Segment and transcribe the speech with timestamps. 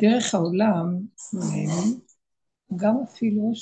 [0.00, 0.98] דרך העולם,
[2.76, 3.52] גם אפילו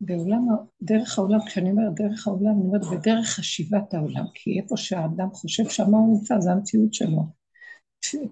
[0.00, 0.46] שבעולם,
[0.82, 5.68] דרך העולם, כשאני אומרת דרך העולם, אני אומרת בדרך חשיבת העולם, כי איפה שהאדם חושב
[5.68, 7.22] שמה הוא נמצא, זה המציאות שלו.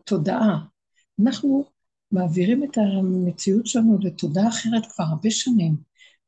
[0.05, 0.65] תודעה.
[1.23, 1.64] אנחנו
[2.12, 5.77] מעבירים את המציאות שלנו לתודעה אחרת כבר הרבה שנים.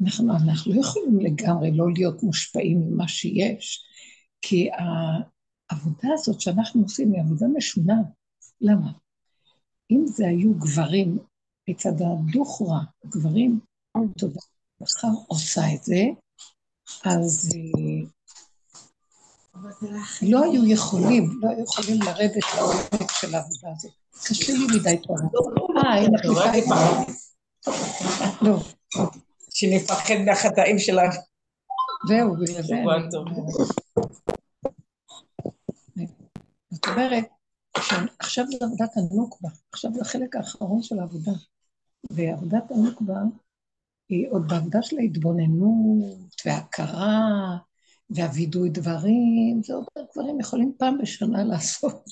[0.03, 3.85] אנחנו, אנחנו לא יכולים לגמרי לא להיות מושפעים ממה שיש,
[4.43, 4.69] כי
[5.71, 7.97] העבודה הזאת שאנחנו עושים היא עבודה משונה.
[8.61, 9.06] למה?
[9.91, 11.19] אם זה היו גברים
[11.69, 13.61] מצד הדוכרה, גברים,
[14.19, 14.41] תודה,
[14.81, 16.03] מחר עושה את זה,
[17.05, 18.09] אז אה,
[20.23, 23.93] לא היו יכולים, לא היו יכולים לרדת לעומק של העבודה הזאת.
[24.25, 25.17] קשה לי מדי טוב.
[25.77, 26.25] אה, אין לך
[28.43, 28.61] לא.
[29.51, 31.13] שנפחד מהחטאים שלנו.
[32.09, 32.75] זהו, בגלל זה
[36.71, 37.25] זאת אומרת,
[38.19, 41.33] עכשיו זה עבודת הנוקבה, עכשיו זה החלק האחרון של העבודה.
[42.11, 43.21] ועבודת הנוקבה
[44.09, 47.57] היא עוד בעבודה של ההתבוננות וההכרה
[48.11, 52.05] והווידוי דברים, זה עוד דברים יכולים פעם בשנה לעשות.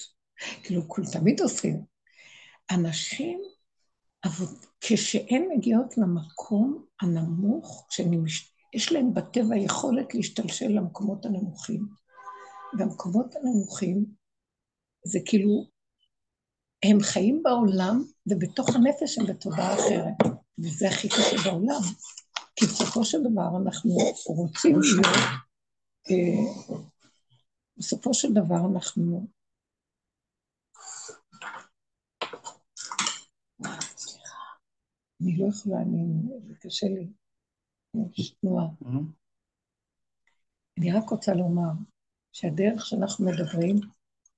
[0.62, 1.84] כאילו, כול תמיד עושים.
[2.70, 3.40] אנשים,
[4.80, 11.86] כשהן מגיעות למקום הנמוך, שיש להם בטבע יכולת להשתלשל למקומות הנמוכים.
[12.78, 14.04] והמקומות הנמוכים
[15.04, 15.66] זה כאילו,
[16.84, 20.34] הם חיים בעולם, ובתוך הנפש הם בתודעה אחרת.
[20.58, 21.80] וזה הכי קשה בעולם.
[22.56, 23.90] כי בסופו של דבר אנחנו
[24.26, 25.16] רוצים להיות,
[26.10, 26.72] אה,
[27.76, 29.26] בסופו של דבר אנחנו
[35.22, 36.04] אני לא יכולה, אני,
[36.46, 37.08] זה קשה לי,
[38.18, 38.66] יש תנועה.
[38.82, 39.04] Mm-hmm.
[40.78, 41.72] אני רק רוצה לומר
[42.32, 43.76] שהדרך שאנחנו מדברים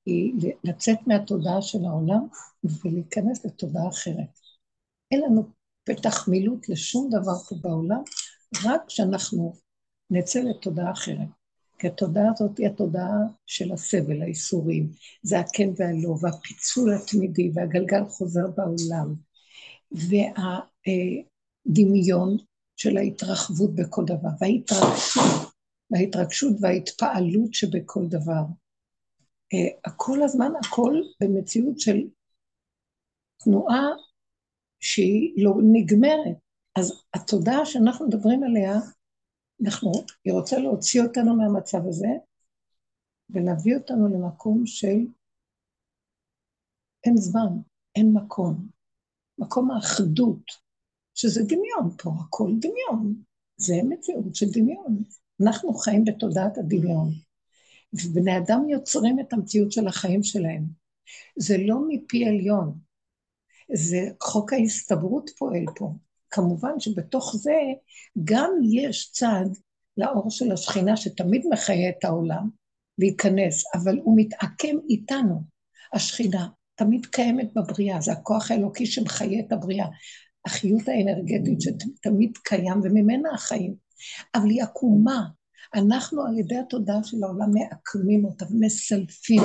[0.06, 2.26] היא לצאת מהתודעה של העולם
[2.84, 4.38] ולהיכנס לתודעה אחרת.
[5.10, 5.48] אין לנו
[5.84, 8.02] פתח מילוט לשום דבר פה בעולם,
[8.64, 9.54] רק כשאנחנו
[10.10, 11.28] נצא לתודעה אחרת.
[11.78, 14.90] כי התודעה הזאת היא התודעה של הסבל, האיסורים,
[15.22, 19.14] זה הכן והלא, והפיצול התמידי, והגלגל חוזר בעולם,
[21.66, 22.36] והדמיון
[22.76, 25.46] של ההתרחבות בכל דבר, וההתרגשות,
[25.90, 28.42] וההתרגשות וההתפעלות שבכל דבר.
[29.54, 31.96] אה, כל הזמן הכל במציאות של
[33.44, 33.84] תנועה
[34.80, 36.36] שהיא לא נגמרת.
[36.78, 38.72] אז התודעה שאנחנו מדברים עליה,
[39.64, 39.92] אנחנו,
[40.24, 42.08] היא רוצה להוציא אותנו מהמצב הזה
[43.30, 44.98] ולהביא אותנו למקום של
[47.04, 47.48] אין זמן,
[47.96, 48.68] אין מקום.
[49.38, 50.42] מקום האחדות,
[51.14, 53.22] שזה דמיון פה, הכל דמיון.
[53.56, 55.02] זה מציאות של דמיון.
[55.42, 57.25] אנחנו חיים בתודעת הדמיון.
[58.04, 60.64] ובני אדם יוצרים את המציאות של החיים שלהם.
[61.36, 62.78] זה לא מפי עליון,
[63.74, 65.92] זה חוק ההסתברות פועל פה.
[66.30, 67.54] כמובן שבתוך זה
[68.24, 69.46] גם יש צד
[69.96, 72.48] לאור של השכינה שתמיד מחיה את העולם
[72.98, 75.42] וייכנס, אבל הוא מתעקם איתנו,
[75.92, 76.48] השכינה.
[76.74, 79.86] תמיד קיימת בבריאה, זה הכוח האלוקי שמחיה את הבריאה.
[80.46, 83.74] החיות האנרגטית שתמיד קיים, וממנה החיים.
[84.34, 85.26] אבל היא עקומה.
[85.74, 89.42] אנחנו על ידי התודעה של העולם מעקמים אותה ומסלפים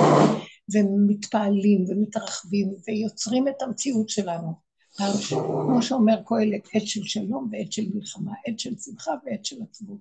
[0.74, 4.52] ומתפעלים ומתרחבים ויוצרים את המציאות שלנו.
[4.96, 10.00] כמו שאומר קהלת, עת של שלום ועת של מלחמה, עת של שמחה ועת של עצבות,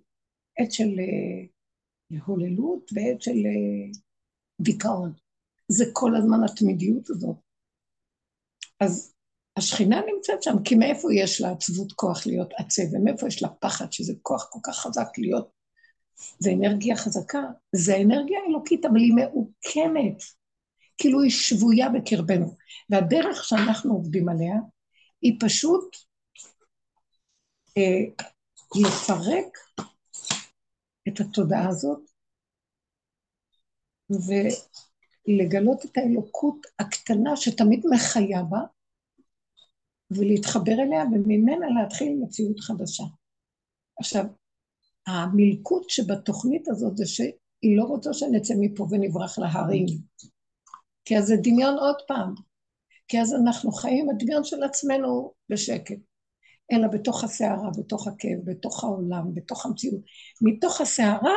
[0.59, 3.99] עת של uh, הוללות ועת של uh,
[4.61, 5.13] דיכאון.
[5.67, 7.35] זה כל הזמן התמידיות הזאת.
[8.79, 9.13] אז
[9.57, 13.91] השכינה נמצאת שם, כי מאיפה יש לה עצבות כוח להיות עצב, ומאיפה יש לה פחד,
[13.91, 15.49] שזה כוח כל כך חזק להיות,
[16.39, 17.41] זה אנרגיה חזקה,
[17.75, 20.23] זה אנרגיה אלוקית, אבל היא מעוקמת,
[20.97, 22.55] כאילו היא שבויה בקרבנו.
[22.89, 24.55] והדרך שאנחנו עובדים עליה,
[25.21, 25.97] היא פשוט
[27.77, 28.25] אה,
[28.81, 29.57] לפרק
[31.07, 31.99] את התודעה הזאת,
[34.11, 34.31] ו...
[35.27, 38.59] לגלות את האלוקות הקטנה שתמיד מחיה בה,
[40.11, 43.03] ולהתחבר אליה, וממנה להתחיל מציאות חדשה.
[43.99, 44.25] עכשיו,
[45.11, 49.85] המלכות שבתוכנית הזאת זה שהיא לא רוצה שנצא מפה ונברח להרים,
[51.05, 52.33] כי אז זה דמיון עוד פעם,
[53.07, 55.97] כי אז אנחנו חיים הדמיון של עצמנו בשקט,
[56.71, 60.01] אלא בתוך הסערה, בתוך הכאב, בתוך העולם, בתוך המציאות.
[60.41, 61.35] מתוך הסערה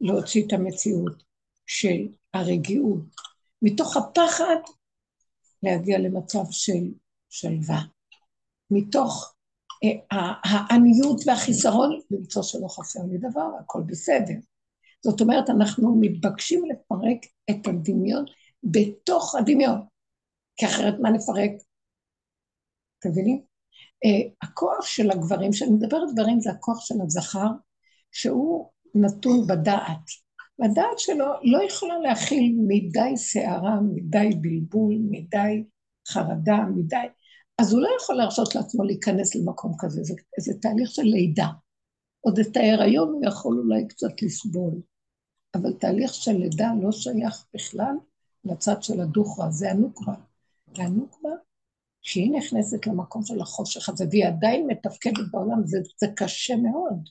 [0.00, 1.22] להוציא את המציאות
[1.66, 3.02] של הרגיעות,
[3.62, 4.56] מתוך הפחד
[5.62, 6.92] להגיע למצב של
[7.28, 7.80] שלווה,
[8.70, 9.34] מתוך
[10.10, 14.34] העניות והחיסרון למצוא שלא חסר לי דבר, הכל בסדר.
[15.04, 17.18] זאת אומרת, אנחנו מתבקשים לפרק
[17.50, 18.24] את הדמיון
[18.62, 19.80] בתוך הדמיון,
[20.56, 21.50] כי אחרת מה נפרק?
[22.98, 23.42] אתם מבינים?
[24.06, 27.48] Uh, הכוח של הגברים, כשאני מדברת גברים זה הכוח של הזכר,
[28.12, 30.10] שהוא נתון בדעת.
[30.58, 35.64] והדעת שלו לא יכולה להכיל מדי סערה, מדי בלבול, מדי
[36.08, 37.06] חרדה, מדי...
[37.60, 41.46] אז הוא לא יכול להרשות לעצמו להיכנס למקום כזה, זה, זה תהליך של לידה.
[42.20, 44.74] עוד את ההיריון הוא יכול אולי קצת לסבול,
[45.54, 47.94] אבל תהליך של לידה לא שייך בכלל
[48.44, 50.14] לצד של הדוכרה, זה הנוקבה.
[50.76, 51.30] והנוקבה,
[52.02, 57.08] שהיא נכנסת למקום של החושך הזה, והיא עדיין מתפקדת בעולם, זה, זה קשה מאוד.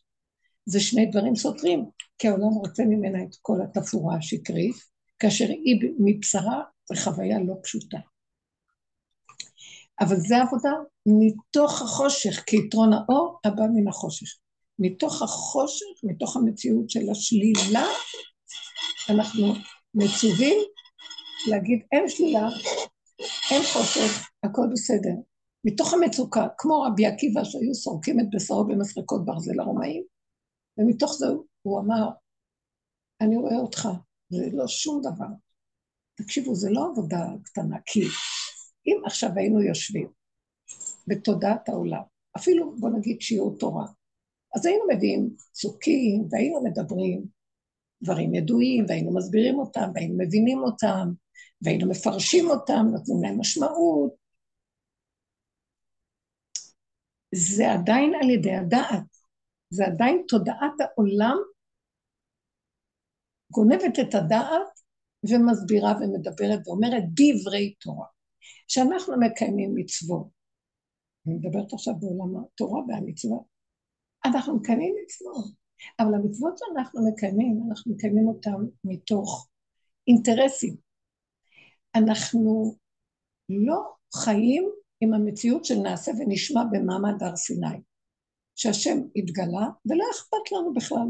[0.65, 4.75] זה שני דברים סותרים, כי העולם רוצה ממנה את כל התפאורה השקרית,
[5.19, 7.97] כאשר היא מבשרה זו חוויה לא פשוטה.
[10.01, 10.71] אבל זה עבודה
[11.05, 14.27] מתוך החושך, כי יתרון האור הבא מן החושך.
[14.79, 17.85] מתוך החושך, מתוך המציאות של השלילה,
[19.09, 19.53] אנחנו
[19.93, 20.57] מצווים
[21.49, 22.49] להגיד אין שלילה,
[23.51, 25.13] אין חושך, הכל בסדר.
[25.65, 30.03] מתוך המצוקה, כמו רבי עקיבא שהיו סורקים את בשרו במסרקות ברזל הרומאים,
[30.77, 31.27] ומתוך זה
[31.61, 32.09] הוא אמר,
[33.21, 33.89] אני רואה אותך,
[34.29, 35.27] זה לא שום דבר.
[36.15, 38.01] תקשיבו, זה לא עבודה קטנה, כי
[38.89, 40.07] אם עכשיו היינו יושבים
[41.07, 42.01] בתודעת העולם,
[42.37, 43.85] אפילו בוא נגיד שיעור תורה,
[44.55, 47.25] אז היינו מביאים צוקים, והיינו מדברים
[48.03, 51.07] דברים ידועים, והיינו מסבירים אותם, והיינו מבינים אותם,
[51.61, 54.13] והיינו מפרשים אותם, נותנים להם משמעות.
[57.35, 59.03] זה עדיין על ידי הדעת.
[59.69, 61.37] זה עדיין תודעת העולם
[63.51, 64.79] גונבת את הדעת
[65.29, 68.05] ומסבירה ומדברת ואומרת דברי תורה.
[68.67, 70.27] כשאנחנו מקיימים מצוות,
[71.27, 73.37] אני מדברת עכשיו בעולם התורה והמצווה,
[74.25, 75.45] אנחנו מקיימים מצוות,
[75.99, 79.49] אבל המצוות שאנחנו מקיימים, אנחנו מקיימים אותן מתוך
[80.07, 80.75] אינטרסים.
[81.95, 82.75] אנחנו
[83.49, 87.77] לא חיים עם המציאות של נעשה ונשמע במעמד הר סיני.
[88.59, 91.07] שהשם התגלה, ולא אכפת לנו בכלל.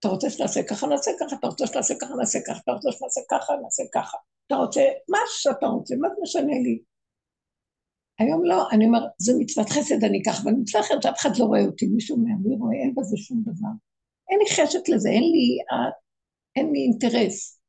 [0.00, 3.20] אתה רוצה שנעשה ככה, נעשה ככה, אתה רוצה שנעשה ככה, נעשה ככה, אתה רוצה שנעשה
[3.30, 4.16] ככה, נעשה ככה.
[4.46, 6.82] אתה רוצה, מה שאתה רוצה, מה זה משנה לי?
[8.18, 11.44] היום לא, אני אומר, זה מצוות חסד, אני אקח, אבל מצווה אחרת שאף אחד לא
[11.44, 13.68] רואה אותי, מישהו אומר, מי רואה, אין בזה שום דבר.
[14.30, 15.58] אין לי חשק לזה, אין לי,
[16.56, 17.60] אין לי אינטרס.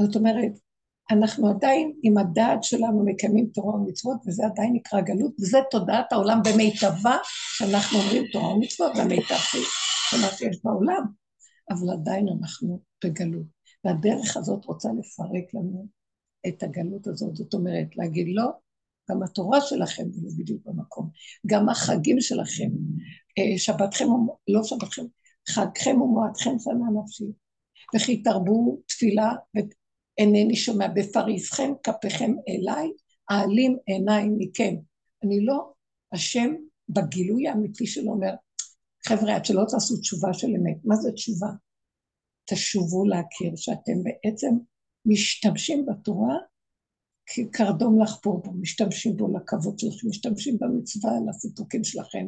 [0.00, 0.52] זאת אומרת,
[1.10, 6.40] אנחנו עדיין עם הדעת שלנו מקיימים תורה ומצוות, וזה עדיין נקרא גלות, וזה תודעת העולם
[6.44, 7.16] במיטבה,
[7.56, 9.34] שאנחנו אומרים תורה ומצוות, זה המיטב
[10.10, 11.19] שמה שיש בעולם,
[11.70, 13.46] אבל עדיין אנחנו בגלות.
[13.84, 15.86] והדרך הזאת רוצה לפרק לנו
[16.48, 18.50] את הגלות הזאת, זאת אומרת, להגיד לא,
[19.10, 21.10] גם התורה שלכם היא לא בדיוק במקום,
[21.46, 22.70] גם החגים שלכם,
[23.38, 24.06] אה, שבתכם,
[24.48, 25.02] לא שבתכם,
[25.48, 27.24] חגכם ומועדכם שנה נפשי,
[27.96, 29.32] וכי תרבו תפילה
[30.18, 32.90] אינני שומע בפריסכם כפיכם אליי,
[33.30, 34.74] אעלים עיניי מכם.
[35.24, 35.72] אני לא
[36.12, 36.54] השם
[36.88, 38.34] בגילוי האמיתי שלו אומר,
[39.08, 40.76] חבר'ה, עד שלא תעשו תשובה של אמת.
[40.84, 41.48] מה זה תשובה?
[42.44, 44.54] תשובו להכיר שאתם בעצם
[45.06, 46.36] משתמשים בתורה
[47.26, 52.26] כקרדום לחפור בו, משתמשים בו לכבוד שלכם, משתמשים במצווה לסיפוקים שלכם,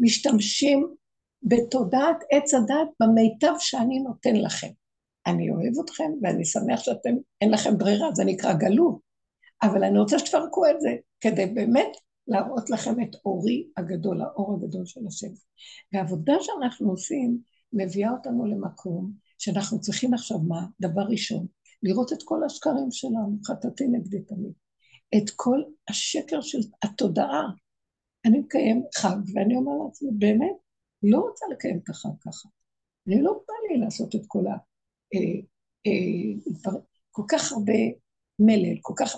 [0.00, 0.94] משתמשים
[1.42, 4.68] בתודעת עץ הדת במיטב שאני נותן לכם.
[5.26, 8.98] אני אוהב אתכם ואני שמח שאתם, אין לכם ברירה, זה נקרא גלות,
[9.62, 10.90] אבל אני רוצה שתפרקו את זה,
[11.20, 11.96] כדי באמת
[12.30, 15.32] להראות לכם את אורי הגדול, האור הגדול של השם.
[15.92, 17.38] והעבודה שאנחנו עושים
[17.72, 20.66] מביאה אותנו למקום שאנחנו צריכים עכשיו מה?
[20.80, 21.46] דבר ראשון,
[21.82, 24.52] לראות את כל השקרים שלנו, חטאתי נגדי תמיד.
[25.16, 27.42] את כל השקר של התודעה.
[28.24, 30.56] אני מקיים חג, ואני אומר לעצמי, באמת,
[31.02, 32.48] לא רוצה לקיים את החג ככה.
[33.08, 34.50] אני לא בא לי לעשות את כל ה...
[35.14, 35.40] אה,
[35.86, 36.72] אה,
[37.10, 37.78] כל כך הרבה
[38.38, 39.16] מלל, כל כך...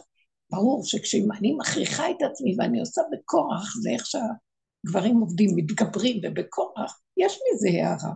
[0.52, 7.32] ברור שכשאני מכריחה את עצמי ואני עושה בכורח, זה איך שהגברים עובדים, מתגברים ובכורח, יש
[7.32, 8.12] מזה הערה.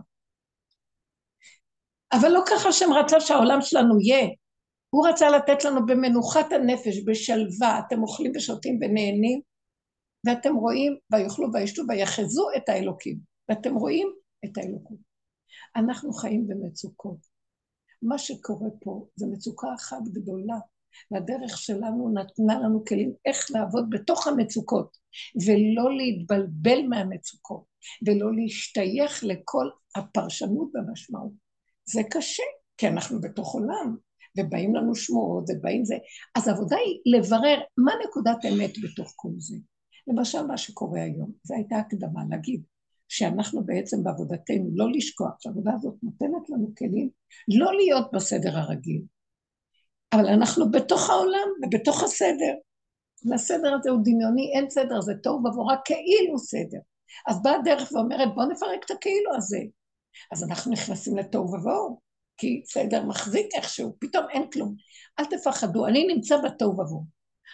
[2.13, 4.27] אבל לא ככה שהם רצה שהעולם שלנו יהיה.
[4.89, 9.41] הוא רצה לתת לנו במנוחת הנפש, בשלווה, אתם אוכלים ושותים ונהנים,
[10.25, 14.07] ואתם רואים, ויאכלו וישתו ויחזו את האלוקים, ואתם רואים
[14.45, 14.97] את האלוקות.
[15.75, 17.17] אנחנו חיים במצוקות.
[18.01, 20.57] מה שקורה פה זה מצוקה אחת גדולה,
[21.11, 24.97] והדרך שלנו נתנה לנו כלים איך לעבוד בתוך המצוקות,
[25.45, 27.63] ולא להתבלבל מהמצוקות,
[28.07, 31.31] ולא להשתייך לכל הפרשנות והמשמעות.
[31.85, 32.43] זה קשה,
[32.77, 33.95] כי אנחנו בתוך עולם,
[34.37, 35.95] ובאים לנו שמועות, ובאים זה.
[36.35, 39.57] אז העבודה היא לברר מה נקודת אמת בתוך כל זה.
[40.07, 42.63] למשל, מה שקורה היום, זו הייתה הקדמה להגיד,
[43.09, 47.09] שאנחנו בעצם בעבודתנו לא לשכוח, שהעבודה הזאת נותנת לנו כלים
[47.47, 49.01] לא להיות בסדר הרגיל,
[50.13, 52.53] אבל אנחנו בתוך העולם ובתוך הסדר.
[53.33, 56.79] לסדר הזה הוא דמיוני, אין סדר, זה טוב עבורה כאילו סדר.
[57.27, 59.59] אז באה הדרך ואומרת, בוא נפרק את הכאילו הזה.
[60.31, 61.99] אז אנחנו נכנסים לתוהו ובוהו,
[62.37, 64.75] כי סדר מחזיק איכשהו, פתאום אין כלום.
[65.19, 67.03] אל תפחדו, אני נמצא בתוהו ובוהו.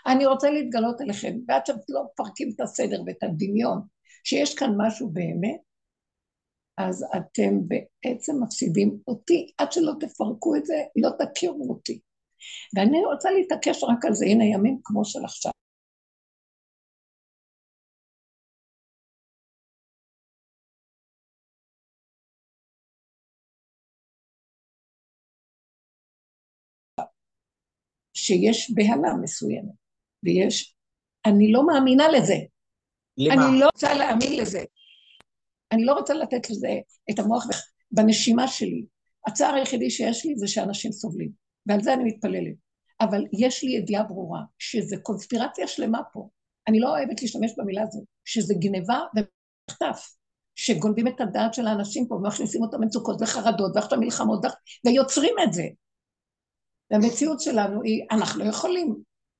[0.07, 3.81] אני רוצה להתגלות עליכם, ועד שאתם לא מפרקים את הסדר ואת הדמיון,
[4.23, 5.59] שיש כאן משהו באמת,
[6.77, 11.99] אז אתם בעצם מפסידים אותי, עד שלא תפרקו את זה, לא תכירו אותי.
[12.75, 15.51] ואני רוצה להתעקש רק על זה, הנה ימים כמו של עכשיו.
[28.13, 29.73] שיש בהלה מסוימת,
[30.23, 30.75] ויש,
[31.25, 32.35] אני לא מאמינה לזה.
[33.17, 33.49] למה?
[33.49, 34.63] אני לא רוצה להאמין לזה.
[35.71, 36.69] אני לא רוצה לתת לזה
[37.11, 37.45] את המוח
[37.91, 38.85] בנשימה שלי.
[39.27, 41.31] הצער היחידי שיש לי זה שאנשים סובלים,
[41.65, 42.55] ועל זה אני מתפללת.
[43.01, 46.29] אבל יש לי ידיעה ברורה שזה קונספירציה שלמה פה.
[46.67, 50.15] אני לא אוהבת להשתמש במילה הזאת, שזה גניבה ומחטף,
[50.55, 54.45] שגונבים את הדעת של האנשים פה ומכניסים אותם מצוקות וחרדות ועכשיו מלחמות
[54.85, 55.63] ויוצרים את זה.
[56.91, 58.95] והמציאות שלנו היא, אנחנו לא יכולים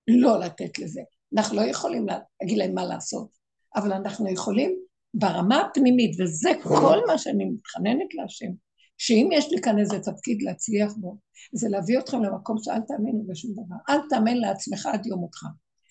[0.08, 1.02] לא לתת לזה,
[1.36, 3.28] אנחנו לא יכולים להגיד להם מה לעשות,
[3.76, 4.80] אבל אנחנו יכולים
[5.14, 8.52] ברמה הפנימית, וזה כל מה שאני מתחננת להשם,
[8.98, 11.18] שאם יש לי כאן איזה תפקיד להצליח בו,
[11.54, 13.76] זה להביא אתכם למקום שאל תאמינו בשום דבר.
[13.90, 15.46] אל תאמן לעצמך עד יום מותך.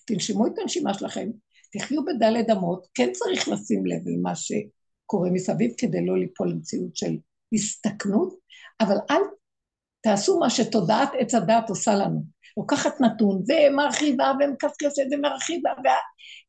[0.06, 1.30] תנשמו את הנשימה שלכם,
[1.72, 7.16] תחיו בדלת אמות, כן צריך לשים לב למה שקורה מסביב כדי לא ליפול למציאות של
[7.54, 8.34] הסתכנות,
[8.80, 9.22] אבל אל
[10.02, 12.22] תעשו מה שתודעת עץ הדעת עושה לנו.
[12.56, 15.70] לוקחת נתון ומרחיבה ומקשקשת ומרחיבה,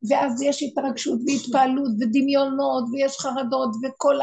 [0.10, 4.16] ואז יש התרגשות והתפעלות ודמיונות ויש חרדות וכל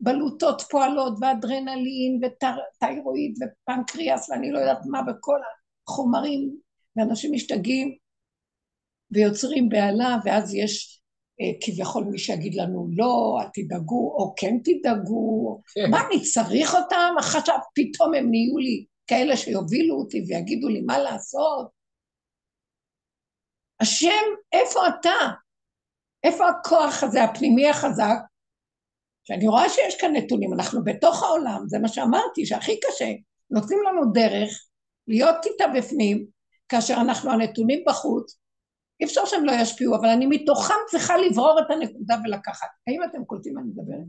[0.00, 5.38] הבלוטות פועלות ואדרנלין וטיירואיד ופנקריאס ואני לא יודעת מה בכל
[5.88, 6.56] החומרים,
[6.96, 7.96] ואנשים משתגעים
[9.10, 11.00] ויוצרים בהלה, ואז יש
[11.40, 15.90] אה, כביכול מי שיגיד לנו לא, אל תדאגו, או כן תדאגו, כן.
[15.90, 17.14] מה אני צריך אותם?
[17.18, 21.68] עכשיו פתאום הם נהיו לי כאלה שיובילו אותי ויגידו לי מה לעשות.
[23.80, 25.10] השם, איפה אתה?
[26.24, 28.16] איפה הכוח הזה, הפנימי החזק?
[29.24, 33.12] שאני רואה שיש כאן נתונים, אנחנו בתוך העולם, זה מה שאמרתי, שהכי קשה.
[33.50, 34.68] נותנים לנו דרך
[35.08, 36.26] להיות איתה בפנים,
[36.68, 38.38] כאשר אנחנו הנתונים בחוץ,
[39.00, 42.68] אי אפשר שהם לא ישפיעו, אבל אני מתוכם צריכה לברור את הנקודה ולקחת.
[42.86, 44.06] האם אתם קולטים מה אני מדברת?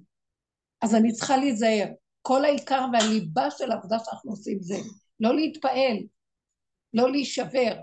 [0.82, 1.88] אז אני צריכה להיזהר.
[2.22, 4.76] כל העיקר והליבה של העבודה שאנחנו עושים זה
[5.20, 5.98] לא להתפעל,
[6.94, 7.76] לא להישבר,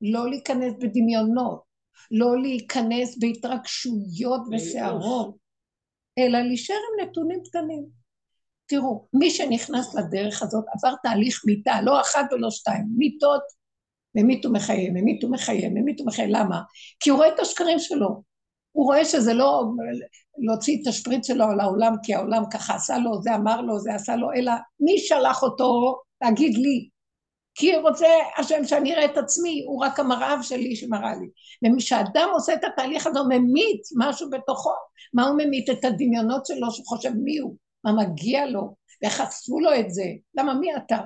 [0.00, 1.62] לא להיכנס בדמיונות,
[2.10, 5.36] לא להיכנס בהתרגשויות וסערות,
[6.18, 7.86] אלא להישאר עם נתונים קטנים.
[8.66, 13.42] תראו, מי שנכנס לדרך הזאת עבר תהליך מיטה, לא אחת ולא שתיים, מיטות
[14.14, 16.60] ממית ומחיה, ממית ומחיה, ממית ומחיה, למה?
[17.00, 18.22] כי הוא רואה את השקרים שלו.
[18.72, 19.64] הוא רואה שזה לא
[20.38, 23.94] להוציא את השפריץ שלו על העולם, כי העולם ככה עשה לו, זה אמר לו, זה
[23.94, 26.88] עשה לו, אלא מי שלח אותו להגיד לי?
[27.58, 31.28] כי רוצה השם שאני אראה את עצמי, הוא רק המראה שלי שמראה לי.
[31.76, 34.70] וכשאדם עושה את התהליך הזה, הוא ממית משהו בתוכו.
[35.14, 35.70] מה הוא ממית?
[35.70, 40.04] את הדמיונות שלו, שהוא חושב מי הוא, מה מגיע לו, ואיך עשו לו את זה.
[40.34, 40.98] למה מי אתה?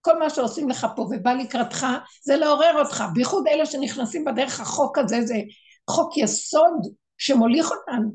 [0.00, 1.86] כל מה שעושים לך פה ובא לקראתך,
[2.22, 3.04] זה לעורר אותך.
[3.14, 5.36] בייחוד אלה שנכנסים בדרך החוק הזה, זה
[5.90, 8.10] חוק יסוד שמוליך אותנו.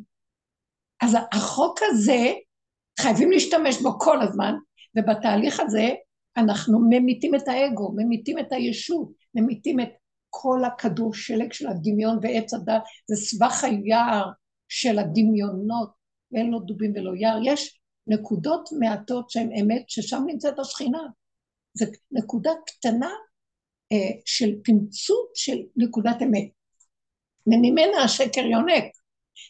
[1.02, 2.34] אז החוק הזה,
[3.00, 4.54] חייבים להשתמש בו כל הזמן,
[4.98, 5.90] ובתהליך הזה
[6.38, 9.90] אנחנו ממיתים את האגו, ממיתים את הישות, ממיתים את
[10.30, 14.30] כל הכדור שלג של הדמיון ועץ הדת, זה סבך היער
[14.70, 15.90] של הדמיונות,
[16.32, 17.40] ואין לו דובים ולא יער.
[17.44, 21.02] יש נקודות מעטות שהן אמת, ששם נמצאת השכינה.
[21.74, 23.10] זו נקודה קטנה
[23.92, 26.50] אה, של תמצות של נקודת אמת.
[27.48, 28.84] וממנה השקר יונק.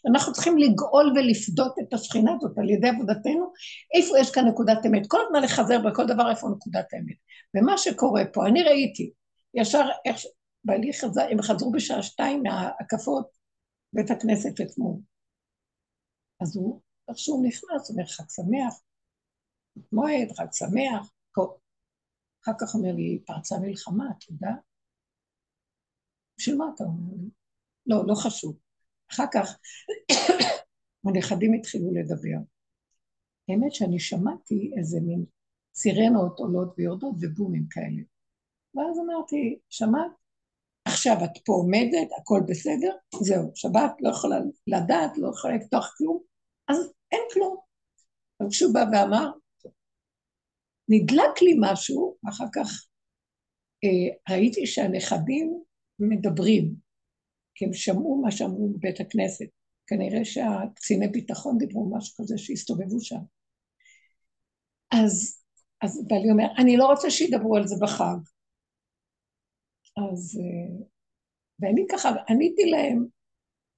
[0.10, 3.53] אנחנו צריכים לגאול ולפדות את השכינה הזאת על ידי עבודתנו,
[3.96, 5.08] איפה יש כאן נקודת אמת.
[5.08, 7.17] כל הזמן לחזר בכל דבר איפה נקודת האמת.
[7.56, 9.12] ומה שקורה פה, אני ראיתי,
[9.53, 10.17] ישר איך,
[10.63, 13.27] בעלי חזר, הם חזרו בשעה שתיים מההקפות
[13.94, 14.96] בית הכנסת אתמול.
[16.41, 18.82] אז הוא, איך שהוא נכנס, הוא אומר חג שמח,
[19.91, 21.12] מועד, חג שמח,
[22.44, 24.51] אחר כך אומר לי, פרצה מלחמה, אתה יודע?
[26.38, 27.29] בשביל מה אתה אומר לי?
[27.86, 28.58] לא, לא חשוב.
[29.12, 29.58] אחר כך
[31.06, 32.38] הנכדים התחילו לדבר.
[33.50, 35.26] האמת שאני שמעתי איזה מין
[35.76, 38.02] סירנות עולות ויורדות ובומים כאלה.
[38.76, 40.12] ואז אמרתי, שמעת?
[40.86, 44.36] עכשיו את פה עומדת, הכל בסדר, זהו, שבת לא יכולה
[44.68, 46.20] לדעת, לא יכולה לפתוח כלום,
[46.68, 46.78] אז
[47.12, 47.58] אין כלום.
[48.42, 49.32] אבל כשהוא בא ואמר,
[50.90, 52.88] נדלק לי משהו, ואחר כך
[53.84, 55.64] אה, ראיתי שהנכדים
[56.00, 56.87] מדברים.
[57.58, 59.46] כי הם שמעו מה שאמרו בבית הכנסת.
[59.88, 63.20] כנראה שהקציני ביטחון דיברו משהו כזה שהסתובבו שם.
[64.92, 65.42] אז,
[65.82, 68.18] אז בעלי אומר, אני לא רוצה שידברו על זה בחג.
[69.98, 70.86] אז, אה,
[71.60, 73.06] ואני ככה, עניתי להם,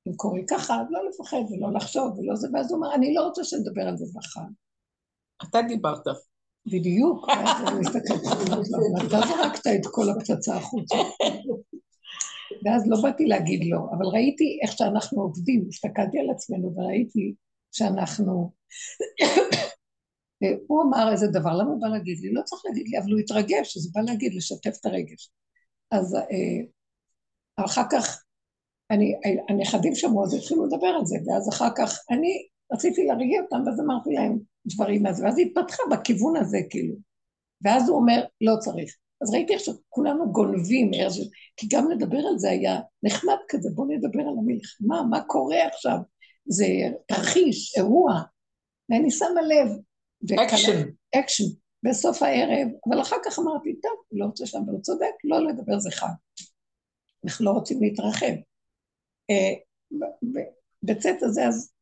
[0.08, 3.44] אם קורה ככה, לא לפחד ולא לחשוב ולא זה, ואז הוא אמר, אני לא רוצה
[3.44, 4.50] שנדבר על זה בחג.
[5.50, 6.08] אתה דיברת.
[6.66, 7.26] בדיוק,
[9.08, 10.96] אתה זרקת את כל הפצצה החוצה.
[12.66, 17.34] ואז לא באתי להגיד לא, אבל ראיתי איך שאנחנו עובדים, הסתכלתי על עצמנו וראיתי
[17.72, 18.52] שאנחנו...
[20.68, 22.34] הוא אמר איזה דבר, למה הוא בא להגיד לי?
[22.34, 25.32] לא צריך להגיד לי, אבל הוא התרגש, אז הוא בא להגיד, לשתף את הרגש.
[25.92, 28.24] אז אה, אחר כך,
[28.92, 29.16] אני,
[29.50, 33.80] הנכדים שמעו, אז התחילו לדבר על זה, ואז אחר כך אני רציתי להרגיע אותם, ואז
[33.80, 36.96] אמרתי להם דברים אז, ואז היא התפתחה בכיוון הזה, כאילו.
[37.64, 38.96] ואז הוא אומר, לא צריך.
[39.22, 40.92] אז ראיתי איך שכולנו גונבים,
[41.58, 45.98] כי גם לדבר על זה היה נחמד כזה, בואו נדבר על המלחמה, מה קורה עכשיו?
[46.46, 46.66] זה
[47.08, 48.22] תרחיש, אירוע,
[48.90, 49.68] ואני שמה לב.
[50.46, 50.90] אקשן.
[51.16, 51.44] אקשן,
[51.84, 55.80] בסוף הערב, אבל אחר כך אמרתי, טוב, לא רוצה שם, אבל הוא צודק, לא לדבר
[55.80, 56.08] זה חג.
[57.26, 58.34] אנחנו לא רוצים להתרחב.
[59.30, 59.54] אה,
[60.84, 61.74] בצאת הזה, אז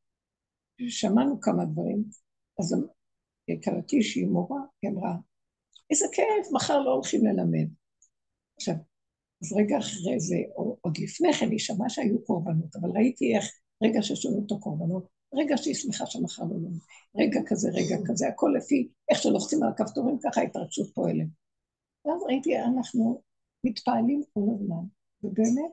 [0.89, 2.03] שמענו כמה דברים,
[2.59, 2.75] אז
[3.49, 5.15] הכרתי שהיא מורה, היא אמרה,
[5.89, 7.67] איזה כיף, מחר לא הולכים ללמד.
[8.55, 8.75] עכשיו,
[9.41, 13.45] אז רגע אחרי זה, או עוד לפני כן, היא שמעה שהיו קורבנות, אבל ראיתי איך
[13.83, 16.79] רגע ששומעים את הקורבנות, רגע שהיא שמחה שמחר לא לומד,
[17.15, 21.27] רגע כזה, רגע כזה, הכל לפי איך שלוחצים על הכפתורים, ככה ההתרגשות פועלת.
[22.05, 23.21] ואז ראיתי, אנחנו
[23.63, 24.83] מתפעלים כל הזמן,
[25.23, 25.71] ובאמת,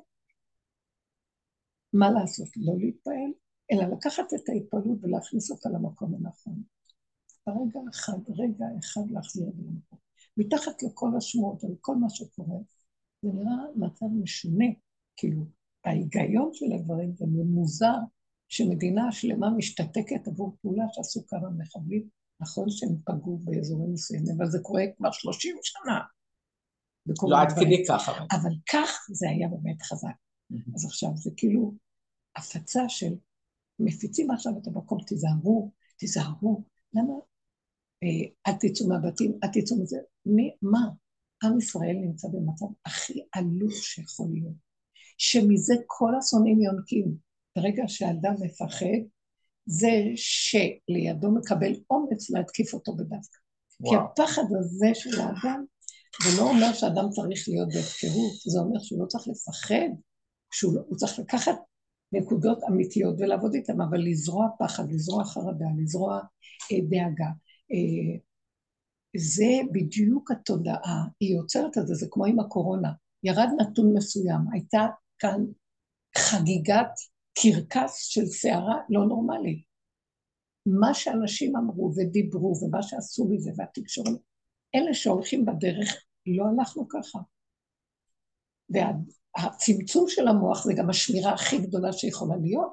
[1.93, 2.49] מה לעשות?
[2.57, 3.33] לא להתפעל,
[3.73, 6.63] אלא לקחת את ההתפעלות ולהכניס אותה למקום הנכון.
[7.47, 9.99] ברגע אחד, רגע אחד להחזיר את זה למקום.
[10.37, 12.59] מתחת לכל השמועות ולכל מה שקורה,
[13.23, 14.65] זה נראה מצב משונה,
[15.17, 15.45] כאילו,
[15.85, 17.97] ההיגיון של הדברים זה מוזר
[18.49, 22.09] שמדינה שלמה משתתקת עבור פעולה שעשו כמה מחבלים,
[22.41, 26.01] נכון שהם פגעו באזורים מסוימים, אבל זה קורה כבר 30 שנה.
[27.29, 28.13] לא עד כדי ככה.
[28.13, 30.15] אבל כך זה היה באמת חזק.
[30.75, 31.75] אז עכשיו זה כאילו
[32.37, 33.15] הפצה של
[33.79, 36.65] מפיצים עכשיו את המקום, תיזהרו, תיזהרו.
[36.95, 37.13] למה
[38.47, 39.99] אל תצאו מהבתים, אל תצאו מזה.
[40.27, 40.89] מי, מה?
[41.45, 44.55] עם ישראל נמצא במצב הכי עלוב שיכול להיות,
[45.19, 47.15] שמזה כל השונאים יונקים.
[47.57, 49.01] ברגע שאדם מפחד,
[49.67, 53.39] זה שלידו מקבל אומץ להתקיף אותו בדווקא.
[53.89, 55.65] כי הפחד הזה של האדם,
[56.23, 59.89] זה לא אומר שאדם צריך להיות בהפקרות, זה אומר שהוא לא צריך לפחד,
[60.53, 61.57] שהוא לא, צריך לקחת
[62.13, 66.21] נקודות אמיתיות ולעבוד איתן, אבל לזרוע פחד, לזרוע חרדה, לזרוע
[66.73, 67.31] אה, דאגה, אה,
[69.17, 72.93] זה בדיוק התודעה, היא יוצרת את זה, זה כמו עם הקורונה.
[73.23, 74.87] ירד נתון מסוים, הייתה
[75.19, 75.45] כאן
[76.19, 76.91] חגיגת
[77.39, 79.65] קרקס של סערה לא נורמלית.
[80.67, 84.21] מה שאנשים אמרו ודיברו ומה שעשו מזה והתקשורת,
[84.75, 87.19] אלה שהולכים בדרך, לא הלכנו ככה.
[88.71, 92.73] והצמצום של המוח זה גם השמירה הכי גדולה שיכולה להיות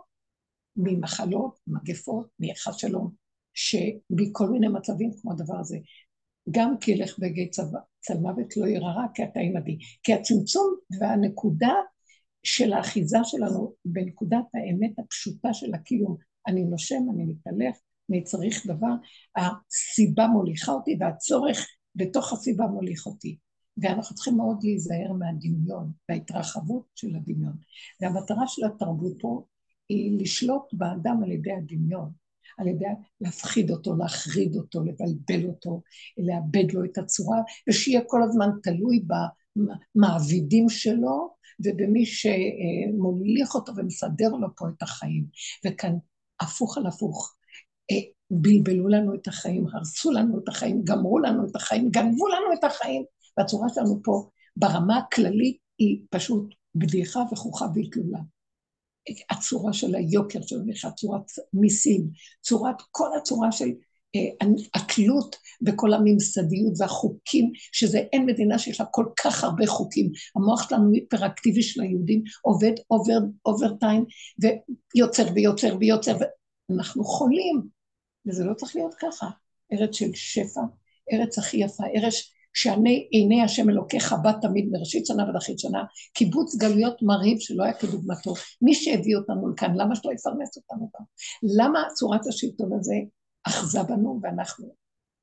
[0.75, 3.20] ממחלות, מגפות, מחס שלום,
[3.53, 5.77] שמכל מיני מצבים כמו הדבר הזה.
[6.51, 7.49] גם כי ילך בגי
[7.99, 9.77] צל מוות לא ירא כי אתה עימדי.
[10.03, 11.73] כי הצמצום והנקודה
[12.43, 17.77] של האחיזה שלנו בנקודת האמת הפשוטה של הקיום, אני נושם, אני מתהלך,
[18.09, 18.93] אני צריך דבר,
[19.35, 23.37] הסיבה מוליכה אותי והצורך בתוך הסיבה מוליך אותי.
[23.77, 27.57] ואנחנו צריכים מאוד להיזהר מהדמיון, וההתרחבות של הדמיון.
[28.01, 29.43] והמטרה של התרבות פה
[29.89, 32.20] היא לשלוט באדם על ידי הדמיון.
[32.61, 32.85] על ידי
[33.21, 35.81] להפחיד אותו, להחריד אותו, לבלבל אותו,
[36.17, 37.37] לאבד לו את הצורה,
[37.69, 39.05] ושיהיה כל הזמן תלוי
[39.95, 41.33] במעבידים שלו
[41.65, 45.25] ובמי שמוליך אותו ומסדר לו פה את החיים.
[45.65, 45.93] וכאן,
[46.41, 47.35] הפוך על הפוך,
[47.91, 47.95] אה,
[48.31, 52.63] בלבלו לנו את החיים, הרסו לנו את החיים, גמרו לנו את החיים, גנבו לנו את
[52.63, 53.03] החיים,
[53.37, 58.19] והצורה שלנו פה ברמה הכללית היא פשוט בדיחה וכוחה והתלולה.
[59.29, 61.21] הצורה של היוקר של המחיה, צורת
[61.53, 62.07] מיסים,
[62.41, 63.69] צורת, כל הצורה של
[64.15, 70.11] אה, התלות בכל הממסדיות והחוקים, שזה אין מדינה שיש לה כל כך הרבה חוקים.
[70.35, 74.05] המוח שלנו היפראקטיבי של היהודים עובד over, overtime
[74.95, 76.17] ויוצר ויוצר ויוצר,
[76.69, 77.61] ואנחנו חולים,
[78.27, 79.27] וזה לא צריך להיות ככה.
[79.73, 80.61] ארץ של שפע,
[81.13, 82.13] ארץ הכי יפה, ארץ
[82.53, 85.83] שעיני השם אלוקיך בא תמיד מראשית שנה ועד שנה,
[86.13, 88.33] קיבוץ גלויות מרהיב שלא היה כדוגמתו.
[88.61, 91.05] מי שהביא אותנו לכאן, למה שלא יפרנס אותנו כאן?
[91.57, 92.95] למה צורת השלטון הזה
[93.47, 94.75] אחזה בנו ואנחנו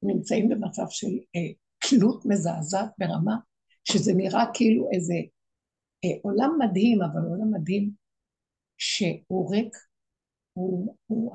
[0.03, 3.37] נמצאים במצב של אה, תלות מזעזעת ברמה
[3.85, 5.15] שזה נראה כאילו איזה
[6.05, 7.91] אה, עולם מדהים, אבל עולם מדהים
[8.79, 9.77] שהוא ריק,
[10.53, 11.33] הוא, הוא,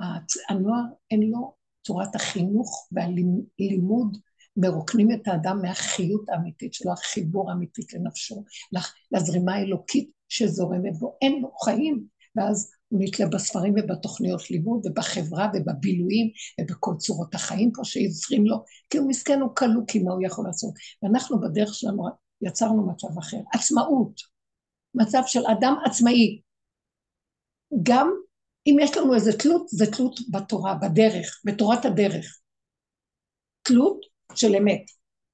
[0.50, 1.54] הנוער אין לו
[1.86, 4.18] צורת החינוך והלימוד
[4.58, 8.44] מרוקנים את האדם מהחיות האמיתית שלו, החיבור האמיתית לנפשו,
[9.12, 16.30] לזרימה האלוקית שזורמת בו, אין לו חיים, ואז הוא נתלה בספרים ובתוכניות לימוד ובחברה ובבילויים
[16.62, 20.46] ובכל צורות החיים פה שיוצרים לו, כי הוא מסכן, הוא כלוא, כי מה הוא יכול
[20.48, 20.74] לעשות?
[21.04, 22.04] ואנחנו בדרך שלנו
[22.42, 24.22] יצרנו מצב אחר, עצמאות,
[24.96, 26.42] מצב של אדם עצמאי.
[27.84, 28.12] גם
[28.68, 32.40] אם יש לנו איזה תלות, זה תלות בתורה, בדרך, בתורת הדרך.
[33.62, 34.84] תלות של אמת,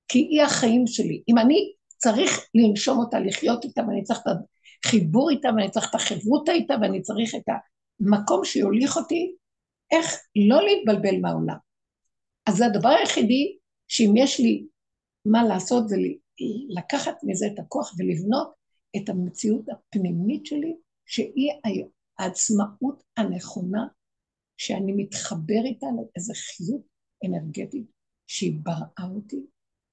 [0.07, 1.23] כי היא החיים שלי.
[1.29, 4.35] אם אני צריך לנשום אותה, לחיות איתה, ואני צריך את
[4.85, 7.43] החיבור איתה, ואני צריך את החברותה איתה, ואני צריך את
[8.01, 9.35] המקום שיוליך אותי,
[9.91, 10.05] איך
[10.49, 11.57] לא להתבלבל מהעולם.
[12.45, 14.65] אז זה הדבר היחידי, שאם יש לי
[15.25, 15.95] מה לעשות, זה
[16.69, 18.53] לקחת מזה את הכוח ולבנות
[18.97, 20.75] את המציאות הפנימית שלי,
[21.05, 21.51] שהיא
[22.19, 23.87] העצמאות הנכונה,
[24.57, 26.81] שאני מתחבר איתה לאיזו חיות
[27.25, 27.98] אנרגטית
[28.29, 29.45] שהיא בראה אותי,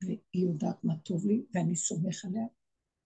[0.02, 2.46] והיא יודעת מה טוב לי, ואני סומך עליה,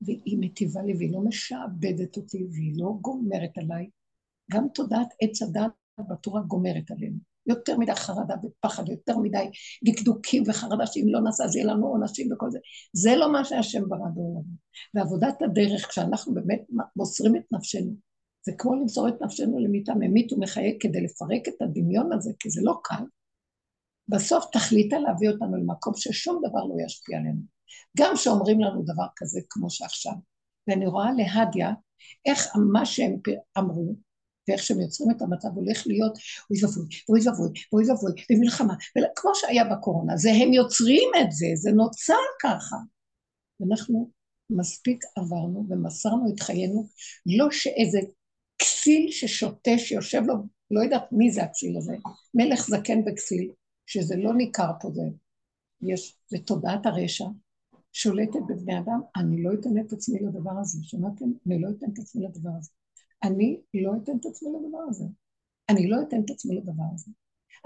[0.01, 3.90] והיא מטיבה לי, והיא לא משעבדת אותי, והיא לא גומרת עליי.
[4.51, 5.73] גם תודעת עץ הדת
[6.11, 7.19] בתורה גומרת עלינו.
[7.47, 9.51] יותר מדי חרדה ופחד, יותר מדי
[9.85, 12.59] דקדוקים וחרדה שאם לא נעשה אז יהיה לנו עונשים וכל זה.
[12.93, 14.45] זה לא מה שהשם ברא בעולם.
[14.95, 16.62] ועבודת הדרך, כשאנחנו באמת
[16.97, 17.95] מוסרים את נפשנו,
[18.47, 22.61] זה כמו למסור את נפשנו למיטה ממית ומחיה כדי לפרק את הדמיון הזה, כי זה
[22.64, 23.05] לא קל.
[24.11, 27.40] בסוף תחליטה להביא אותנו למקום ששום דבר לא ישפיע עלינו.
[27.99, 30.12] גם שאומרים לנו דבר כזה כמו שעכשיו.
[30.68, 31.73] ואני רואה להדיה
[32.27, 33.16] איך מה שהם
[33.59, 33.94] אמרו,
[34.49, 36.18] ואיך שהם יוצרים את המצב הולך להיות
[36.51, 38.75] אוי ואבוי, אוי ואבוי, אוי ואבוי, ומלחמה,
[39.16, 42.77] כמו שהיה בקורונה, זה הם יוצרים את זה, זה נוצר ככה.
[43.61, 44.11] ואנחנו
[44.51, 46.87] מספיק עברנו ומסרנו את חיינו,
[47.27, 47.99] לא שאיזה
[48.59, 50.35] כסיל ששותה, שיושב לו,
[50.70, 51.92] לא יודעת מי זה הכסיל הזה,
[52.35, 53.51] מלך זקן בכסיל,
[53.90, 55.03] שזה לא ניכר פה זה,
[55.83, 57.24] יש, בתודעת הרשע,
[57.92, 61.24] שולטת בבני אדם, אני לא אתן את עצמי לדבר הזה, שמעתם?
[61.46, 62.70] אני לא אתן את עצמי לדבר הזה.
[63.22, 65.05] אני לא אתן את עצמי לדבר הזה.
[65.68, 67.11] אני לא אתן את עצמי לדבר הזה.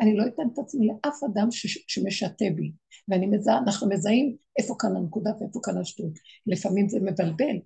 [0.00, 2.72] אני לא אתן את עצמי לאף אדם ש- שמשתה בי.
[3.08, 6.12] ואני מזהה, אנחנו מזהים איפה כאן הנקודה ואיפה כאן השטות.
[6.46, 7.56] לפעמים זה מבלבל.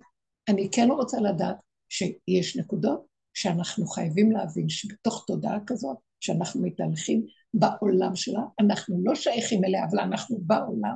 [0.49, 1.57] אני כן רוצה לדעת
[1.89, 9.63] שיש נקודות שאנחנו חייבים להבין שבתוך תודעה כזאת, שאנחנו מתהלכים בעולם שלה, אנחנו לא שייכים
[9.65, 10.95] אליה, אבל אנחנו בעולם,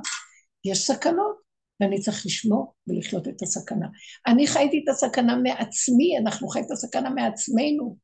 [0.64, 1.44] יש סכנות.
[1.80, 3.86] ואני צריך לשמור ולחיות את הסכנה.
[4.26, 7.96] אני חייתי את הסכנה מעצמי, אנחנו חיים את הסכנה מעצמנו,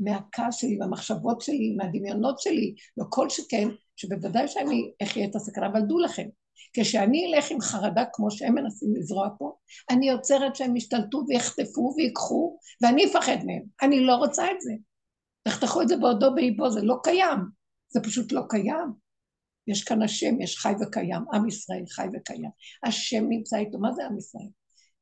[0.00, 5.98] מהכעס שלי, מהמחשבות שלי, מהדמיונות שלי, וכל שכן, שבוודאי שאני אחיה את הסכנה, אבל דעו
[5.98, 6.26] לכם,
[6.72, 9.52] כשאני אלך עם חרדה כמו שהם מנסים לזרוע פה,
[9.90, 13.62] אני יוצרת שהם ישתלטו ויחטפו ויקחו, ואני אפחד מהם.
[13.82, 14.72] אני לא רוצה את זה.
[15.42, 17.57] תחתכו את זה בעודו באיבו, זה לא קיים.
[17.88, 19.08] זה פשוט לא קיים.
[19.66, 22.50] יש כאן השם, יש חי וקיים, עם ישראל חי וקיים.
[22.84, 24.48] השם נמצא איתו, מה זה עם ישראל?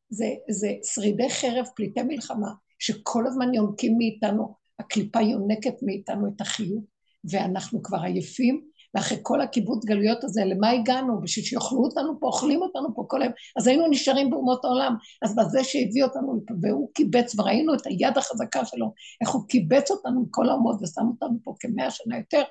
[0.09, 6.85] זה, זה שרידי חרב, פליטי מלחמה, שכל הזמן יונקים מאיתנו, הקליפה יונקת מאיתנו את החיות,
[7.31, 8.61] ואנחנו כבר עייפים,
[8.95, 11.21] ואחרי כל הקיבוץ גלויות הזה, למה הגענו?
[11.21, 14.95] בשביל שיאכלו אותנו פה, אוכלים אותנו פה כל היום, אז היינו נשארים באומות העולם.
[15.23, 20.23] אז בזה שהביא אותנו והוא קיבץ, וראינו את היד החזקה שלו, איך הוא קיבץ אותנו
[20.23, 22.43] מכל האומות ושם אותנו פה כמאה שנה יותר,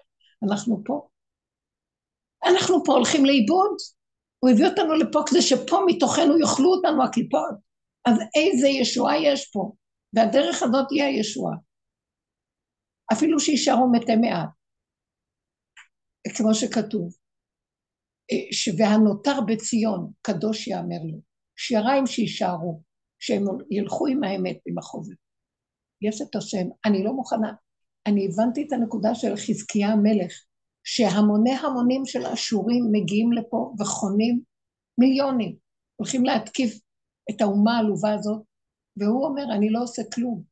[0.43, 1.08] אנחנו פה
[2.45, 3.78] אנחנו פה הולכים לאיבוד.
[4.39, 7.56] הוא הביא אותנו לפה כדי שפה מתוכנו יאכלו אותנו הקליפות.
[8.06, 9.71] אז איזה ישועה יש פה?
[10.13, 11.56] והדרך הזאת היא הישועה.
[13.13, 14.50] אפילו שיישארו מתי מעט,
[16.38, 17.15] כמו שכתוב.
[18.78, 21.19] והנותר בציון, קדוש יאמר לו.
[21.56, 22.82] שיריים שיישארו,
[23.19, 25.15] שהם ילכו עם האמת, עם החוזק.
[26.02, 27.54] יש את השם, אני לא מוכנה.
[28.06, 30.32] אני הבנתי את הנקודה של חזקיה המלך,
[30.84, 34.41] שהמוני המונים של אשורים מגיעים לפה וחונים
[34.98, 35.56] מיליונים,
[35.96, 36.80] הולכים להתקיף
[37.32, 38.41] את האומה העלובה הזאת,
[38.98, 40.44] והוא אומר, אני לא עושה כלום.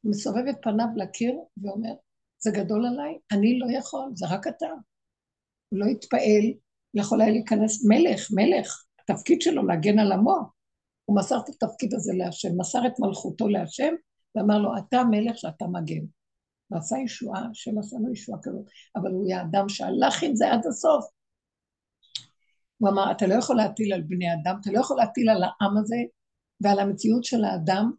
[0.00, 1.92] הוא מסובב את פניו לקיר ואומר,
[2.38, 4.66] זה גדול עליי, אני לא יכול, זה רק אתה.
[5.68, 6.44] הוא לא התפעל,
[6.94, 10.38] יכול היה להיכנס מלך, מלך, התפקיד שלו להגן על עמו.
[11.04, 13.94] הוא מסר את התפקיד הזה להשם, מסר את מלכותו להשם,
[14.34, 16.04] ואמר לו, אתה מלך שאתה מגן.
[16.70, 18.64] ועשה ישועה, השם עשה לו ישועה כזאת,
[18.96, 21.04] אבל הוא היה אדם שהלך עם זה עד הסוף.
[22.78, 25.76] הוא אמר, אתה לא יכול להטיל על בני אדם, אתה לא יכול להטיל על העם
[25.76, 25.96] הזה
[26.60, 27.90] ועל המציאות של האדם,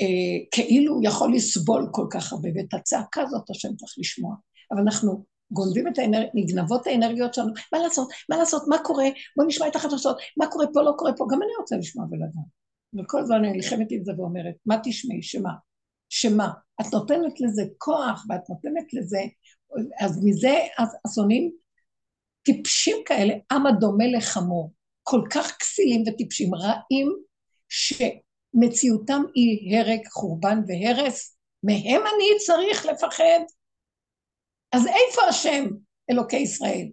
[0.00, 4.34] אה, כאילו הוא יכול לסבול כל כך הרבה, ואת הצעקה הזאת השם צריך לשמוע.
[4.72, 9.04] אבל אנחנו גונבים את האנרגיות, נגנבות האנרגיות שלנו, מה לעשות, מה לעשות, מה קורה,
[9.36, 12.65] בוא נשמע את החדשות, מה קורה פה, לא קורה פה, גם אני רוצה לשמוע ולדעת.
[12.94, 15.50] וכל הזמן אני נלחמת עם זה ואומרת, מה תשמעי, שמה?
[16.08, 16.50] שמה?
[16.80, 19.20] את נותנת לזה כוח ואת נותנת לזה,
[20.00, 20.54] אז מזה
[21.04, 21.52] השונאים
[22.42, 24.72] טיפשים כאלה, עם הדומה לחמור,
[25.02, 27.16] כל כך כסילים וטיפשים, רעים,
[27.68, 33.40] שמציאותם היא הרג, חורבן והרס, מהם אני צריך לפחד?
[34.72, 35.64] אז איפה השם,
[36.10, 36.88] אלוקי ישראל?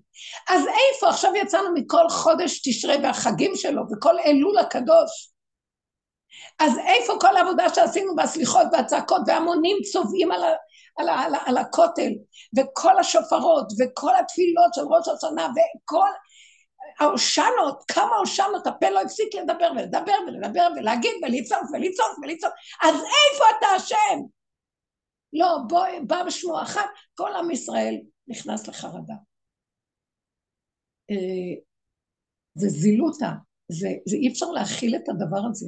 [0.50, 5.33] אז איפה עכשיו יצאנו מכל חודש תשרי והחגים שלו וכל אלול הקדוש?
[6.60, 10.54] אז איפה כל העבודה שעשינו והסליחות והצעקות והמונים צובעים על, ה,
[10.98, 12.12] על, ה, על, ה, על הכותל
[12.58, 16.10] וכל השופרות וכל התפילות של ראש השנה וכל
[17.00, 23.44] ההושענות, כמה הושענות, הפה לא הפסיק לדבר ולדבר ולדבר ולהגיד ולצעוק ולצעוק ולצעוק, אז איפה
[23.58, 24.20] אתה השם?
[25.34, 27.96] לא, בוא, בא בשמוע אחת, כל עם ישראל
[28.28, 29.14] נכנס לחרדה.
[31.12, 31.56] אה,
[32.56, 33.32] זה זילותה,
[33.72, 35.68] זה, זה אי אפשר להכיל את הדבר הזה.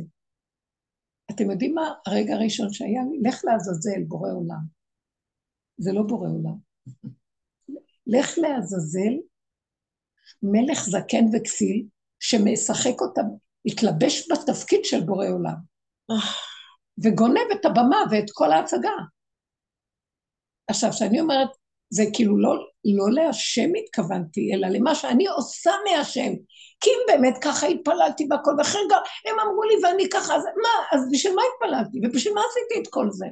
[1.31, 3.29] אתם יודעים מה הרגע הראשון שהיה לי?
[3.29, 4.61] לך לעזאזל, בורא עולם.
[5.77, 6.57] זה לא בורא עולם.
[8.07, 9.13] לך לעזאזל,
[10.43, 11.88] מלך זקן וכסיל,
[12.19, 13.21] שמשחק אותה,
[13.67, 15.55] מתלבש בתפקיד של בורא עולם,
[17.03, 18.95] וגונב את הבמה ואת כל ההצגה.
[20.67, 21.49] עכשיו, כשאני אומרת,
[21.89, 26.34] זה כאילו לא, לא להשם התכוונתי, אלא למה שאני עושה מהשם.
[26.82, 30.98] כי אם באמת ככה התפללתי בכל, ואחרי רגע הם אמרו לי ואני ככה, אז מה,
[30.98, 32.00] אז בשביל מה התפללתי?
[32.04, 33.26] ובשביל מה עשיתי את כל זה?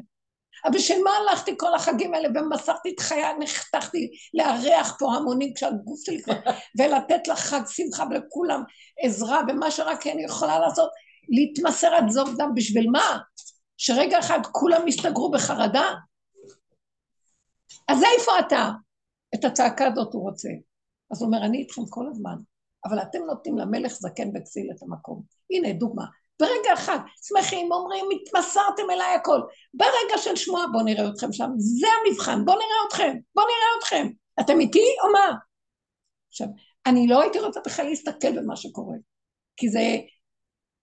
[0.65, 5.99] אבל בשביל מה הלכתי כל החגים האלה ומסרתי את חיי, נחתכתי לארח פה המונים כשהגוף
[6.05, 6.33] שלי כבר,
[6.79, 8.63] ולתת לחג שמחה ולכולם
[9.03, 10.89] עזרה ומה שרק אני יכולה לעשות,
[11.29, 13.17] להתמסר עד זוב דם, בשביל מה?
[13.77, 15.93] שרגע אחד כולם יסתגרו בחרדה?
[17.87, 18.69] אז איפה אתה?
[19.35, 20.49] את הצעקה הזאת הוא רוצה.
[21.11, 22.35] אז הוא אומר, אני איתכם כל הזמן,
[22.85, 25.21] אבל אתם נותנים למלך זקן וכסיל את המקום.
[25.51, 26.05] הנה, דוגמה.
[26.39, 29.41] ברגע אחד, שמחים, אומרים, התמסרתם אליי הכל.
[29.73, 31.49] ברגע של שמוע, בואו נראה אתכם שם.
[31.57, 34.07] זה המבחן, בואו נראה אתכם, בואו נראה אתכם.
[34.39, 35.37] אתם איתי או מה?
[36.29, 36.47] עכשיו,
[36.85, 38.95] אני לא הייתי רוצה בכלל להסתכל במה שקורה,
[39.57, 39.97] כי זה,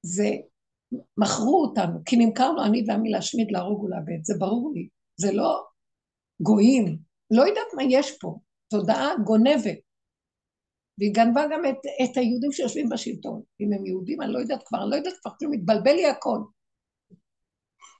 [0.02, 0.28] זה,
[1.16, 5.64] מכרו אותנו, כי נמכרנו אני ועמי להשמיד, להרוג ולאבד, זה ברור לי, זה לא
[6.40, 6.98] גויים,
[7.30, 8.38] לא יודעת מה יש פה,
[8.70, 9.78] תודעה גונבת.
[10.98, 13.42] והיא גנבה גם את, את היהודים שיושבים בשלטון.
[13.60, 16.38] אם הם יהודים, אני לא יודעת כבר, אני לא יודעת כבר כלום, מתבלבל לי הכל.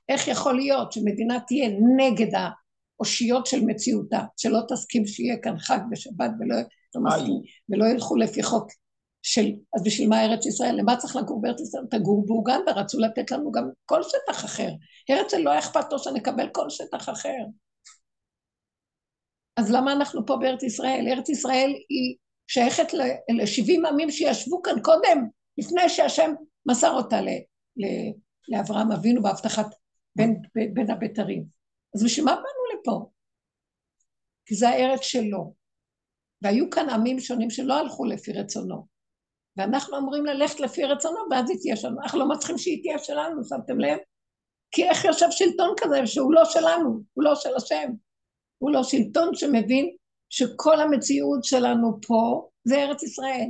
[0.09, 2.27] איך יכול להיות שמדינה תהיה נגד
[2.99, 6.57] האושיות של מציאותה, שלא תסכים שיהיה כאן חג בשבת ולא
[6.95, 8.69] לא מסכים, ולא ילכו לפי חוק
[9.23, 10.77] של, אז בשביל מה ארץ ישראל?
[10.77, 11.85] למה צריך לגור בארץ ישראל?
[11.91, 14.69] תגור באוגנדה, רצו לתת לנו גם כל שטח אחר.
[15.09, 17.45] הרצל לא אכפת לו שנקבל כל שטח אחר.
[19.61, 21.05] אז למה אנחנו פה בארץ ישראל?
[21.09, 26.31] ארץ ישראל היא שייכת ל-70 עמים שישבו כאן קודם, לפני שהשם
[26.67, 27.21] מסר אותה
[28.49, 29.67] לאברהם אבינו בהבטחת
[30.17, 30.43] בין,
[30.75, 31.45] בין הבתרים.
[31.95, 33.11] אז בשביל מה באנו לפה?
[34.47, 35.55] כי זה הארץ שלו.
[36.43, 38.87] והיו כאן עמים שונים שלא הלכו לפי רצונו.
[39.57, 42.01] ואנחנו אמורים ללכת לפי רצונו, ואז היא תהיה שלנו.
[42.03, 43.99] אנחנו לא מצליחים שהיא תהיה שלנו, שמתם לב?
[44.71, 47.91] כי איך יושב שלטון כזה שהוא לא שלנו, הוא לא של השם.
[48.61, 49.97] הוא לא שלטון שמבין
[50.29, 53.49] שכל המציאות שלנו פה זה ארץ ישראל.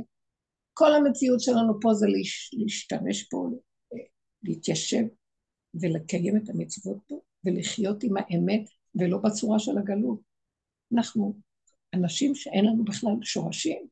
[0.73, 2.05] כל המציאות שלנו פה זה
[2.53, 3.49] להשתמש פה,
[4.43, 5.03] להתיישב
[5.73, 10.19] ולקיים את המצוות פה, ולחיות עם האמת ולא בצורה של הגלות.
[10.93, 11.35] אנחנו
[11.93, 13.87] אנשים שאין לנו בכלל שורשים,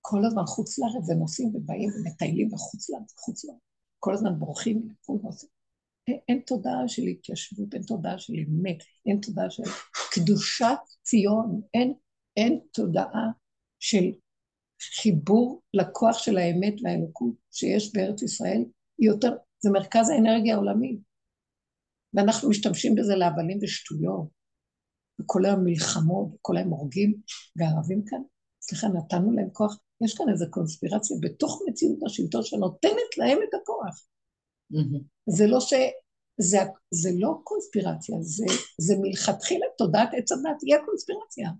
[0.00, 3.60] כל הזמן חוץ לארץ ונוסעים ובאים ומטיילים בחוץ לארץ, חוץ לארץ,
[3.98, 5.48] כל הזמן בורחים לחו"ל ועושים.
[6.28, 8.76] אין תודעה של התיישבות, אין תודעה של אמת,
[9.06, 9.62] אין תודעה של
[10.14, 11.94] קדושת ציון, אין,
[12.36, 13.30] אין תודעה
[13.78, 14.04] של
[15.00, 18.64] חיבור לכוח של האמת והאלוקות שיש בארץ ישראל,
[18.98, 20.98] היא יותר, זה מרכז האנרגיה העולמי.
[22.14, 24.28] ואנחנו משתמשים בזה להבלים ושטויות,
[25.20, 27.14] וכל היום מלחמות, וכל היום הורגים
[27.56, 28.22] וערבים כאן.
[28.62, 29.78] סליחה, נתנו להם כוח.
[30.04, 34.06] יש כאן איזו קונספירציה בתוך מציאות השלטון שנותנת להם את הכוח.
[35.26, 35.72] זה לא ש...
[36.40, 36.58] זה,
[36.90, 38.44] זה לא קונספירציה, זה,
[38.78, 41.50] זה מלכתחילה תודעת עץ הדת, היא הקונספירציה.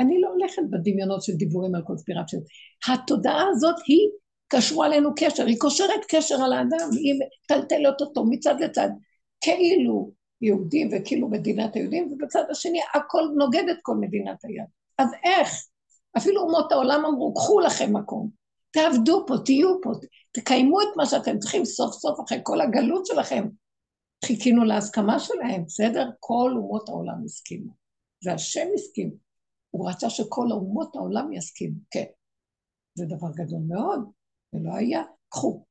[0.00, 2.42] אני לא הולכת בדמיונות של דיבורים על קונספירציות.
[2.88, 4.10] התודעה הזאת היא,
[4.48, 8.88] קשרו עלינו קשר, היא קושרת קשר על האדם, היא מטלטלת אותו מצד לצד,
[9.40, 14.66] כאילו יהודים וכאילו מדינת היהודים, ובצד השני הכל נוגד את כל מדינת היד.
[14.98, 15.48] אז איך?
[16.16, 18.39] אפילו אומות העולם אמרו, קחו לכם מקום,
[18.70, 19.90] תעבדו פה, תהיו פה,
[20.32, 23.48] תקיימו את מה שאתם צריכים סוף סוף אחרי כל הגלות שלכם.
[24.24, 26.10] חיכינו להסכמה שלהם, בסדר?
[26.20, 27.72] כל אומות העולם הסכימו.
[28.24, 29.14] והשם הסכים.
[29.70, 32.04] הוא רצה שכל אומות העולם יסכימו, כן.
[32.94, 34.00] זה דבר גדול מאוד,
[34.52, 35.02] ולא היה.
[35.28, 35.64] קחו.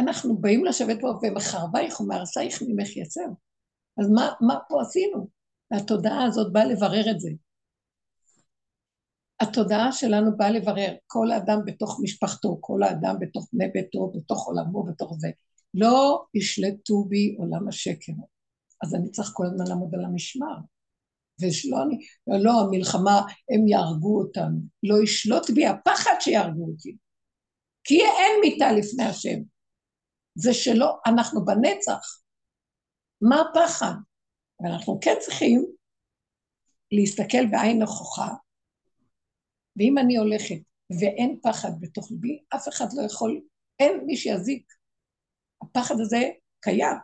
[0.00, 3.28] אנחנו באים לשבת פה, ומחרבייך ומהרסייך ממך יצר.
[4.00, 5.28] אז מה, מה פה עשינו?
[5.70, 7.30] והתודעה הזאת באה לברר את זה.
[9.40, 14.84] התודעה שלנו באה לברר כל האדם בתוך משפחתו, כל האדם בתוך בני ביתו, בתוך עולמו,
[14.84, 15.28] בתוך זה.
[15.74, 18.12] לא ישלטו בי עולם השקר.
[18.82, 20.56] אז אני צריך כל הזמן לעמוד על המשמר.
[21.40, 21.98] ושלא אני,
[22.44, 24.58] לא, המלחמה, הם יהרגו אותנו.
[24.82, 26.96] לא ישלוט בי הפחד שיהרגו אותי.
[27.84, 29.38] כי אין מיתה לפני השם.
[30.34, 32.00] זה שלא, אנחנו בנצח.
[33.20, 33.92] מה הפחד?
[34.60, 35.66] ואנחנו כן צריכים
[36.92, 38.28] להסתכל בעין נכוחה,
[39.78, 40.60] ואם אני הולכת
[41.00, 43.40] ואין פחד בתוך ליבי, אף אחד לא יכול,
[43.80, 44.72] אין מי שיזיק.
[45.62, 46.96] הפחד הזה קיים,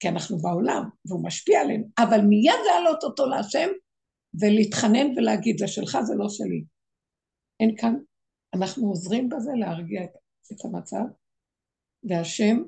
[0.00, 3.68] כי אנחנו בעולם, והוא משפיע עלינו, אבל מיד להעלות אותו להשם
[4.40, 6.64] ולהתחנן ולהגיד, זה שלך, זה לא שלי.
[7.60, 7.94] אין כאן,
[8.54, 10.10] אנחנו עוזרים בזה להרגיע את,
[10.52, 11.04] את המצב,
[12.02, 12.62] והשם,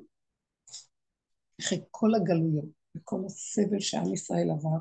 [1.61, 4.77] אחרי כל הגלויות וכל הסבל שעם ישראל עבר,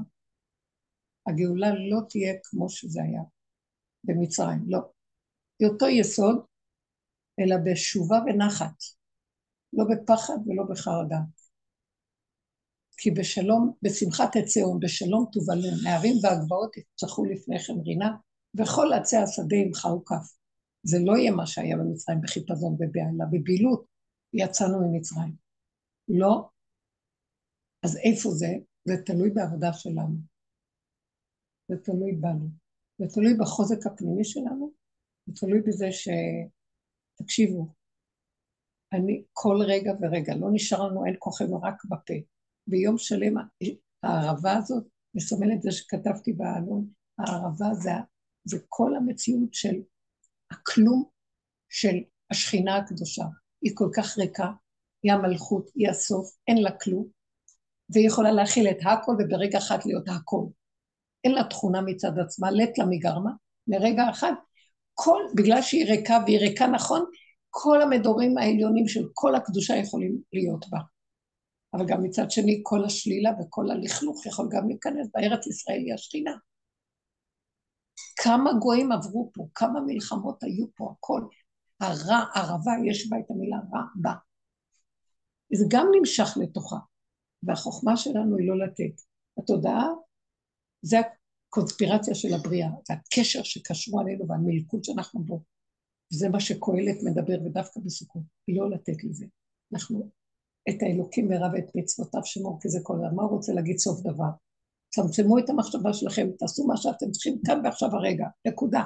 [1.27, 3.23] הגאולה לא תהיה כמו שזה היה
[4.07, 4.79] במצרים, לא.
[5.59, 6.37] היא אותו יסוד,
[7.41, 8.75] אלא בשובה ונחת,
[9.73, 11.19] לא בפחד ולא בחרדה.
[12.97, 18.17] כי בשלום, בשמחת תצאו, בשלום תובלו, נערים והגבעות יצטרכו לפניכם רינה,
[18.55, 20.37] וכל עצי השדה ימחאו כף.
[20.83, 23.87] זה לא יהיה מה שהיה במצרים בחיפזון ובהלה, בבהילות
[24.33, 25.35] יצאנו ממצרים.
[26.09, 26.49] לא.
[27.83, 28.49] אז איפה זה?
[28.85, 30.17] זה תלוי בעבודה שלנו.
[31.69, 32.66] זה תלוי בנו.
[32.99, 34.73] זה תלוי בחוזק הפנימי שלנו,
[35.27, 36.09] זה תלוי בזה ש...
[37.23, 37.69] תקשיבו,
[38.93, 42.15] אני כל רגע ורגע, לא נשאר לנו, אין כוחנו רק בפה.
[42.67, 43.35] ביום שלם
[44.03, 47.91] הערבה הזאת מסמלת זה שכתבתי בעלון, הערבה זה,
[48.45, 49.83] זה כל המציאות של
[50.51, 51.05] הכלום
[51.69, 51.97] של
[52.31, 53.25] השכינה הקדושה.
[53.63, 54.53] היא כל כך ריקה,
[55.03, 57.09] היא המלכות, היא הסוף, אין לה כלום,
[57.91, 60.47] והיא יכולה להכיל את הכל וברגע אחד להיות הכל.
[61.27, 63.31] אין לה תכונה מצד עצמה, לט לה מגרמה,
[63.67, 64.33] לרגע אחד.
[64.95, 67.05] כל, בגלל שהיא ריקה והיא ריקה נכון,
[67.51, 70.79] כל המדורים העליונים של כל הקדושה יכולים להיות בה.
[71.75, 76.33] אבל גם מצד שני, כל השלילה וכל הלכלוך יכול גם להיכנס, בארץ ישראל היא השכינה.
[78.17, 81.21] כמה גויים עברו פה, כמה מלחמות היו פה, הכל.
[81.81, 84.13] הרע, ערבה, יש בה את המילה רע בה.
[85.55, 86.77] זה גם נמשך לתוכה,
[87.43, 89.03] והחוכמה שלנו היא לא לתת.
[89.39, 89.87] התודעה
[90.83, 90.97] זה
[91.49, 95.43] הקונספירציה של הבריאה, זה הקשר שקשרו עלינו והמלכות שאנחנו בו.
[96.13, 99.27] וזה מה שקהלת מדבר, ודווקא בסוכות, לא לתת לזה.
[99.73, 100.11] אנחנו
[100.69, 103.15] את האלוקים מרב את מצוותיו שמור, כי זה כל דבר.
[103.15, 104.31] מה הוא רוצה להגיד סוף דבר?
[104.89, 108.83] צמצמו את המחשבה שלכם, תעשו מה שאתם צריכים כאן ועכשיו הרגע, נקודה.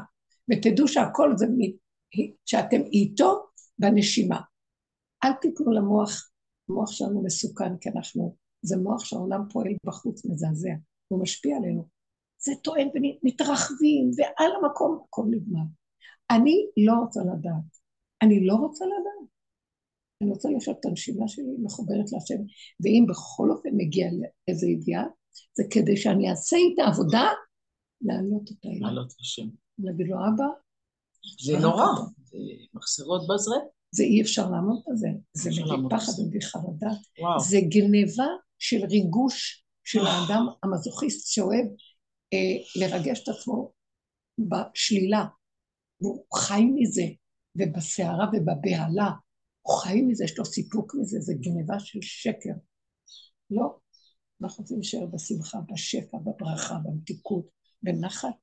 [0.50, 1.46] ותדעו שהכל זה,
[2.46, 3.46] שאתם איתו
[3.78, 4.40] בנשימה.
[5.24, 6.30] אל תיתנו למוח,
[6.68, 10.72] המוח שלנו מסוכן, כי אנחנו, זה מוח שהעולם פועל בחוץ, מזעזע.
[11.08, 11.99] הוא משפיע עלינו.
[12.40, 15.64] זה טוען ומתרחבים, ועל המקום הכל נגמר.
[16.30, 17.70] אני לא רוצה לדעת.
[18.22, 19.30] אני לא רוצה לדעת.
[20.22, 22.42] אני רוצה לשאול את הנשימה שלי מחוברת להשם,
[22.80, 25.04] ואם בכל אופן מגיע לאיזו ידיעה,
[25.54, 27.28] זה כדי שאני אעשה איתה עבודה,
[28.00, 28.80] להעלות אותה אליי.
[28.80, 29.48] להעלות השם.
[29.78, 30.44] להגיד לו, אבא,
[31.44, 31.84] זה נורא,
[32.24, 32.38] זה
[32.74, 33.58] מחסרות בזרה.
[33.92, 35.50] זה אי אפשר לעמוד בזה, זה
[35.90, 36.90] פחד ומביא חרדה,
[37.38, 38.26] זה גניבה
[38.58, 41.66] של ריגוש של האדם המזוכיסט שאוהב
[42.76, 43.72] לרגש את עצמו
[44.38, 45.24] בשלילה,
[46.00, 47.06] והוא חי מזה,
[47.56, 49.10] ובסערה ובבהלה,
[49.62, 52.54] הוא חי מזה, יש לו סיפוק מזה, זה גניבה של שקר.
[53.50, 53.78] לא,
[54.42, 57.46] אנחנו רוצים להישאר בשמחה, בשפע, בברכה, במתיקות,
[57.82, 58.34] בנחת,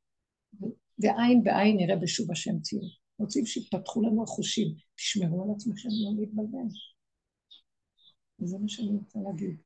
[1.00, 2.84] ועין בעין נראה בשוב השם ציון.
[3.20, 6.68] רוצים שיפתחו לנו החושים, תשמרו על עצמכם לא להתבלבל.
[8.40, 9.58] וזה מה שאני רוצה להגיד.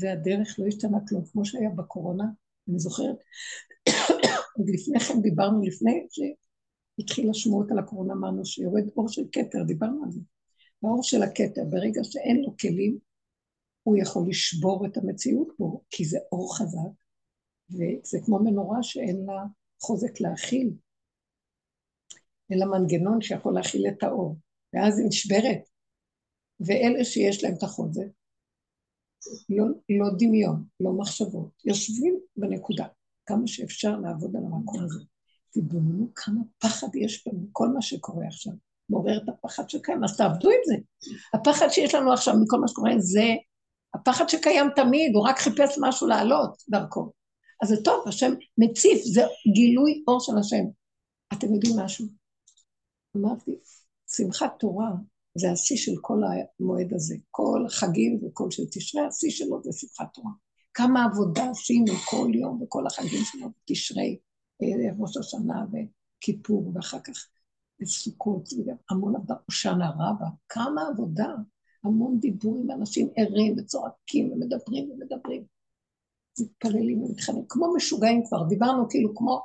[0.00, 2.24] והדרך לא השתנה כלום, כמו שהיה בקורונה,
[2.68, 3.16] אני זוכרת,
[4.56, 10.04] עוד לפני כן דיברנו, לפני שהתחילה שמועות על הקורונה, אמרנו שיורד אור של כתר, דיברנו
[10.04, 10.20] על זה.
[10.82, 12.98] האור של הכתר, ברגע שאין לו כלים,
[13.82, 16.94] הוא יכול לשבור את המציאות פה, כי זה אור חזק,
[17.70, 19.44] וזה כמו מנורה שאין לה
[19.82, 20.72] חוזק להכיל,
[22.50, 24.36] לה מנגנון שיכול להכיל את האור,
[24.72, 25.60] ואז היא נשברת.
[26.60, 28.06] ואלה שיש להם את החוזק,
[29.48, 32.86] לא, לא דמיון, לא מחשבות, יושבים בנקודה,
[33.26, 35.04] כמה שאפשר לעבוד על המקום הזה.
[35.50, 38.52] תדמיינו כמה פחד יש בנו, כל מה שקורה עכשיו,
[38.88, 40.74] מעורר את הפחד שקיים, אז תעבדו עם זה.
[41.34, 43.34] הפחד שיש לנו עכשיו מכל מה שקורה זה
[43.94, 47.12] הפחד שקיים תמיד, הוא רק חיפש משהו לעלות דרכו.
[47.62, 49.22] אז זה טוב, השם מציף, זה
[49.54, 50.64] גילוי אור של השם.
[51.32, 52.06] אתם יודעים משהו?
[53.16, 53.58] אמרתי,
[54.10, 54.90] שמחת תורה
[55.34, 57.16] זה השיא של כל המועד הזה.
[57.30, 60.30] כל החגים וכל של תשרי, השיא שלו זה שמחת תורה.
[60.74, 64.18] כמה עבודה עשינו כל יום וכל החגים שלנו, תשרי,
[64.62, 67.26] אה, ראש השנה וכיפור, ואחר כך
[67.84, 68.48] סוכות,
[68.90, 71.28] המון עבודה, הושענא רבה, כמה עבודה,
[71.84, 75.44] המון דיבורים, אנשים ערים וצועקים ומדברים ומדברים.
[76.40, 79.40] מתפללים ומתחננים, כמו משוגעים כבר, דיברנו כאילו כמו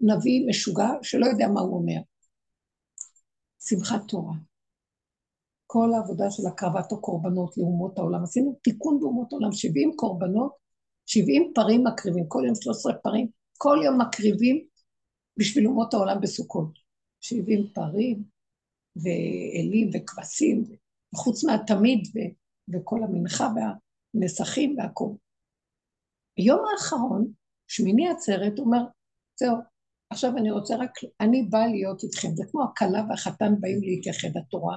[0.00, 2.00] נביא משוגע שלא יודע מה הוא אומר.
[3.60, 4.34] שמחת תורה.
[5.74, 10.52] כל העבודה של הקרבת הקורבנות לאומות העולם, עשינו תיקון באומות העולם, 70 קורבנות,
[11.06, 14.66] 70 פרים מקריבים, כל יום 13 פרים, כל יום מקריבים
[15.36, 16.68] בשביל אומות העולם בסוכות.
[17.20, 18.22] 70 פרים
[18.96, 20.64] ואלים וכבשים,
[21.14, 25.12] חוץ מהתמיד ו- וכל המנחה והנסכים והכול.
[26.36, 27.32] ביום האחרון,
[27.68, 28.84] שמיני עצרת, אומר,
[29.40, 29.56] זהו,
[30.10, 34.76] עכשיו אני רוצה רק, אני באה להיות איתכם, זה כמו הכלה והחתן באים להתייחד התורה,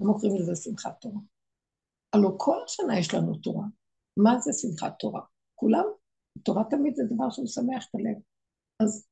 [0.00, 1.20] הם קוראים לזה שמחת תורה.
[2.12, 3.64] הלוא כל השנה יש לנו תורה.
[4.16, 5.20] מה זה שמחת תורה?
[5.54, 5.84] כולם,
[6.42, 8.16] תורה תמיד זה דבר שמשמח את הלב.
[8.82, 9.06] אז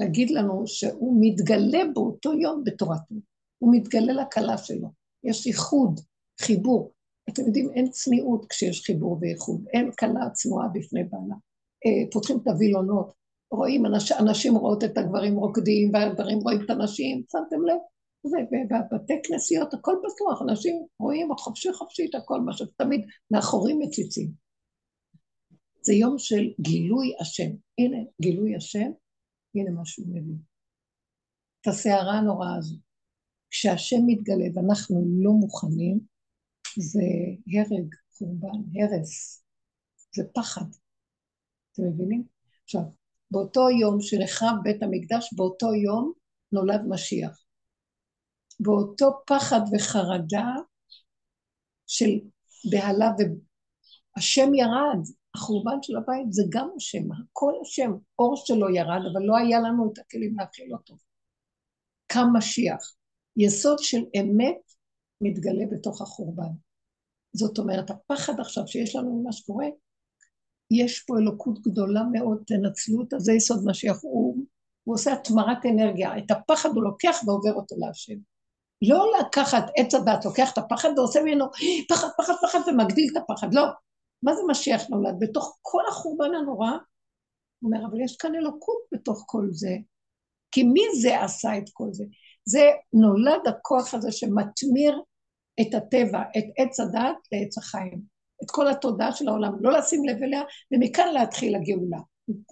[0.00, 3.14] להגיד לנו שהוא מתגלה באותו יום בתורתו,
[3.58, 4.88] הוא מתגלה לכלה שלו.
[5.24, 6.00] יש ייחוד,
[6.40, 6.92] חיבור.
[7.30, 11.34] אתם יודעים, אין צניעות כשיש חיבור וייחוד, אין כלה צנועה בפני בעלה.
[11.86, 13.12] אה, פותחים את הווילונות,
[13.52, 17.78] רואים, אנש, אנשים רואות את הגברים רוקדים, והגברים רואים את הנשים, שמתם לב?
[18.24, 24.30] ובבתי כנסיות הכל פתוח, אנשים רואים חופשי חופשי את הכל, מה שתמיד מאחורים מציצים.
[25.82, 27.50] זה יום של גילוי השם.
[27.78, 28.90] הנה, גילוי השם,
[29.54, 30.36] הנה מה שהוא מביא.
[31.60, 32.76] את הסערה הנוראה הזו.
[33.50, 36.00] כשהשם מתגלה ואנחנו לא מוכנים,
[36.78, 37.02] זה
[37.54, 39.44] הרג, חורבן, הרס,
[40.14, 40.64] זה פחד.
[41.72, 42.24] אתם מבינים?
[42.64, 42.82] עכשיו,
[43.30, 46.12] באותו יום שנחרב בית המקדש, באותו יום
[46.52, 47.44] נולד משיח.
[48.60, 50.48] באותו פחד וחרדה
[51.86, 52.10] של
[52.70, 53.10] בהלה
[54.16, 54.98] והשם ירד,
[55.34, 59.92] החורבן של הבית זה גם השם, הכל השם, אור שלו ירד, אבל לא היה לנו
[59.92, 60.94] את הכלים להכיל אותו.
[62.06, 62.94] קם משיח.
[63.36, 64.72] יסוד של אמת
[65.20, 66.52] מתגלה בתוך החורבן.
[67.32, 69.66] זאת אומרת, הפחד עכשיו שיש לנו ממה שקורה,
[70.70, 74.36] יש פה אלוקות גדולה מאוד, תנצלו אותה, זה יסוד משיח, הוא,
[74.84, 78.31] הוא עושה התמרת אנרגיה, את הפחד הוא לוקח ועובר אותו להשם.
[78.82, 81.44] לא לקחת עץ הדת, לוקח את הפחד ועושה ממנו
[81.88, 83.64] פחד, פחד, פחד ומגדיל את הפחד, לא.
[84.22, 85.14] מה זה משיח נולד?
[85.18, 89.76] בתוך כל החורבן הנורא, הוא אומר, אבל יש כאן אלוקות בתוך כל זה,
[90.50, 92.04] כי מי זה עשה את כל זה?
[92.44, 95.02] זה נולד הכוח הזה שמתמיר
[95.60, 98.02] את הטבע, את עץ הדת לעץ החיים,
[98.44, 101.98] את כל התודעה של העולם, לא לשים לב אליה, ומכאן להתחיל הגאולה.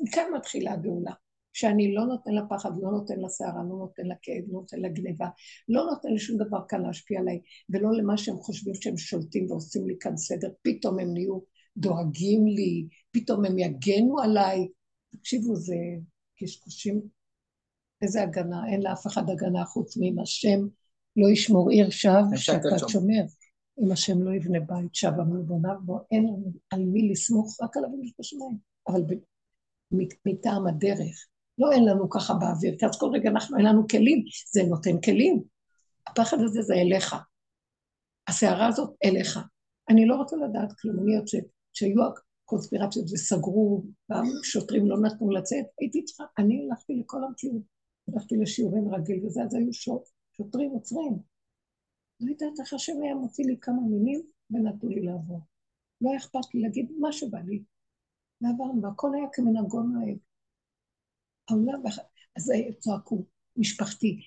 [0.00, 1.12] מכאן מתחילה הגאולה.
[1.52, 5.28] שאני לא נותן לפחד, לא נותן לסערה, לא נותן לכאב, לא נותן לגניבה,
[5.68, 7.40] לא נותן לשום דבר כאן להשפיע עליי,
[7.70, 11.38] ולא למה שהם חושבים שהם שולטים ועושים לי כאן סדר, פתאום הם נהיו
[11.76, 14.68] דואגים לי, פתאום הם יגנו עליי.
[15.10, 15.76] תקשיבו, זה
[16.38, 17.00] קשקושים,
[18.02, 20.60] איזה הגנה, אין לאף אחד הגנה חוץ מאם השם
[21.16, 23.22] לא ישמור עיר שווא, שקד שומר.
[23.84, 27.76] אם השם לא יבנה בית שב עמי בוניו בו, אין לנו על מי לסמוך, רק
[27.76, 28.58] על אבינו בשמיים.
[28.88, 29.02] אבל
[30.26, 31.26] מטעם הדרך,
[31.60, 35.00] לא אין לנו ככה באוויר, כי אז כל רגע אנחנו, אין לנו כלים, זה נותן
[35.00, 35.42] כלים.
[36.06, 37.14] הפחד הזה זה אליך.
[38.28, 39.38] הסערה הזאת אליך.
[39.88, 41.44] אני לא רוצה לדעת כלום, אני יוצאת.
[41.72, 42.02] כשהיו
[42.44, 47.62] הקונספירציות וסגרו, והשוטרים לא נתנו לצאת, הייתי צריכה, אני הלכתי לכל המציאות.
[48.08, 50.02] הלכתי לשיעורים רגיל וזה, אז היו שוט,
[50.36, 51.18] שוטרים עוצרים.
[52.20, 55.40] לא יודעת איך השם היה מוציא לי כמה מילים ונתנו לי לעבור.
[56.00, 57.62] לא היה אכפת לי להגיד מה שבא לי.
[58.40, 60.18] ועברנו, והכל היה כמנהגו נוהג.
[61.50, 61.82] העולם,
[62.36, 63.24] אז צועקו,
[63.56, 64.20] משפחתי,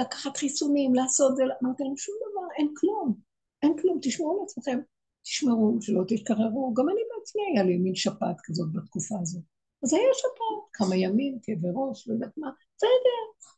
[0.00, 3.14] לקחת חיסונים, לעשות זה, אמרתי להם, שום דבר, אין כלום,
[3.62, 4.78] אין כלום, תשמעו לעצמכם,
[5.22, 9.42] תשמרו, שלא תתקררו, גם אני בעצמי היה לי מין שפעת כזאת בתקופה הזאת.
[9.82, 13.50] אז היה שפעת, כמה ימים, כאבי ראש, לא יודעת מה, בסדר.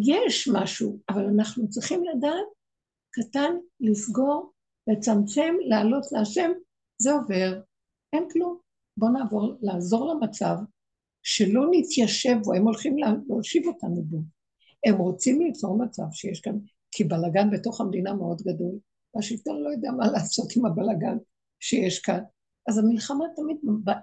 [0.00, 2.46] יש משהו, אבל אנחנו צריכים לדעת,
[3.10, 4.52] קטן, לסגור,
[4.86, 6.50] לצמצם, לעלות להשם,
[6.98, 7.60] זה עובר,
[8.12, 8.58] אין כלום.
[8.96, 10.56] בואו נעבור, לעזור למצב,
[11.30, 12.96] שלא נתיישב בו, הם הולכים
[13.28, 14.18] להושיב אותנו בו.
[14.86, 16.58] הם רוצים ליצור מצב שיש כאן,
[16.90, 18.78] כי בלאגן בתוך המדינה מאוד גדול,
[19.14, 21.16] והשלטון לא יודע מה לעשות עם הבלאגן
[21.60, 22.20] שיש כאן.
[22.68, 23.56] אז המלחמה תמיד,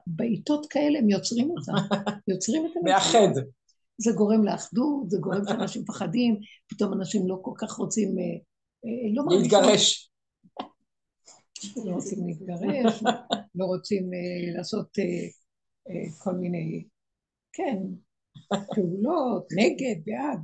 [0.08, 1.72] בעיתות כאלה הם יוצרים אותה,
[2.32, 3.20] יוצרים את המלחמה.
[3.22, 3.42] מאחד.
[3.98, 8.10] זה גורם לאחדות, זה גורם שאנשים מפחדים, פתאום אנשים לא כל כך רוצים...
[8.20, 8.24] אה,
[8.86, 10.12] אה, לא להתגרש.
[11.86, 13.04] לא רוצים להתגרש,
[13.56, 14.88] לא רוצים אה, לעשות
[16.18, 16.84] כל מיני
[17.56, 17.78] כן,
[18.76, 20.39] פעולות, נגד, בעד,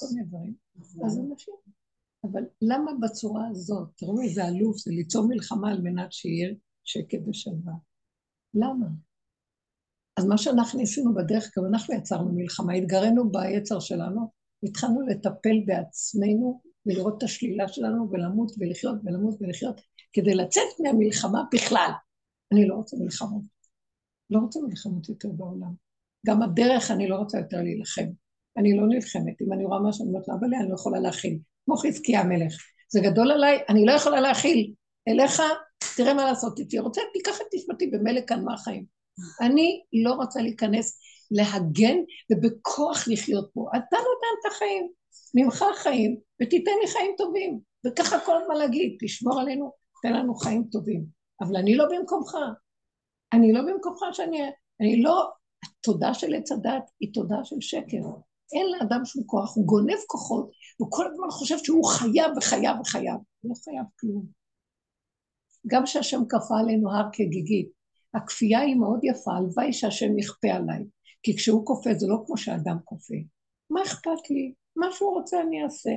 [0.00, 0.54] כל מיני דברים,
[1.06, 1.54] אז אנשים.
[2.24, 3.88] אבל למה בצורה הזאת?
[3.96, 7.72] תראו איזה אלוף, זה ליצור מלחמה על מנת שיהיה שקט ושלווה.
[8.54, 8.86] למה?
[10.16, 14.30] אז מה שאנחנו עשינו בדרך, גם אנחנו יצרנו מלחמה, התגרנו ביצר שלנו,
[14.62, 19.80] התחלנו לטפל בעצמנו ולראות את השלילה שלנו ולמות ולחיות ולמות ולחיות,
[20.12, 21.90] כדי לצאת מהמלחמה בכלל.
[22.52, 23.42] אני לא רוצה מלחמות.
[24.30, 25.87] לא רוצה מלחמות יותר בעולם.
[26.28, 28.06] גם הדרך, אני לא רוצה יותר להילחם.
[28.56, 29.42] אני לא נלחמת.
[29.42, 31.38] אם אני רואה משהו, אני אומרת לה, אבל אני לא יכולה להכיל.
[31.64, 32.54] כמו חזקי המלך.
[32.88, 34.72] זה גדול עליי, אני לא יכולה להכיל.
[35.08, 35.42] אליך,
[35.96, 36.78] תראה מה לעשות איתי.
[36.78, 38.84] רוצה, תיקח את נשמתי, במילא כאן מה החיים.
[39.40, 41.00] אני לא רוצה להיכנס,
[41.30, 41.96] להגן
[42.32, 43.68] ובכוח לחיות פה.
[43.70, 44.88] אתה נותן את החיים,
[45.34, 47.60] ממך חיים, ותיתן לי חיים טובים.
[47.86, 49.72] וככה כל הזמן להגיד, תשמור עלינו,
[50.02, 51.04] תן לנו חיים טובים.
[51.40, 52.36] אבל אני לא במקומך.
[53.32, 54.42] אני לא במקומך שאני...
[54.80, 55.37] אני לא...
[55.64, 58.02] התודה של עץ הדת היא תודה של שקר.
[58.52, 63.16] אין לאדם שום כוח, הוא גונב כוחות, הוא כל הזמן חושב שהוא חייב וחייב וחייב.
[63.40, 64.26] הוא לא חייב כלום.
[65.66, 67.68] גם שהשם כפה עלינו הר כגיגית,
[68.14, 70.84] הכפייה היא מאוד יפה, הלוואי שהשם יכפה עליי.
[71.22, 73.14] כי כשהוא כופה זה לא כמו שאדם כופה.
[73.70, 74.54] מה אכפת לי?
[74.76, 75.90] מה שהוא רוצה אני אעשה.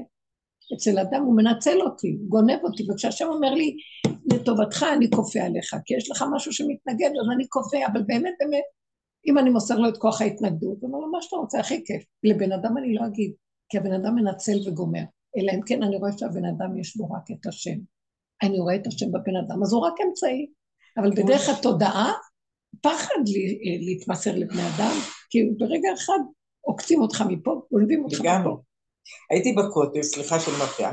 [0.75, 3.77] אצל אדם הוא מנצל אותי, הוא גונב אותי, וכשהשם אומר לי,
[4.25, 8.63] לטובתך אני כופה עליך, כי יש לך משהו שמתנגד, אז אני כופה, אבל באמת, באמת,
[9.27, 12.03] אם אני מוסר לו את כוח ההתנגדות, הוא אומר לו, מה שאתה רוצה, הכי כיף.
[12.23, 13.31] לבן אדם אני לא אגיד,
[13.69, 15.03] כי הבן אדם מנצל וגומר.
[15.37, 17.77] אלא אם כן אני רואה שהבן אדם יש בו רק את השם.
[18.43, 20.47] אני רואה את השם בבן אדם, אז הוא רק אמצעי.
[20.97, 22.11] אבל בדרך התודעה,
[22.81, 24.95] פחד לי, להתמסר לבני אדם,
[25.29, 26.19] כי ברגע אחד
[26.61, 28.61] עוקצים אותך מפה, גונבים אותך מפה.
[29.31, 30.91] הייתי בכותל, סליחה שאני מפריעה,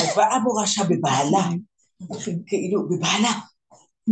[0.00, 1.48] אז באה מורשה בבעלה,
[2.46, 3.32] כאילו, בבעלה.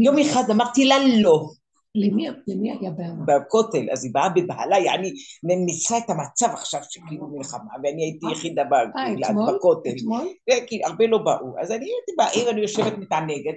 [0.02, 1.50] יום אחד אמרתי לה לא.
[1.94, 3.14] למי, למי היה בעלה?
[3.26, 5.12] בכותל, אז היא באה בבהלה, יעני,
[5.42, 9.90] ניסה את המצב עכשיו שכאילו מלחמה, ואני הייתי אה, יחידה אה, בכותל.
[9.96, 10.28] אתמול?
[10.66, 11.60] כי הרבה לא באו.
[11.60, 13.54] אז אני הייתי בעיר, אני יושבת מתענגת.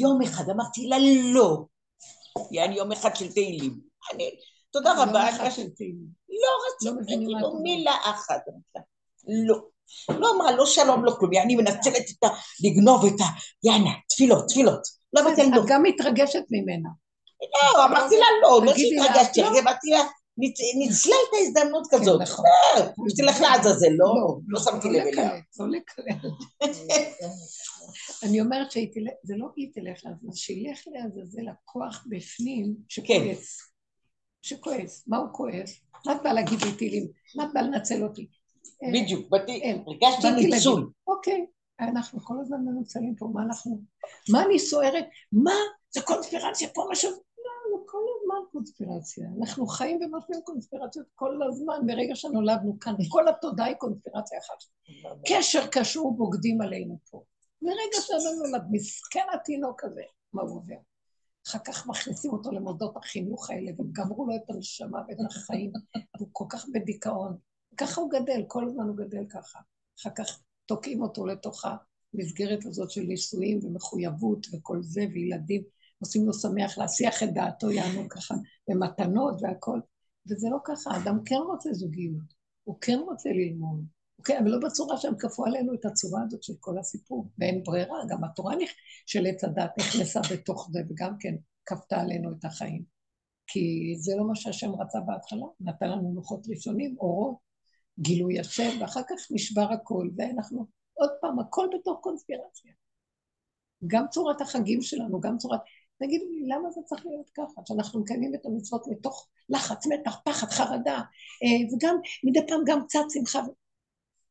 [0.00, 0.96] יום אחד אמרתי לה
[1.32, 1.64] לא.
[2.52, 3.80] יעני יום אחד של תהילים.
[4.14, 4.30] אני,
[4.70, 5.02] תודה רבה.
[5.02, 6.24] יום אחד של תהילים.
[6.28, 8.42] לא רציתי, כאילו מילה אחת.
[9.46, 9.56] לא.
[10.08, 12.28] לא אמרה, לא שלום, לא כלום, יעני מנצלת את ה...
[12.64, 13.24] לגנוב את ה...
[13.64, 14.80] יאללה, תפילות, תפילות.
[15.12, 15.62] לא לא.
[15.62, 16.88] את גם מתרגשת ממנה.
[17.52, 20.02] לא, אמרתי לה לא, לא שהתרגשתי, אמרתי לה,
[20.78, 22.20] ניצלה את ההזדמנות כזאת.
[22.20, 22.44] נכון.
[23.08, 24.06] שתלך לעזאזל, לא?
[24.06, 25.30] לא, לא שמתי לב אליה.
[25.58, 26.30] לא לקלל.
[28.22, 33.60] אני אומרת שזה לא היא תלך לעזאזל, שילך לעזאזל הכוח בפנים שכועס.
[34.42, 35.04] שכועס.
[35.06, 35.80] מה הוא כועס?
[36.06, 37.08] מה את באה להגיד לי טילים?
[37.36, 38.26] מה את באה לנצל אותי?
[38.92, 39.28] בדיוק,
[39.86, 40.90] הרגשתי ניצול.
[41.06, 41.46] אוקיי,
[41.80, 43.80] אנחנו כל הזמן מנוצלים פה, מה אנחנו...
[44.32, 45.04] מה אני סוערת?
[45.32, 45.54] מה?
[45.90, 47.10] זה קונספירציה פה משהו...
[48.54, 49.28] קונספירציה.
[49.40, 52.94] אנחנו חיים ומשווים קונספירציות כל הזמן, ברגע שנולדנו כאן.
[53.08, 54.58] כל התודעה היא קונספירציה אחת.
[55.28, 57.22] קשר קשור בוגדים עלינו פה.
[57.62, 60.02] מרגע שאדם נולד, מסכן התינוק הזה,
[60.32, 60.74] מה הוא עובר?
[61.48, 65.72] אחר כך מכניסים אותו למוסדות החינוך האלה, וגמרו לו את הנשמה ואת החיים,
[66.18, 67.36] הוא כל כך בדיכאון.
[67.76, 69.58] ככה הוא גדל, כל הזמן הוא גדל ככה.
[70.00, 71.64] אחר כך תוקעים אותו לתוך
[72.14, 75.62] המסגרת הזאת של נישואים ומחויבות וכל זה, וילדים.
[76.04, 78.34] עושים לו שמח להסיח את דעתו, יענו ככה,
[78.68, 79.80] במתנות והכל.
[80.30, 82.34] וזה לא ככה, האדם כן רוצה זוגיות,
[82.64, 83.84] הוא כן רוצה ללמוד,
[84.24, 87.98] כן, אבל לא בצורה שהם כפו עלינו את הצורה הזאת של כל הסיפור, ואין ברירה,
[88.08, 88.54] גם התורה
[89.06, 91.34] של עץ הדת נכנסה בתוך זה, וגם כן
[91.66, 92.84] כפתה עלינו את החיים.
[93.46, 97.36] כי זה לא מה שהשם רצה בהתחלה, נתן לנו לוחות ראשונים, אורות,
[97.98, 102.72] גילוי השם, ואחר כך נשבר הכל, ואנחנו, עוד פעם, הכל בתוך קונספירציה.
[103.86, 105.60] גם צורת החגים שלנו, גם צורת...
[105.98, 107.62] תגידו לי, למה זה צריך להיות ככה?
[107.66, 111.00] שאנחנו מקיימים את המצוות מתוך לחץ, מתח, פחד, חרדה,
[111.42, 113.40] אה, וגם מדי פעם גם קצת שמחה.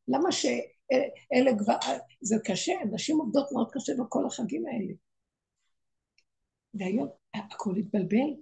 [0.07, 1.77] למה שאלה כבר...
[2.21, 4.93] זה קשה, נשים עובדות מאוד קשה בכל החגים האלה.
[6.73, 8.33] והיום הכל התבלבל.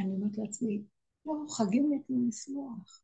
[0.00, 0.82] אני אומרת לעצמי,
[1.26, 3.02] לא, חגים ניתנו לשמוח.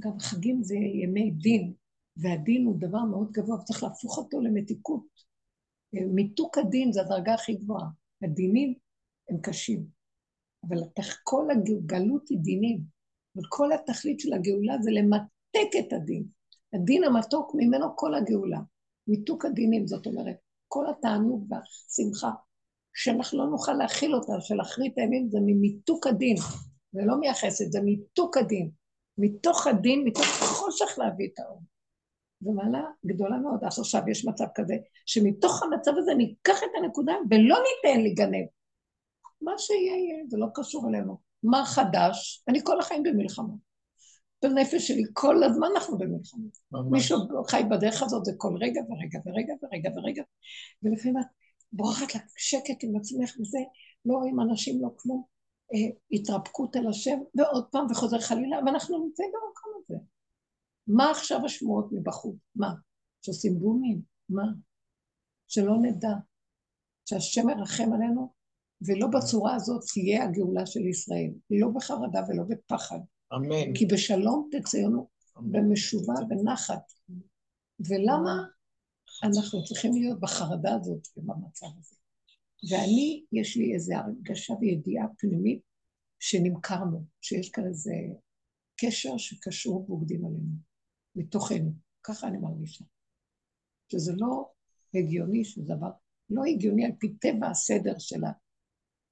[0.00, 1.72] גם חגים זה ימי דין,
[2.16, 5.06] והדין הוא דבר מאוד גבוה, וצריך להפוך אותו למתיקות.
[5.94, 7.86] אה, מיתוק הדין זה הדרגה הכי גבוהה.
[8.22, 8.74] הדינים
[9.30, 9.86] הם קשים,
[10.68, 10.78] אבל
[11.24, 12.80] כל הגלות היא דינים,
[13.36, 16.24] וכל התכלית של הגאולה זה למתק את הדין.
[16.74, 18.58] הדין המתוק ממנו כל הגאולה.
[19.08, 20.36] מיתוק הדינים, זאת אומרת,
[20.68, 22.30] כל התענוג והשמחה,
[22.94, 26.36] שאנחנו לא נוכל להכיל אותה, של אחרית הימים, זה ממיתוק הדין,
[26.92, 28.70] זה לא מייחסת, זה מיתוק הדין.
[29.18, 31.62] מתוך הדין, מתוך החושך להביא את האור.
[32.40, 33.64] זו מעלה גדולה מאוד.
[33.64, 34.74] אז עכשיו יש מצב כזה,
[35.06, 38.46] שמתוך המצב הזה ניקח את הנקודה ולא ניתן להיגנב.
[39.40, 41.18] מה שיהיה יהיה, זה לא קשור אלינו.
[41.42, 42.44] מה חדש?
[42.48, 43.54] אני כל החיים במלחמה.
[44.42, 46.42] בנפש שלי, כל הזמן אנחנו במלחמה.
[46.90, 47.18] מישהו
[47.48, 50.22] חי בדרך הזאת, זה כל רגע ורגע ורגע ורגע ורגע.
[50.82, 51.16] ולפעמים
[51.72, 53.58] בורחת לשקט עם עצמך וזה,
[54.04, 55.22] לא רואים אנשים, לא כלום,
[55.74, 60.04] אה, התרפקות על השם, ועוד פעם וחוזר חלילה, ואנחנו נמצאים במקום הזה.
[60.88, 62.36] מה עכשיו השמועות מבחוץ?
[62.54, 62.74] מה?
[63.22, 64.02] שעושים בומים?
[64.28, 64.44] מה?
[65.48, 66.14] שלא נדע
[67.08, 68.32] שהשם מרחם עלינו,
[68.86, 72.98] ולא בצורה הזאת תהיה הגאולה של ישראל, לא בחרדה ולא בפחד.
[73.34, 73.74] אמן.
[73.74, 76.92] כי בשלום תצאנו במשובה ונחת.
[77.88, 78.44] ולמה
[79.24, 81.96] אנחנו צריכים להיות בחרדה הזאת ובמצב הזה?
[82.70, 85.60] ואני, יש לי איזו הרגשה וידיעה פנימית
[86.20, 87.92] שנמכרנו, שיש כאן איזה
[88.80, 90.67] קשר שקשור בוגדים עלינו,
[91.18, 91.72] מתוכנו.
[92.02, 92.84] ככה אני מרגישה.
[93.92, 94.50] שזה לא
[94.94, 95.90] הגיוני, שזה דבר
[96.30, 98.30] לא הגיוני על פי טבע הסדר שלה,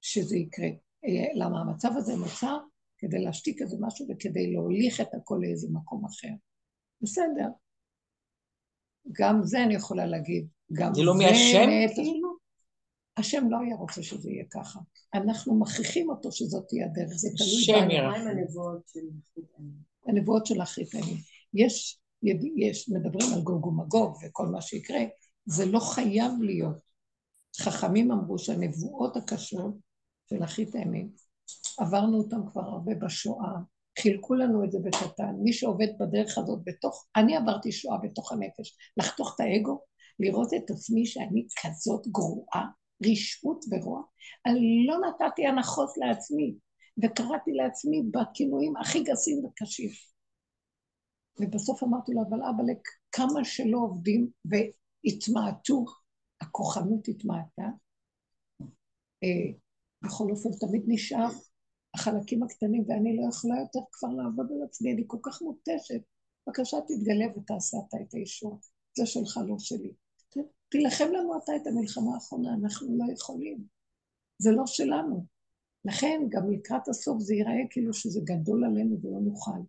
[0.00, 0.68] שזה יקרה.
[1.04, 2.59] אה, למה המצב הזה נוצר
[2.98, 6.34] כדי להשתיק איזה משהו וכדי להוליך את הכל לאיזה מקום אחר.
[7.02, 7.48] בסדר.
[9.12, 10.46] גם זה אני יכולה להגיד.
[10.72, 12.36] גם זה לא מהשם כאילו?
[13.16, 14.80] השם לא היה רוצה שזה יהיה ככה.
[15.14, 18.11] אנחנו מכריחים אותו שזאת תהיה הדרך, זה תלוי שם ירחם.
[18.11, 18.38] מה עם
[20.07, 21.16] הנבואות של של החיתנים.
[21.57, 22.00] יש,
[22.57, 25.00] יש, מדברים על גוג ומגוג וכל מה שיקרה,
[25.46, 26.86] זה לא חייב להיות.
[27.61, 29.74] חכמים אמרו שהנבואות הקשות
[30.30, 31.11] של החיתנים,
[31.78, 33.52] עברנו אותם כבר הרבה בשואה,
[33.98, 35.34] חילקו לנו את זה בקטן.
[35.42, 39.80] מי שעובד בדרך הזאת בתוך, אני עברתי שואה בתוך הנפש, לחתוך את האגו,
[40.20, 42.66] לראות את עצמי שאני כזאת גרועה,
[43.07, 44.02] רשעות ורוע.
[44.46, 46.54] אני לא נתתי הנחות לעצמי,
[47.04, 49.90] וקראתי לעצמי בכינויים הכי גסים וקשים.
[51.41, 52.62] ובסוף אמרתי לו, אבל אבא,
[53.12, 55.84] כמה שלא עובדים והתמעטו,
[56.41, 57.68] הכוחנות התמעטה,
[59.24, 59.53] אה,
[60.03, 61.28] בכל אופן תמיד נשאר
[61.95, 66.01] החלקים הקטנים, ואני לא יכולה יותר כבר לעבוד על עצמי, אני כל כך מותשת.
[66.47, 68.61] בבקשה תתגלה ותעשה אתה את האישור.
[68.97, 69.93] זה שלך, לא שלי.
[70.68, 73.64] תילחם לנו אתה את המלחמה האחרונה, אנחנו לא יכולים.
[74.39, 75.26] זה לא שלנו.
[75.84, 79.61] לכן גם לקראת הסוף זה ייראה כאילו שזה גדול עלינו ולא נוכל.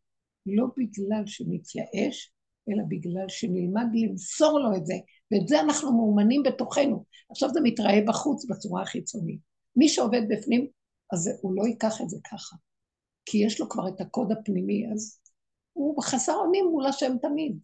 [0.48, 2.34] לא בגלל שנתייאש,
[2.70, 4.94] אלא בגלל שנלמד למסור לו את זה,
[5.32, 7.06] ואת זה אנחנו מאומנים בתוכנו.
[7.32, 9.40] עכשיו זה מתראה בחוץ בצורה החיצונית.
[9.76, 10.68] מי שעובד בפנים,
[11.14, 12.56] אז הוא לא ייקח את זה ככה.
[13.26, 15.20] כי יש לו כבר את הקוד הפנימי, אז
[15.74, 17.58] הוא חסר אונים מול השם תמיד.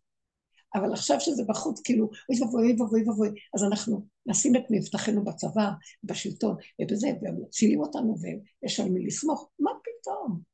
[0.76, 5.24] אבל עכשיו שזה בחוץ, כאילו, אוי ואבוי, אוי ואבוי, ואבוי, אז אנחנו נשים את מבטחנו
[5.24, 5.70] בצבא,
[6.04, 9.50] בשלטון, ובזה, ומצילים אותנו, ויש על מי לסמוך.
[9.60, 10.53] מה פתאום?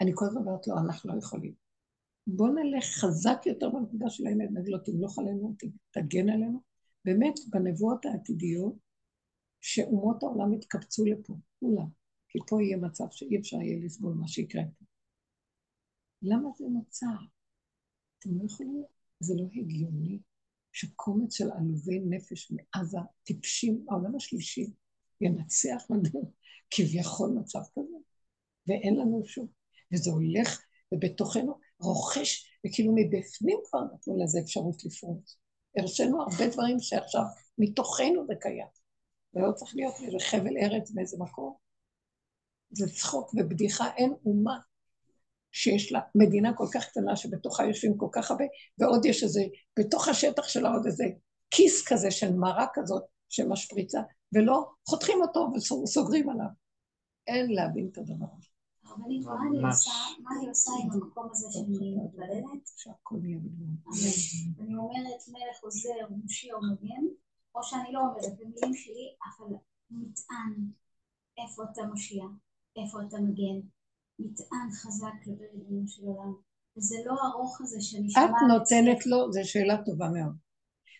[0.00, 1.54] אני כל הזמן אומרת לו, אנחנו לא יכולים.
[2.26, 5.54] בואו נלך חזק יותר בנקודה של האמת, נגיד לו, תמלוך עלינו,
[5.90, 6.62] תגן עלינו.
[7.04, 8.74] באמת, בנבואות העתידיות,
[9.60, 11.88] שאומות העולם יתקבצו לפה, כולם,
[12.28, 14.84] כי פה יהיה מצב שאי אפשר יהיה לסבול מה שיקרה פה.
[16.22, 17.16] למה זה נוצר?
[18.18, 18.84] אתם לא יכולים,
[19.20, 20.18] זה לא הגיוני
[20.72, 24.66] שקומץ של עלובי נפש מעזה, טיפשים, העולם השלישי,
[25.20, 26.32] ינצח לנו
[26.70, 27.96] כביכול מצב כזה,
[28.66, 29.46] ואין לנו שום,
[29.92, 30.62] וזה הולך,
[30.94, 35.38] ובתוכנו רוכש, וכאילו מבפנים כבר נתנו לזה אפשרות לפרוץ.
[35.78, 37.22] הרשינו הרבה דברים שעכשיו
[37.58, 38.66] מתוכנו זה קיים.
[39.32, 41.54] זה לא צריך להיות איזה חבל ארץ באיזה מקום.
[42.70, 44.58] זה צחוק ובדיחה, אין אומה
[45.52, 48.44] שיש לה מדינה כל כך קטנה שבתוכה יושבים כל כך הרבה,
[48.78, 49.40] ועוד יש איזה,
[49.78, 51.04] בתוך השטח שלה עוד איזה
[51.50, 54.00] כיס כזה של מרה כזאת שמשפריצה,
[54.32, 55.48] ולא חותכים אותו
[55.82, 56.48] וסוגרים עליו.
[57.26, 58.55] אין להבין את הדבר הזה.
[58.96, 59.26] הרבנית,
[60.22, 62.70] מה אני עושה עם המקום הזה שאני מתפללת?
[62.76, 63.66] שהכל יהיה בגלל.
[64.60, 67.04] אני אומרת, מלך עוזר, מושיע ומגן,
[67.54, 69.56] או שאני לא אומרת במילים שלי, אבל
[69.90, 70.70] מטען,
[71.38, 72.24] איפה אתה מושיע,
[72.76, 73.60] איפה אתה מגן,
[74.18, 76.32] מטען חזק כלפי ריבונו של עולם.
[76.76, 78.30] וזה לא ארוך הזה שאני שומעת...
[78.30, 80.36] את נותנת לו, זו שאלה טובה מאוד.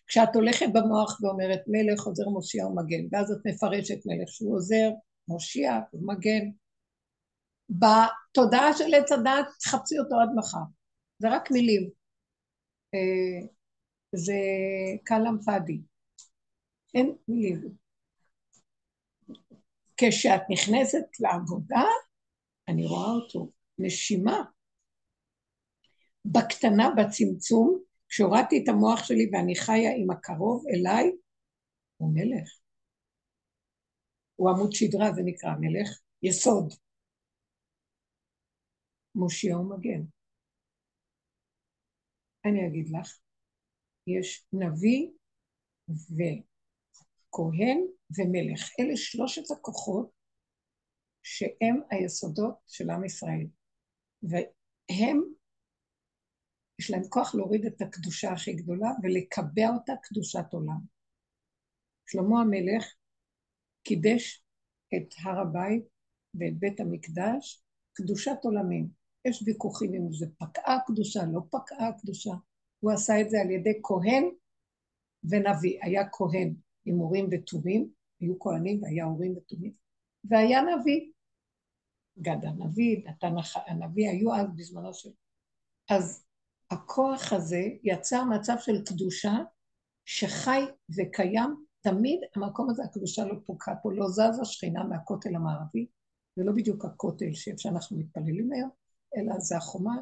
[0.06, 4.90] כשאת הולכת במוח ואומרת מלך עוזר מושיע ומגן, ואז את מפרשת מלך שהוא עוזר,
[5.28, 6.50] מושיע ומגן,
[7.70, 10.64] בתודעה של עץ הדת תחפשי אותו עד מחר.
[11.18, 11.90] זה רק מילים.
[12.94, 13.48] אה,
[14.12, 14.34] זה
[15.06, 15.80] כלאם פאדי.
[16.94, 17.86] אין מילים.
[19.96, 21.84] כשאת נכנסת לעבודה,
[22.68, 24.42] אני רואה אותו, נשימה.
[26.24, 31.12] בקטנה, בצמצום, כשהורדתי את המוח שלי ואני חיה עם הקרוב אליי,
[31.96, 32.48] הוא מלך.
[34.36, 36.74] הוא עמוד שדרה, זה נקרא מלך, יסוד.
[39.16, 40.02] מושיע ומגן.
[42.44, 43.18] אני אגיד לך,
[44.06, 45.10] יש נביא
[45.88, 47.78] וכהן
[48.18, 48.70] ומלך.
[48.80, 50.10] אלה שלושת הכוחות
[51.22, 53.46] שהם היסודות של עם ישראל.
[54.22, 55.20] והם,
[56.80, 60.80] יש להם כוח להוריד את הקדושה הכי גדולה ולקבע אותה קדושת עולם.
[62.06, 62.94] שלמה המלך
[63.82, 64.44] קידש
[64.94, 65.84] את הר הבית
[66.34, 67.62] ואת בית המקדש,
[67.92, 69.05] קדושת עולמים.
[69.28, 72.34] יש ויכוחים אם זה פקעה קדושה, לא פקעה קדושה.
[72.80, 74.24] הוא עשה את זה על ידי כהן
[75.24, 75.78] ונביא.
[75.82, 76.54] היה כהן
[76.84, 79.72] עם הורים ותומים, היו כהנים והיה הורים ותומים,
[80.24, 81.10] והיה נביא.
[82.18, 83.34] גד הנביא, נתן
[83.66, 85.10] הנביא, היו אז בזמנו של...
[85.90, 86.24] אז
[86.70, 89.34] הכוח הזה יצר מצב של קדושה
[90.04, 90.60] שחי
[90.96, 95.86] וקיים תמיד המקום הזה, הקדושה לא פוקעת פה, לא זזה שכינה מהכותל המערבי,
[96.36, 98.70] זה לא בדיוק הכותל שאנחנו מתפללים היום,
[99.16, 99.96] אלא זה החומה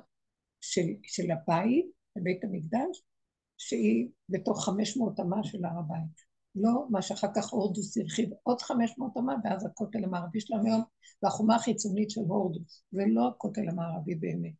[0.60, 1.86] של, של הבית,
[2.16, 3.02] בבית המקדש,
[3.58, 6.34] שהיא בתוך 500 אמה של הר הבית.
[6.54, 10.82] לא מה שאחר כך הורדוס הרחיב עוד 500 אמה, ואז הכותל המערבי שלנו היום,
[11.22, 14.54] והחומה החיצונית של הורדוס, זה לא הכותל המערבי באמת,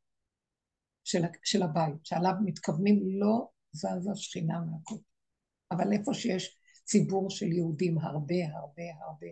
[1.05, 5.03] של, של הבית, שעליו מתכוונים לא זזה שכינה מהכותל.
[5.71, 9.27] אבל איפה שיש ציבור של יהודים הרבה הרבה הרבה,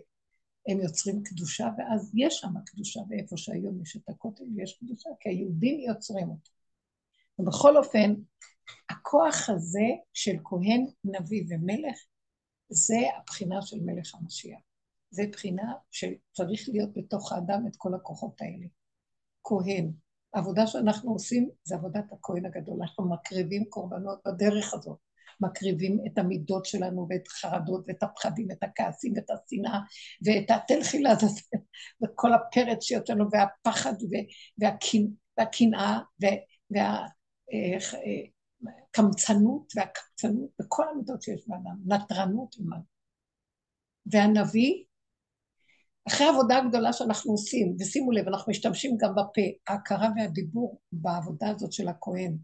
[0.67, 5.29] הם יוצרים קדושה, ואז יש שם קדושה, ואיפה שהיום יש את הכותל יש קדושה, כי
[5.29, 6.49] היהודים יוצרים אותה.
[7.39, 8.13] ובכל אופן,
[8.89, 11.97] הכוח הזה של כהן, נביא ומלך,
[12.69, 14.59] זה הבחינה של מלך המשיח.
[15.09, 18.67] זה בחינה שצריך להיות בתוך האדם את כל הכוחות האלה.
[19.43, 19.91] כהן.
[20.33, 22.77] העבודה שאנחנו עושים זה עבודת הכהן הגדול.
[22.81, 24.97] אנחנו מקריבים קורבנות בדרך הזאת.
[25.41, 29.79] מקריבים את המידות שלנו ואת החרדות ואת הפחדים ואת הכעסים ואת השנאה
[30.25, 31.37] ואת התלחילה הזאת
[32.03, 33.93] וכל הפרץ שיוצא לנו והפחד
[35.37, 35.99] והקנאה
[38.93, 42.77] והקמצנות והקמצנות וכל המידות שיש באדם, נטרנות ומה.
[44.05, 44.83] והנביא,
[46.07, 51.73] אחרי העבודה הגדולה שאנחנו עושים, ושימו לב, אנחנו משתמשים גם בפה, ההכרה והדיבור בעבודה הזאת
[51.73, 52.37] של הכהן,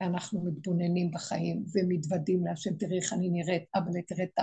[0.00, 4.38] אנחנו מתבוננים בחיים ומתוודים להשם, תראי איך אני נראית, אבא תראה את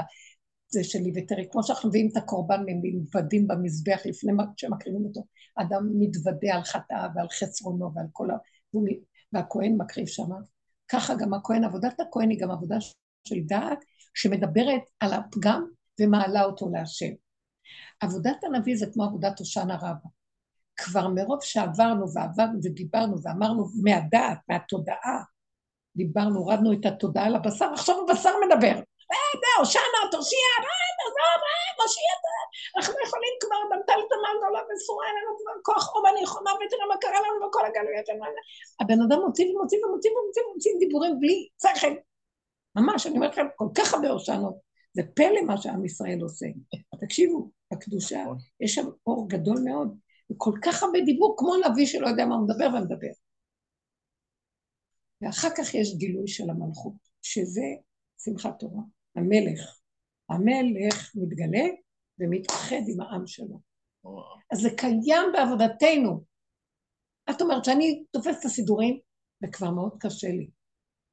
[0.68, 5.26] זה שלי, ותראי, כמו שאנחנו מביאים את הקורבן, מתוודים במזבח לפני שמקריבים אותו,
[5.56, 8.38] אדם מתוודה על חטאה ועל חסרונו ועל כל ה...
[9.34, 10.36] והכהן מקריב שמה.
[10.88, 12.76] ככה גם הכהן, עבודת הכהן היא גם עבודה
[13.28, 13.80] של דעת,
[14.14, 15.66] שמדברת על הפגם
[16.02, 17.12] ומעלה אותו להשם.
[18.00, 20.10] עבודת הנביא זה כמו עבודת הושענא רבה.
[20.76, 25.24] כבר מרוב שעברנו ועברנו ודיברנו ואמרנו מהדעת, מהתודעה,
[25.96, 28.76] דיברנו, הורדנו את התודעה לבשר, עכשיו הבשר מדבר.
[29.44, 30.48] זהו, שמה, תושיע,
[30.98, 31.42] תעזוב,
[31.82, 32.12] מושיע,
[32.78, 36.98] אנחנו יכולים כבר, בנטל תמל עולה וסורה, אין לנו כבר כוח אומני חומה, ותראה מה
[36.98, 38.06] קרה לנו בכל הגלויות.
[38.80, 41.94] הבן אדם מוציא ומוציא ומוציא ומוציא ומוציא דיבורים בלי שכל.
[42.76, 44.56] ממש, אני אומרת לכם, כל כך הרבה הושענות.
[44.94, 46.46] זה פלא מה שעם ישראל עושה.
[47.02, 48.24] תקשיבו, בקדושה
[48.60, 49.98] יש שם אור גדול מאוד,
[50.32, 53.25] וכל כך הרבה דיבור, כמו נביא שלא יודע מה הוא מדבר ומדבר.
[55.26, 57.66] ואחר כך יש גילוי של המלכות, שזה
[58.24, 58.82] שמחת תורה,
[59.16, 59.80] המלך.
[60.30, 61.66] המלך מתגלה
[62.20, 63.60] ומתאחד עם העם שלו.
[64.52, 66.24] אז זה קיים בעבודתנו.
[67.30, 69.00] את אומרת שאני תופסת את הסידורים,
[69.44, 70.50] וכבר מאוד קשה לי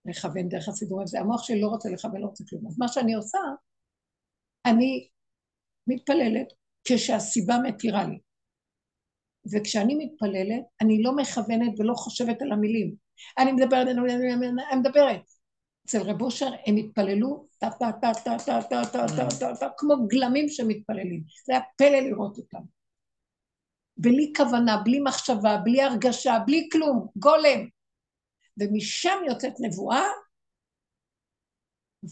[0.05, 2.67] לכוון דרך הסידורים, זה המוח שלי לא רוצה לכוון, לא רוצה כלום.
[2.67, 3.39] אז מה שאני עושה,
[4.67, 5.09] אני
[5.87, 6.47] מתפללת
[6.85, 8.19] כשהסיבה מתירה לי.
[9.53, 13.02] וכשאני מתפללת, אני לא מכוונת ולא חושבת על המילים.
[13.39, 13.87] אני מדברת,
[14.73, 15.23] אני מדברת.
[15.87, 19.69] אצל רב אושר הם התפללו טה טה טה טה טה טה טה טה טה טה
[19.77, 21.23] כמו גלמים שמתפללים.
[21.47, 22.63] זה היה פלא לראות אותם.
[23.97, 27.69] בלי כוונה, בלי מחשבה, בלי הרגשה, בלי כלום, גולם.
[28.59, 30.05] ומשם יוצאת נבואה,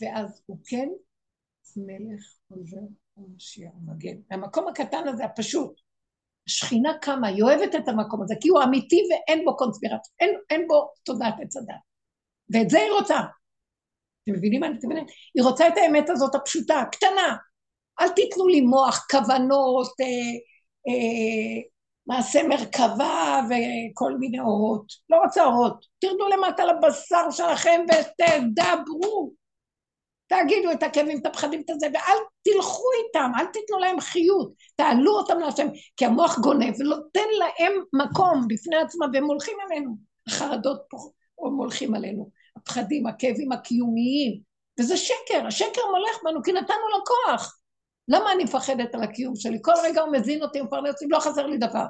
[0.00, 0.88] ואז הוא כן
[1.76, 2.80] מלך עוזר
[3.16, 4.16] ומשיח מגן.
[4.30, 5.80] מהמקום הקטן הזה, הפשוט,
[6.50, 10.66] השכינה קמה, היא אוהבת את המקום הזה, כי הוא אמיתי ואין בו קונספירציה, אין, אין
[10.68, 11.74] בו תודעת עץ הדת.
[12.50, 13.18] ואת זה היא רוצה.
[14.22, 15.06] אתם מבינים מה אני מתכוונת?
[15.34, 17.36] היא רוצה את האמת הזאת הפשוטה, קטנה.
[18.00, 20.06] אל תיתנו לי מוח, כוונות, אה,
[20.88, 21.62] אה,
[22.06, 24.92] מעשה מרכבה וכל מיני אורות.
[25.10, 25.86] לא רוצה אורות.
[25.98, 29.39] תרדו למטה לבשר שלכם ותדברו.
[30.30, 35.12] תגידו את הכאבים, את הפחדים, את הזה, ואל תלכו איתם, אל תיתנו להם חיות, תעלו
[35.12, 35.66] אותם להשם,
[35.96, 39.96] כי המוח גונב ונותן להם מקום בפני עצמם, והם הולכים עלינו.
[40.28, 40.98] החרדות פה
[41.46, 44.40] הם הולכים עלינו, הפחדים, הכאבים הקיומיים,
[44.80, 47.60] וזה שקר, השקר מולך בנו, כי נתנו לו כוח.
[48.08, 49.58] למה אני מפחדת על הקיום שלי?
[49.62, 51.84] כל רגע הוא מזין אותי, מפרנס אותי, לא חסר לי דבר.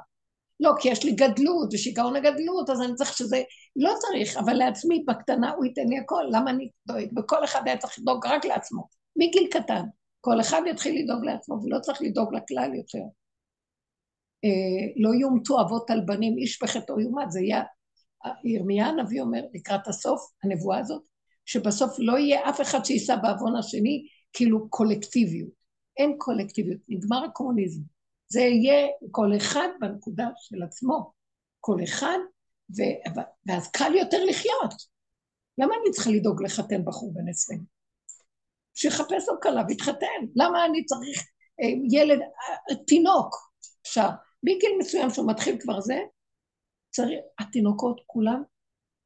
[0.61, 3.43] לא, כי יש לי גדלות ושיגעון הגדלות, אז אני צריך שזה...
[3.77, 7.19] לא צריך, אבל לעצמי בקטנה הוא ייתן לי הכל, למה אני דואג?
[7.19, 9.83] וכל אחד היה צריך לדאוג רק לעצמו, מגיל קטן.
[10.21, 13.05] כל אחד יתחיל לדאוג לעצמו, ולא צריך לדאוג לכלל יותר.
[14.45, 17.63] אה, לא יומתו אבות על בנים, איש בחטאו יומת, זה יהיה...
[18.45, 21.03] ירמיה הנביא אומר לקראת הסוף, הנבואה הזאת,
[21.45, 25.51] שבסוף לא יהיה אף אחד שיישא בעוון השני, כאילו קולקטיביות.
[25.97, 27.81] אין קולקטיביות, נגמר הקומוניזם.
[28.33, 31.13] זה יהיה כל אחד בנקודה של עצמו.
[31.61, 32.19] כל אחד,
[32.77, 32.83] ו...
[33.47, 34.75] ואז קל יותר לחיות.
[35.59, 37.65] למה אני צריכה לדאוג לחתן בחור בן עשרים?
[38.75, 40.21] שיחפש לו כלה ויתחתן.
[40.37, 41.27] למה אני צריך
[41.61, 43.51] אה, ילד, אה, תינוק?
[43.83, 44.09] אפשר.
[44.43, 45.99] מגיל מסוים שהוא מתחיל כבר זה,
[46.91, 48.43] צריך, התינוקות כולם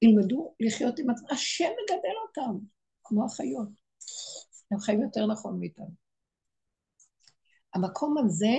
[0.03, 1.27] ילמדו לחיות עם עצמם.
[1.31, 2.59] השם מגדל אותם,
[3.05, 3.69] כמו החיות.
[4.71, 5.91] הם חיים יותר נכון מאיתנו.
[7.75, 8.57] המקום הזה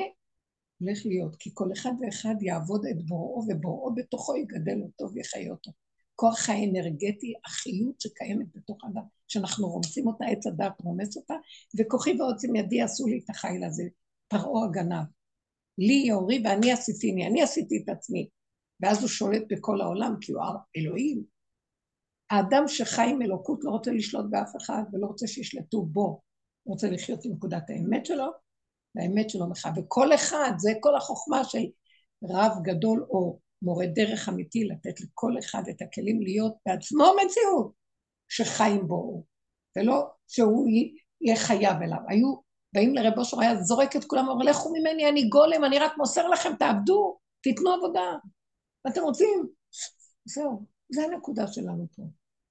[0.79, 5.71] הולך להיות, כי כל אחד ואחד יעבוד את בוראו, ובוראו בתוכו יגדל אותו ויחיה אותו.
[6.15, 11.33] כוח האנרגטי, החיות שקיימת בתוך האדם, שאנחנו רומסים אותה, עץ הדת רומס אותה,
[11.77, 13.83] וכוחי ועוצם ידי עשו לי את החיל הזה,
[14.27, 15.05] פרעה הגנב.
[15.77, 18.29] לי יאורי ואני עשיתיני, אני עשיתי את עצמי.
[18.79, 20.41] ואז הוא שולט בכל העולם, כי הוא
[20.77, 21.23] אלוהים.
[22.29, 26.21] האדם שחי עם אלוקות לא רוצה לשלוט באף אחד ולא רוצה שישלטו בו.
[26.63, 28.25] הוא רוצה לחיות עם נקודת האמת שלו,
[28.95, 29.71] והאמת שלו מחיה.
[29.75, 31.65] וכל אחד, זה כל החוכמה של
[32.23, 37.71] רב גדול או מורה דרך אמיתי, לתת לכל אחד את הכלים להיות בעצמו מציאות
[38.29, 39.23] שחיים בו,
[39.77, 40.67] ולא שהוא
[41.21, 41.99] יהיה חייב אליו.
[42.07, 42.35] היו
[42.73, 46.27] באים לרב אושר, היה זורק את כולם, אומר, לכו ממני, אני גולם, אני רק מוסר
[46.27, 48.13] לכם, תעבדו, תיתנו עבודה.
[48.85, 49.47] ואתם רוצים?
[50.25, 52.03] זהו, זה הנקודה שלנו פה.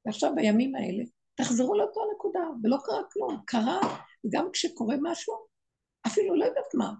[0.06, 3.40] ועכשיו בימים האלה, תחזרו לאותו נקודה, ולא קרה כלום.
[3.46, 3.80] קרה,
[4.26, 5.34] וגם כשקורה משהו,
[6.06, 6.92] אפילו לא יודעת מה.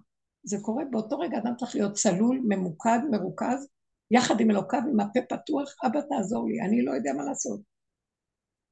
[0.43, 3.67] זה קורה באותו רגע, אדם צריך להיות צלול, ממוקד, מרוכז,
[4.11, 7.61] יחד עם אלוקיו, עם הפה פתוח, אבא תעזור לי, אני לא יודע מה לעשות.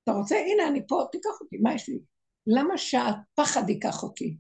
[0.04, 0.36] אתה רוצה?
[0.36, 2.00] הנה, אני פה, תיקח אותי, מה יש לי?
[2.48, 4.38] למה שהפחד ייקח אותי?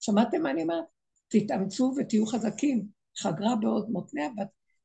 [0.00, 0.84] שמעתם מה אני אומרת?
[1.28, 2.86] תתאמצו ותהיו חזקים.
[3.18, 4.28] חגרה בעוד מותניה,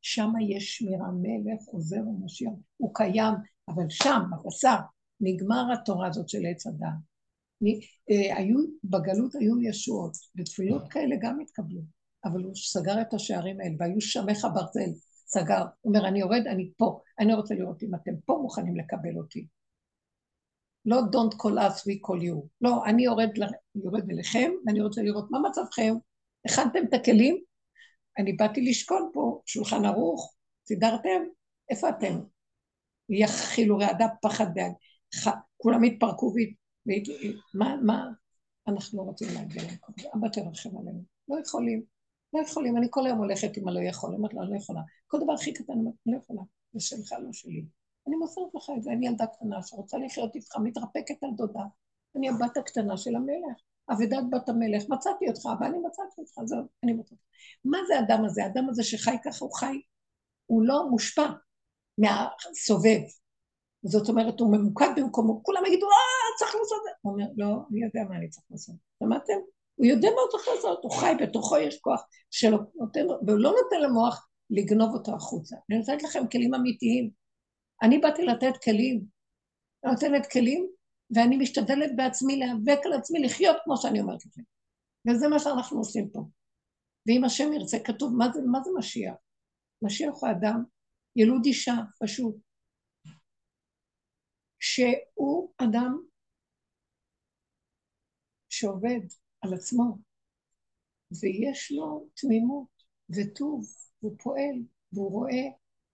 [0.01, 2.51] שם יש שמירה מלך, עוזר ומשיח.
[2.77, 3.33] הוא קיים,
[3.67, 4.77] אבל שם, בבשר,
[5.21, 7.10] נגמר התורה הזאת של עץ הדעת.
[8.11, 11.81] אה, היו, בגלות היו ישועות, ותפילות כאלה גם התקבלו,
[12.25, 14.91] אבל הוא סגר את השערים האלה, והיו שמך ברזל,
[15.27, 15.63] סגר.
[15.81, 19.47] הוא אומר, אני יורד, אני פה, אני רוצה לראות אם אתם פה מוכנים לקבל אותי.
[20.85, 22.47] לא don't call us, we call you.
[22.61, 23.29] לא, אני יורד,
[23.75, 25.93] יורד אליכם, ואני רוצה לראות מה מצבכם.
[26.45, 27.37] הכנתם את הכלים?
[28.19, 30.35] אני באתי לשקול פה, שולחן ערוך,
[30.67, 31.23] סידרתם?
[31.69, 32.19] איפה אתם?
[33.09, 34.71] יכחילו רעדה פחד דאג.
[35.57, 36.33] כולם התפרקו
[37.53, 38.07] מה,
[38.67, 39.95] אנחנו לא רוצים להגיע למקום?
[40.15, 41.03] אבא תרחם עלינו.
[41.27, 41.83] לא יכולים.
[42.33, 42.77] לא יכולים.
[42.77, 44.15] אני כל היום הולכת עם הלא יכול.
[44.15, 44.81] אמרתי לו, אני לא יכולה.
[45.07, 46.41] כל דבר הכי קטן, אני לא יכולה.
[46.73, 47.65] זה שלך, לא שלי.
[48.07, 48.91] אני מוסרת לך את זה.
[48.91, 51.63] אני ילדה קטנה שרוצה לחיות איתך, מתרפקת על דודה.
[52.15, 53.61] אני הבת הקטנה של המלך.
[53.91, 57.21] אבדת בת המלך, מצאתי אותך, ואני מצאתי אותך, זהו, אני מצאתי.
[57.65, 58.43] מה זה האדם הזה?
[58.43, 59.81] האדם הזה שחי ככה, הוא חי,
[60.45, 61.27] הוא לא מושפע
[61.97, 63.01] מהסובב.
[63.83, 66.89] זאת אומרת, הוא ממוקד במקומו, כולם יגידו, אה, צריך לעשות את זה.
[67.01, 68.75] הוא אומר, לא, אני יודע מה אני צריך לעשות.
[69.03, 69.33] שמעתם?
[69.75, 73.53] הוא יודע מה הוא צריך לעשות, הוא חי, בתוכו יש כוח שלו, נותן, והוא לא
[73.63, 75.55] נותן למוח לגנוב אותו החוצה.
[75.69, 77.09] אני נותנת לכם כלים אמיתיים.
[77.83, 79.05] אני באתי לתת כלים.
[79.83, 80.67] אני נותנת כלים,
[81.15, 84.41] ואני משתדלת בעצמי להיאבק על עצמי, לחיות כמו שאני אומרת לכם.
[85.09, 86.23] וזה מה שאנחנו עושים פה.
[87.07, 89.15] ואם השם ירצה, כתוב, מה זה, מה זה משיח?
[89.81, 90.63] משיח הוא אדם,
[91.15, 92.35] ילוד אישה, פשוט.
[94.61, 95.97] שהוא אדם
[98.49, 98.99] שעובד
[99.41, 99.97] על עצמו,
[101.21, 102.67] ויש לו תמימות
[103.09, 103.65] וטוב,
[104.01, 104.55] והוא פועל,
[104.93, 105.43] והוא רואה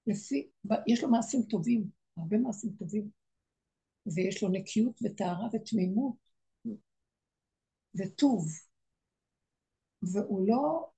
[0.08, 0.50] לפי,
[0.88, 3.10] יש לו מעשים טובים, הרבה מעשים טובים,
[4.06, 6.16] ויש לו נקיות וטהרה ותמימות
[7.96, 8.48] וטוב,
[10.14, 10.90] והוא לא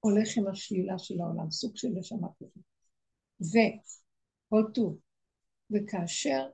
[0.00, 2.64] הולך עם השלילה של העולם, סוג של נשמה כזאת.
[3.40, 4.98] וכל טוב.
[5.70, 6.50] וכאשר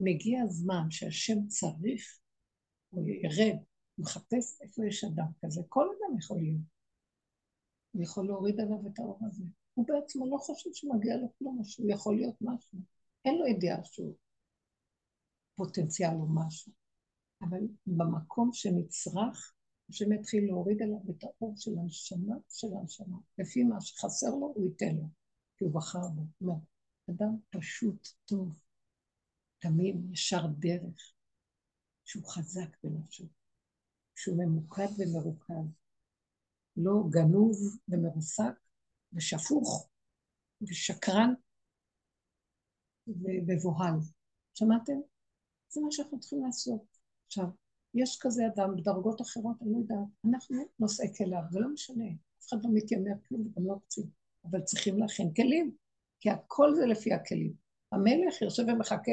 [0.00, 2.18] מגיע הזמן שהשם צריך,
[2.90, 3.56] הוא ירד,
[3.96, 6.60] הוא מחפש איפה יש אדם כזה, כל אדם יכול להיות.
[7.92, 9.44] הוא יכול להוריד עליו את האור הזה.
[9.74, 12.78] הוא בעצמו לא חושב שמגיע לו כלום, שהוא יכול להיות משהו.
[13.24, 14.14] אין לו ידיעה שהוא
[15.54, 16.72] פוטנציאל או משהו.
[17.42, 19.54] אבל במקום שנצרך,
[19.88, 23.16] השם יתחיל להוריד עליו את האור של הנשמה של הנשמה.
[23.38, 25.08] לפי מה שחסר לו, הוא ייתן לו,
[25.56, 26.22] כי הוא בחר בו.
[26.40, 26.54] לא,
[27.10, 28.69] אדם פשוט טוב.
[29.60, 31.12] תמים, ישר דרך,
[32.04, 33.24] שהוא חזק בנפשו,
[34.14, 35.80] שהוא ממוקד ומרוכז,
[36.76, 37.56] לא גנוב
[37.88, 38.54] ומרוסק
[39.12, 39.88] ושפוך
[40.62, 41.34] ושקרן
[43.06, 43.94] ומבוהל.
[44.54, 45.00] שמעתם?
[45.68, 46.82] זה מה שאנחנו צריכים לעשות.
[47.26, 47.44] עכשיו,
[47.94, 52.04] יש כזה אדם בדרגות אחרות, אני לא יודעת, אנחנו נושאי כליו, זה לא משנה,
[52.40, 54.06] אף אחד לא מתיימר כלום וגם לא רוצים,
[54.44, 55.76] אבל צריכים להכין כלים,
[56.20, 57.54] כי הכל זה לפי הכלים.
[57.92, 59.12] המלך יושב ומחכה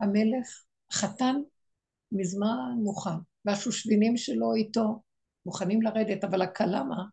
[0.00, 1.36] המלך, החתן,
[2.12, 5.02] מזמן מוכן, והשושבינים שלו איתו
[5.46, 7.04] מוכנים לרדת, אבל הכלה מה?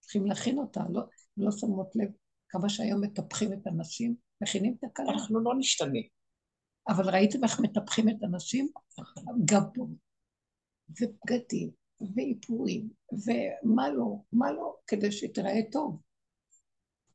[0.00, 1.02] צריכים להכין אותה, לא,
[1.36, 2.08] לא שמות לב
[2.48, 5.06] כמה שהיום מטפחים את הנשים, מכינים את הכלה.
[5.12, 5.98] אנחנו לא נשתנה.
[6.88, 8.68] אבל ראיתם איך מטפחים את הנשים?
[9.44, 9.88] גבות,
[10.90, 11.70] ובגדים,
[12.16, 16.00] ואיפורים, ומה לא, מה לא, כדי שתראה טוב.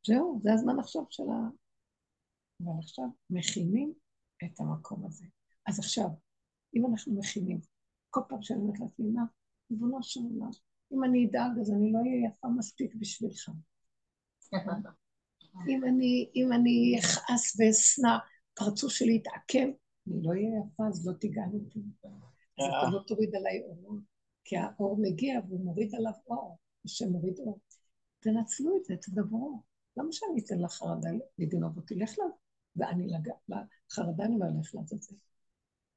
[0.08, 1.50] זהו, זה הזמן עכשיו של ה...
[2.62, 3.94] אבל עכשיו מכינים
[4.46, 5.26] את המקום הזה.
[5.68, 6.08] אז עכשיו,
[6.76, 7.60] אם אנחנו מכינים,
[8.10, 9.24] כל פעם שאני אומרת לעצמי, מה,
[9.72, 10.50] ריבונו של עולם,
[10.94, 13.50] אם אני אדאג אז אני לא אהיה יפה מספיק בשבילך.
[15.70, 18.18] אם אני, אם אני אכעס ואשנא,
[18.54, 19.68] פרצוף שלי יתעכב,
[20.08, 21.80] אני לא אהיה יפה, אז לא תיגע אותי.
[22.60, 24.00] אז אתה לא תוריד עליי אור,
[24.44, 27.60] כי האור מגיע והוא מוריד עליו אור, השם מוריד אור.
[28.20, 29.64] תנצלו את זה, תדברו.
[29.98, 31.96] למה שאני אתן לך חרדה לגנוב אותי?
[31.96, 32.16] לך.
[32.76, 33.04] ואני
[34.36, 35.16] אומר, לך לעזאזל.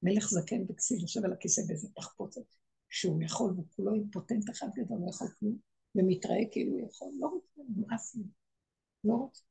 [0.03, 2.41] מלך זקן וכסיל יושב על הכיסא באיזה תחפוצת,
[2.91, 5.59] שהוא יכול, והוא כולו אימפוטנט אחד גדול, לא יכול כלום,
[5.95, 8.23] ומתראה כאילו הוא יכול, לא רוצה, נמאס לי,
[9.05, 9.43] לא רוצה.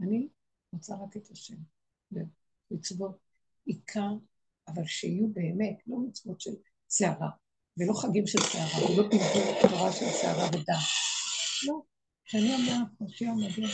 [0.00, 0.28] אני
[0.72, 1.56] רוצה רק את השם,
[2.70, 3.18] מצוות
[3.64, 4.12] עיקר,
[4.68, 6.50] אבל שיהיו באמת, לא מצוות של
[6.88, 7.30] שערה,
[7.78, 10.80] ולא חגים של שערה, ולא פלפול תורה של שערה ודם.
[11.66, 11.82] לא,
[12.24, 13.68] כשאני אומרת, מושיע מגן,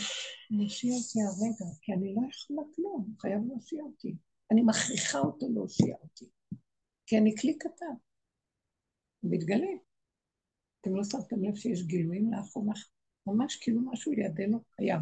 [0.51, 4.15] מושיע אותי הרגע, כי אני לא יכולה כלום, הוא חייב להושיע אותי.
[4.51, 6.25] אני מכריחה אותו להושיע אותי,
[7.05, 7.95] כי אני כלי קטן.
[9.19, 9.71] הוא מתגלה.
[10.81, 12.73] אתם לא שמתם לב שיש גילויים לאחרונה,
[13.27, 14.99] ממש כאילו משהו לידינו קיים.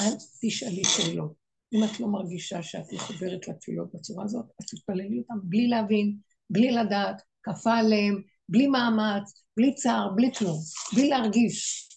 [0.00, 1.34] אל תשאלי שאלות.
[1.72, 6.18] אם את לא מרגישה שאת מחוברת לתפילות בצורה הזאת, אז תתפללי אותן בלי להבין,
[6.50, 10.58] בלי לדעת, כפה עליהם, בלי מאמץ, בלי צער, בלי כלום,
[10.94, 11.88] בלי להרגיש.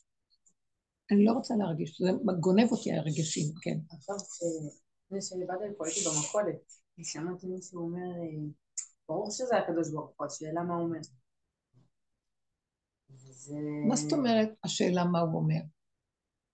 [1.11, 3.77] אני לא רוצה להרגיש, זה גונב אותי הרגשים, כן.
[3.97, 4.15] עכשיו,
[5.05, 6.55] לפני שבאתי לפה הייתי במכולת,
[6.99, 8.11] ושמעתי מישהו אומר,
[9.09, 10.99] ברור שזה הקדוש ברוך הוא, השאלה מה הוא אומר.
[13.09, 13.55] זה...
[13.89, 15.61] מה זאת אומרת השאלה מה הוא אומר?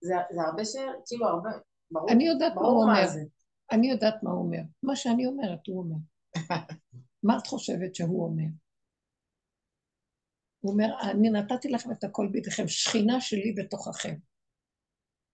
[0.00, 0.76] זה, זה הרבה ש...
[1.06, 1.50] כאילו הרבה...
[1.90, 3.08] ברור, אני יודעת מה הוא אומר.
[3.08, 3.20] זה.
[3.72, 4.62] אני יודעת מה הוא אומר.
[4.82, 5.96] מה שאני אומרת, הוא אומר.
[7.26, 8.63] מה את חושבת שהוא אומר?
[10.64, 14.14] הוא אומר, אני נתתי לכם את הכל בידיכם, שכינה שלי בתוככם.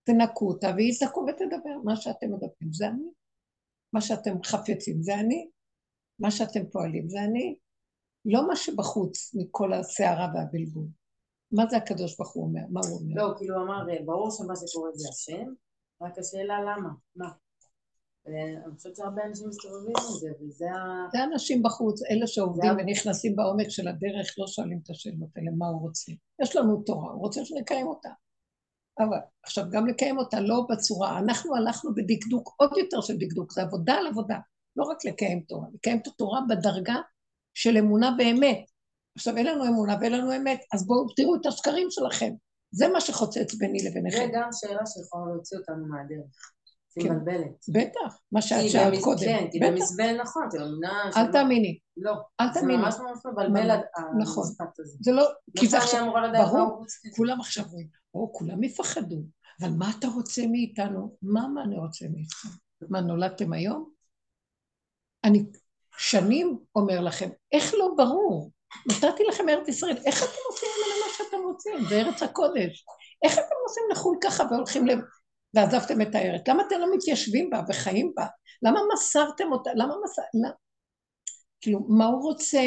[0.02, 1.78] תנקו אותה, והיא תקום ותדבר.
[1.84, 3.10] מה שאתם מדברים זה אני.
[3.92, 5.50] מה שאתם חפצים זה אני.
[6.18, 7.56] מה שאתם פועלים זה אני.
[8.24, 10.86] לא מה שבחוץ מכל הסערה והבלבול.
[11.52, 12.62] מה זה הקדוש ברוך הוא אומר?
[12.70, 13.14] מה הוא אומר?
[13.14, 15.52] לא, כאילו הוא אמר, ברור שמה שקורה זה השם,
[16.02, 17.30] רק השאלה למה, מה?
[18.66, 21.08] אני חושבת שהרבה אנשים מסתובבים עם זה, וזה ה...
[21.12, 25.66] זה אנשים בחוץ, אלה שעובדים ונכנסים בעומק של הדרך, לא שואלים את השאלות האלה, מה
[25.66, 26.12] הוא רוצה.
[26.42, 28.08] יש לנו תורה, הוא רוצה שנקיים אותה.
[28.98, 33.62] אבל עכשיו, גם לקיים אותה לא בצורה, אנחנו הלכנו בדקדוק, עוד יותר של דקדוק, זה
[33.62, 34.38] עבודה על עבודה,
[34.76, 36.96] לא רק לקיים תורה, לקיים את התורה בדרגה
[37.54, 38.64] של אמונה באמת.
[39.16, 42.32] עכשיו, אין לנו אמונה ואין לנו אמת, אז בואו תראו את השקרים שלכם.
[42.72, 44.18] זה מה שחוצץ ביני לביניכם.
[44.18, 46.52] זה גם שאלה שיכולה להוציא אותנו מהדרך.
[46.96, 47.12] היא כן.
[47.12, 47.64] מבלבלת.
[47.68, 49.18] בטח, מה שאת שאלת קודם.
[49.18, 51.10] כן, כי במזבל נכון, זה מאמינה...
[51.16, 51.78] אל תאמיני.
[51.96, 52.12] לא.
[52.40, 52.78] אל תאמיני.
[52.78, 53.76] זה ממש ממש מבלבל
[54.18, 54.44] נכון.
[54.44, 54.96] המשפט הזה.
[55.00, 55.28] זה לא...
[55.58, 56.84] כי זה עכשיו, ברור,
[57.16, 59.22] כולם עכשיו רואים, או, כולם יפחדו,
[59.60, 61.16] אבל מה אתה רוצה מאיתנו?
[61.22, 62.48] מה מה אני רוצה מאיתכם?
[62.88, 63.90] מה, נולדתם היום?
[65.24, 65.44] אני
[65.96, 68.50] שנים אומר לכם, איך לא ברור?
[68.86, 71.88] נתתי לכם ארץ ישראל, איך אתם עושים ממנו מה שאתם רוצים?
[71.88, 72.84] זה ארץ הקודש.
[73.22, 74.90] איך אתם עושים לחו"ל ככה והולכים ל...
[75.54, 76.48] ועזבתם את הארץ?
[76.48, 78.26] למה אתם לא מתיישבים בה וחיים בה?
[78.62, 79.70] למה מסרתם אותה?
[79.74, 80.22] למה מסר...
[80.34, 80.50] למה?
[81.60, 82.62] כאילו, מה הוא רוצה?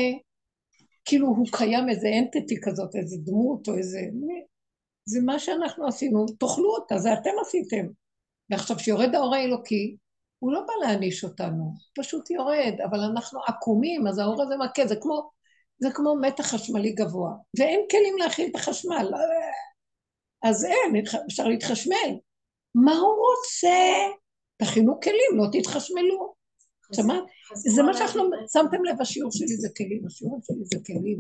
[1.05, 3.99] כאילו הוא קיים איזה אנטיטי כזאת, איזה דמות או איזה...
[5.05, 7.85] זה מה שאנחנו עשינו, תאכלו אותה, זה אתם עשיתם.
[8.49, 9.97] ועכשיו שיורד האור האלוקי,
[10.39, 14.95] הוא לא בא להעניש אותנו, פשוט יורד, אבל אנחנו עקומים, אז האור הזה מכה, זה
[15.01, 15.29] כמו,
[15.77, 19.11] זה כמו מתח חשמלי גבוה, ואין כלים להכיל את החשמל,
[20.43, 22.17] אז אין, אפשר להתחשמל.
[22.75, 23.77] מה הוא רוצה?
[24.57, 26.33] תכינו כלים, לא תתחשמלו.
[26.95, 27.23] שמעת?
[27.55, 31.19] זה מה שאנחנו, שמתם לב, השיעור שלי זה כלים, השיעור שלי זה כלים,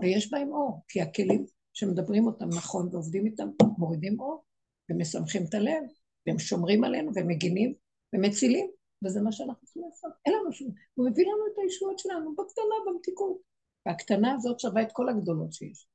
[0.00, 3.48] ויש בהם אור, כי הכלים שמדברים אותם נכון ועובדים איתם,
[3.78, 4.44] מורידים אור,
[4.90, 5.82] ומשמחים את הלב,
[6.26, 7.74] והם שומרים עלינו, ומגינים,
[8.14, 8.70] ומצילים,
[9.04, 10.12] וזה מה שאנחנו צריכים לעשות.
[10.26, 10.68] אין לנו שום...
[10.94, 13.38] הוא מביא לנו את הישועות שלנו, בקטנה, במתיקות.
[13.86, 15.86] והקטנה הזאת שווה את כל הגדולות שיש.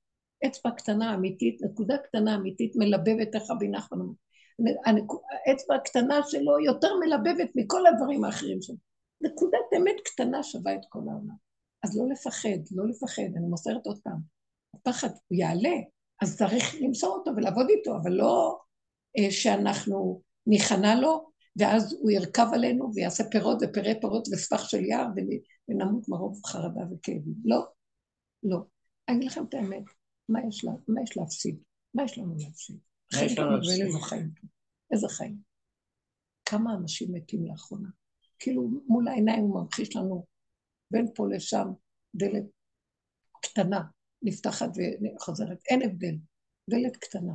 [0.47, 4.13] אצבע קטנה אמיתית, נקודה קטנה אמיתית, מלבבת איך הבינך ונאמר.
[5.47, 8.75] האצבע הקטנה שלו יותר מלבבת מכל הדברים האחרים שלו.
[9.21, 11.35] נקודת אמת קטנה שווה את כל העולם.
[11.83, 14.19] אז לא לפחד, לא לפחד, אני מוסרת עוד פעם.
[14.73, 15.75] הפחד, הוא יעלה,
[16.21, 18.59] אז צריך למסור אותו ולעבוד איתו, אבל לא
[19.17, 21.27] אה, שאנחנו ניכנע לו
[21.59, 25.07] ואז הוא ירכב עלינו ויעשה פירות ופרי פירות וספח של יער
[25.67, 27.35] ונמות מרוב חרדה וכאבים.
[27.45, 27.65] לא,
[28.43, 28.57] לא.
[29.09, 29.83] אני אגיד לכם את האמת,
[30.29, 31.57] מה יש, לה, מה יש להפסיד?
[31.93, 32.77] מה יש לנו להפסיד?
[33.13, 33.35] חיים
[33.93, 34.31] לא חיים.
[34.91, 35.37] איזה חיים?
[36.45, 37.89] כמה אנשים מתים לאחרונה?
[38.39, 40.25] כאילו מול העיניים הוא ממחיש לנו
[40.91, 41.67] בין פה לשם
[42.15, 42.43] דלת
[43.41, 43.81] קטנה,
[44.21, 45.57] נפתחת וחוזרת.
[45.69, 46.15] אין הבדל,
[46.69, 47.33] דלת קטנה.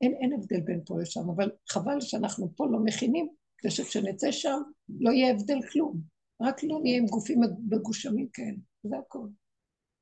[0.00, 4.62] אין, אין הבדל בין פה לשם, אבל חבל שאנחנו פה לא מכינים, כדי שכשנצא שם
[4.88, 6.00] לא יהיה הבדל כלום.
[6.42, 9.28] רק לא נהיה עם גופים מגושמים כאלה, זה הכל.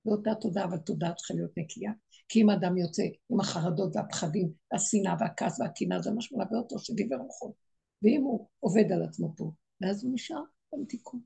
[0.04, 1.92] באותה תודה, אבל תודה צריכה להיות נקייה.
[2.28, 7.16] כי אם אדם יוצא עם החרדות והפחדים, השנאה והכעס והקנאה, זה מה שמלווה אותו, שדיבר
[7.16, 7.54] רוחו.
[8.02, 10.42] ואם הוא עובד על עצמו פה, ואז הוא נשאר
[10.72, 11.20] במתיקון.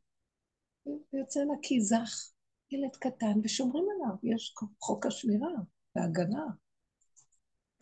[0.82, 2.30] הוא יוצא נקי זך,
[2.70, 5.50] ילד קטן, ושומרים עליו, יש חוק השמירה
[5.96, 6.46] והגנה.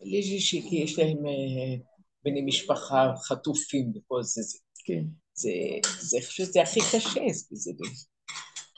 [0.01, 1.85] לי יש כי יש להם אה,
[2.23, 4.41] בני משפחה חטופים וכל זה.
[4.41, 4.57] זה.
[4.85, 5.03] כן.
[5.33, 5.49] זה,
[5.99, 7.21] זה, אני חושבת שזה הכי קשה,
[7.51, 7.71] זה,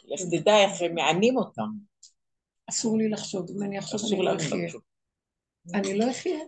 [0.07, 1.69] לך תדע איך הם מענים אותם.
[2.69, 4.79] אסור לי לחשוב, אם אני אחשוב אני לא אחיה.
[5.73, 6.39] אני לא אחיה.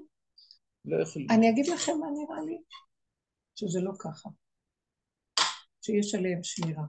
[0.85, 1.27] לא יכולים.
[1.31, 2.57] אני אגיד לכם מה נראה לי,
[3.55, 4.29] שזה לא ככה.
[5.81, 6.83] שיש עליהם שמירה.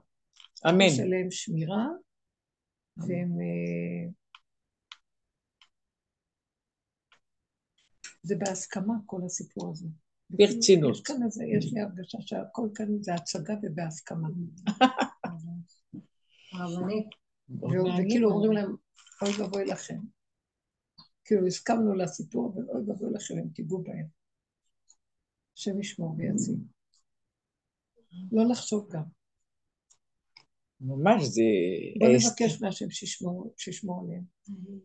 [0.69, 0.81] אמן.
[0.81, 1.87] יש עליהם שמירה,
[2.97, 3.39] והם...
[3.41, 4.11] אה,
[8.23, 9.87] זה בהסכמה, כל הסיפור הזה.
[10.29, 10.95] ברצינות.
[10.95, 14.27] יש כאן איזה, יש לי הרגשה שהכל כאן זה הצגה ובהסכמה.
[16.53, 17.07] הרבנית.
[17.49, 18.75] וכאילו אומרים להם,
[19.21, 19.99] אוי ואבוי לכם.
[21.25, 24.07] כאילו הסכמנו לסיפור, אבל אוי ואבוי לכם אם תיגעו בהם.
[25.57, 26.55] השם ישמור ויציל.
[28.31, 29.03] לא לחשוב גם.
[30.81, 31.41] ממש זה...
[31.99, 32.89] בוא נבקש מהשם
[33.57, 34.23] שישמור עליהם.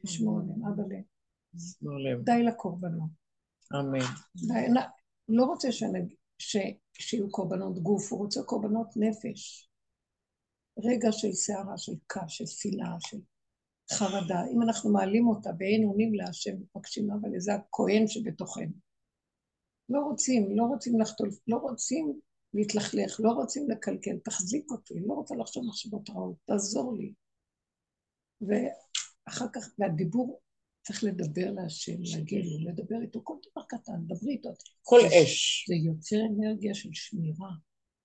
[0.06, 2.24] שישמור עליהם, אבא לב.
[2.24, 3.10] די לקורבנות.
[3.74, 3.98] אמן.
[5.28, 5.68] לא רוצה
[6.98, 9.70] שיהיו קורבנות גוף, הוא רוצה קורבנות נפש.
[10.78, 13.18] רגע של סערה, של כעס, של שנאה, של
[13.92, 14.40] חרדה.
[14.52, 18.72] אם אנחנו מעלים אותה ואין עונים להשם, מבקשים אבל זה הכהן שבתוכנו.
[19.88, 22.20] לא רוצים, לא רוצים לחטול, לא רוצים
[22.54, 27.12] להתלכלך, לא רוצים לקלקל, תחזיק אותי, לא רוצה לחשוב מחשבות רעות, תעזור לי.
[28.40, 30.40] ואחר כך, והדיבור,
[30.86, 34.50] צריך לדבר להשם, להגיד לו, לדבר איתו, כל דבר קטן, דברי איתו.
[34.82, 35.64] כל אש.
[35.68, 37.50] זה יוצר אנרגיה של שמירה.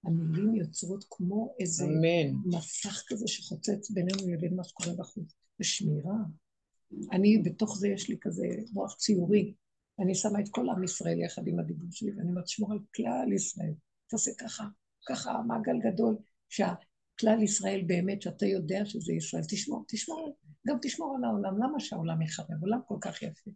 [0.03, 2.35] המילים יוצרות כמו איזה אמן.
[2.45, 5.33] מסך כזה שחוצץ בינינו לבין מה שקורה בחוץ.
[5.61, 6.15] זה שמירה.
[7.11, 9.53] אני, בתוך זה יש לי כזה מוח ציורי.
[9.99, 13.33] אני שמה את כל עם ישראל יחד עם הדיבור שלי, ואני אומרת, שמור על כלל
[13.33, 13.73] ישראל.
[14.07, 14.63] תעשה ככה,
[15.09, 16.17] ככה מעגל גדול,
[16.49, 20.37] שהכלל ישראל באמת, שאתה יודע שזה ישראל, תשמור, תשמור,
[20.67, 21.63] גם תשמור על העולם.
[21.63, 22.61] למה שהעולם יחרב?
[22.61, 23.51] עולם כל כך יפה.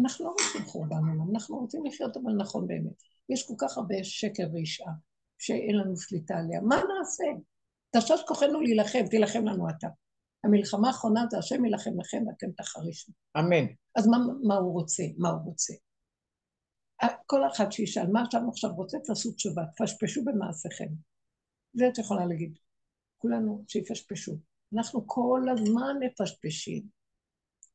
[0.00, 3.02] אנחנו לא רוצים חורבן עולם, אנחנו רוצים לחיות אבל נכון באמת.
[3.28, 4.92] יש כל כך הרבה שקר וישעה.
[5.38, 6.60] שאין לנו שליטה עליה.
[6.60, 7.24] מה נעשה?
[7.96, 9.88] תשש כוחנו להילחם, תילחם לנו אתה.
[10.44, 13.12] המלחמה האחרונה זה השם יילחם לכם ואתם תחרישו.
[13.38, 13.66] אמן.
[13.96, 15.02] אז מה, מה הוא רוצה?
[15.18, 15.74] מה הוא רוצה?
[17.26, 18.98] כל אחד שישאל, מה אתה עכשיו רוצה?
[19.04, 20.88] תעשו תשובה, תפשפשו במעשיכם.
[21.74, 22.58] זה את יכולה להגיד.
[23.18, 24.38] כולנו שיפשפשו.
[24.74, 26.86] אנחנו כל הזמן מפשפשים.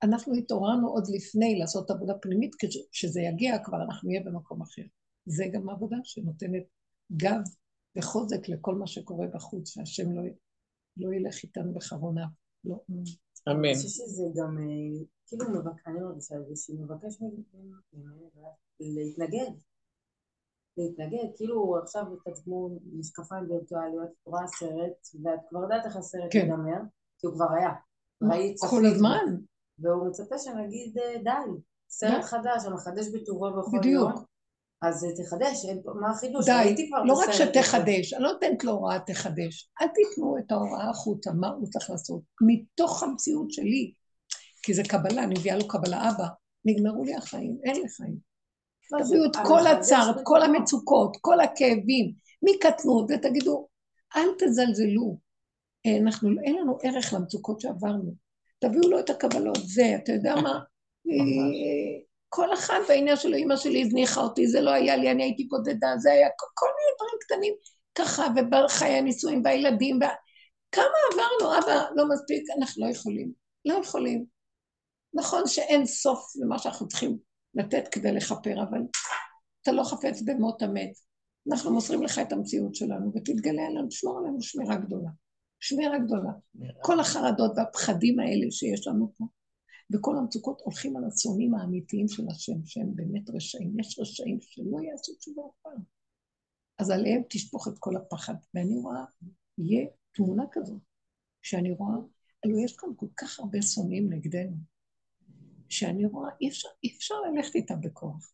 [0.04, 2.56] אנחנו התעוררנו עוד לפני לעשות עבודה פנימית,
[2.91, 4.82] כשזה יגיע כבר אנחנו נהיה במקום אחר.
[5.26, 6.64] זה גם עבודה שנותנת
[7.12, 7.41] גב
[7.96, 10.22] וחוזק לכל מה שקורה בחוץ, שהשם לא,
[10.98, 12.26] לא ילך איתנו בחרונה.
[12.68, 12.76] לא.
[13.49, 13.65] אמן.
[13.65, 15.45] אני חושבת שזה גם, אה, כאילו,
[15.88, 17.19] אני מרגישה את זה, שהיא מבקשת
[18.80, 19.52] להתנגד.
[20.77, 26.30] להתנגד, כאילו עכשיו את כמו משקפיים וירטואליות, את רואה סרט, ואת כבר יודעת איך הסרט
[26.31, 26.39] כן.
[26.39, 26.81] ייגמר,
[27.19, 27.73] כי הוא כבר היה.
[28.22, 29.35] ראית כל הזמן.
[29.80, 34.11] והוא מצפה שנגיד אה, די, סרט חדש, המחדש בטובו בכל יום.
[34.11, 34.27] בדיוק.
[34.82, 35.66] אז תחדש,
[36.02, 36.45] מה החידוש?
[36.45, 39.70] די, לא רק שתחדש, אני לא נותנת לו הוראה תחדש.
[39.82, 42.22] אל תיתנו את ההוראה החוצה, מה הוא צריך לעשות.
[42.41, 43.94] מתוך המציאות שלי,
[44.64, 46.28] כי זה קבלה, אני מביאה לו קבלה, אבא,
[46.66, 48.18] נגמרו לי החיים, אין לי חיים.
[48.99, 52.14] תביאו את כל הצער, את כל המצוקות, כל הכאבים,
[52.44, 53.68] מקטנות, ותגידו,
[54.16, 55.18] אל תזלזלו.
[55.86, 58.14] אה, אנחנו, אין לנו ערך למצוקות שעברנו.
[58.60, 60.60] תביאו לו את הקבלות, זה, אתה יודע מה?
[62.30, 65.98] כל אחד בעניין שלו, אמא שלי הזניחה אותי, זה לא היה לי, אני הייתי בודדה,
[65.98, 67.54] זה היה כל מיני דברים קטנים
[67.95, 70.10] ככה, ובחיי הנישואים והילדים, וה...
[70.72, 73.32] כמה עברנו, אבא, לא מספיק, אנחנו לא יכולים,
[73.66, 74.26] לא יכולים.
[75.14, 77.18] נכון שאין סוף למה שאנחנו צריכים
[77.56, 78.80] לתת כדי לכפר, אבל
[79.62, 80.91] אתה לא חפץ במות המת.
[81.52, 85.10] אנחנו מוסרים לך את המציאות שלנו, ותתגלה עלינו, תשמור עלינו שמירה גדולה.
[85.60, 86.32] שמירה גדולה.
[86.82, 89.26] כל החרדות והפחדים האלה שיש לנו פה,
[89.94, 93.80] וכל המצוקות הולכים על הצונים האמיתיים של השם, שהם באמת רשעים.
[93.80, 95.82] יש רשעים שלא יעשו תשובה אף פעם.
[96.80, 98.34] אז עליהם תשפוך את כל הפחד.
[98.54, 99.06] ואני רואה,
[99.58, 100.82] יהיה תמונה כזאת,
[101.42, 101.96] שאני רואה,
[102.44, 104.56] הלוא יש כאן כל כך הרבה שונאים נגדנו,
[105.70, 108.34] שאני רואה, אי אפשר, אי אפשר ללכת איתם בכוח.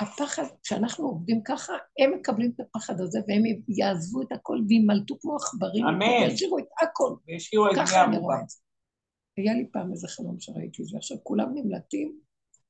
[0.00, 5.36] הפחד, כשאנחנו עובדים ככה, הם מקבלים את הפחד הזה, והם יעזבו את הכל וימלטו כמו
[5.36, 5.86] עכברים.
[5.86, 6.30] אמן.
[6.30, 7.14] וישאירו את הכל.
[7.26, 8.58] וישאירו את ככה אני רואה את זה.
[9.36, 12.20] היה לי פעם איזה חלום שראיתי את זה, עכשיו כולם נמלטים.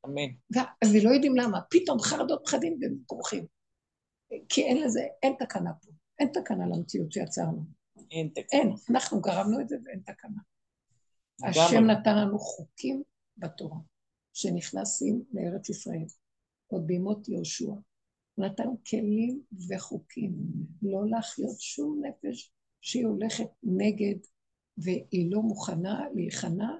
[0.07, 0.63] אמן.
[0.95, 3.47] ולא יודעים למה, פתאום חרדות פחדים והם כורכים.
[4.49, 5.91] כי אין לזה, אין תקנה פה.
[6.19, 7.63] אין תקנה למציאות שיצרנו.
[8.11, 8.45] אין תקנה.
[8.53, 10.41] אין, אנחנו גרמנו את זה ואין תקנה.
[11.45, 13.03] השם נתן לנו חוקים
[13.37, 13.79] בתורה,
[14.33, 16.07] שנכנסים לארץ ישראל.
[16.67, 17.73] עוד בימות יהושע.
[18.35, 20.33] הוא נתן כלים וחוקים,
[20.83, 24.17] לא להחיות שום נפש שהיא הולכת נגד
[24.79, 26.71] והיא לא מוכנה להיכנע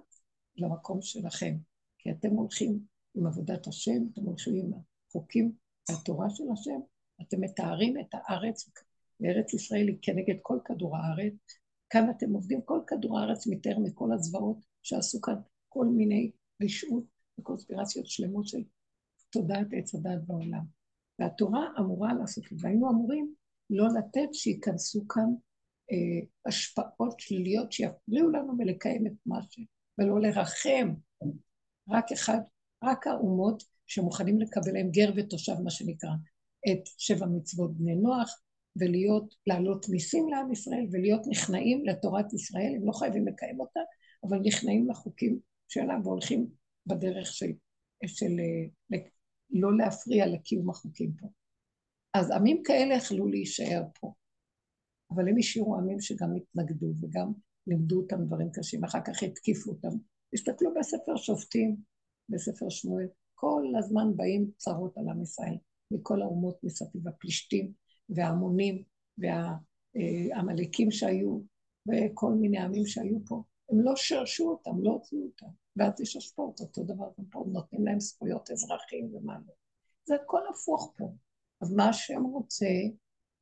[0.57, 1.57] למקום שלכם.
[1.99, 2.79] כי אתם הולכים
[3.15, 4.71] עם עבודת השם, אתם הולכים עם
[5.09, 5.53] החוקים
[5.91, 6.81] והתורה של השם,
[7.23, 8.71] אתם מתארים את הארץ,
[9.21, 11.35] וארץ ישראל היא כנגד כל כדור הארץ.
[11.91, 15.35] כאן אתם עובדים, כל כדור הארץ מתאר מכל הזוועות שעשו כאן
[15.69, 16.31] כל מיני
[16.63, 17.05] רשעות
[17.39, 18.63] וקונספירציות שלמות של
[19.31, 20.65] תודעת עץ הדת בעולם.
[21.19, 22.45] והתורה אמורה לעשות.
[22.59, 23.35] והיינו אמורים
[23.71, 25.35] לא לתת שייכנסו כאן
[26.47, 29.61] השפעות שליליות שיפריעו לנו מלקיים את מה ש...
[29.99, 30.95] ולא לרחם.
[31.89, 32.39] רק אחד,
[32.85, 36.11] רק האומות שמוכנים לקבל להם גר ותושב, מה שנקרא,
[36.71, 38.41] את שבע מצוות בני נוח,
[38.77, 43.81] ולהיות, להעלות מיסים לעם ישראל, ולהיות נכנעים לתורת ישראל, הם לא חייבים לקיים אותה,
[44.25, 45.39] אבל נכנעים לחוקים
[45.69, 46.47] שלה והולכים
[46.87, 47.51] בדרך של,
[48.07, 48.41] של
[48.93, 48.99] אה,
[49.51, 51.27] לא להפריע לקיום החוקים פה.
[52.15, 54.13] אז עמים כאלה יכלו להישאר פה,
[55.11, 57.33] אבל הם השאירו עמים שגם התנגדו וגם
[57.67, 59.97] לימדו אותם דברים קשים, אחר כך התקיפו אותם.
[60.35, 61.77] תסתכלו בספר שופטים,
[62.29, 65.57] בספר שמואל, כל הזמן באים צרות על עם ישראל,
[65.91, 67.73] מכל האומות מסביב, הפלישתים
[68.09, 68.83] וההמונים
[69.19, 71.41] והעמלקים שהיו,
[71.89, 73.43] וכל מיני עמים שהיו פה.
[73.71, 75.47] הם לא שרשו אותם, לא הוציאו אותם.
[75.77, 79.53] ואז יש השפעות, אותו דבר גם פה, נותנים להם זכויות אזרחים ומה לא.
[80.05, 81.13] זה הכל הפוך פה.
[81.61, 82.67] אז מה השם רוצה?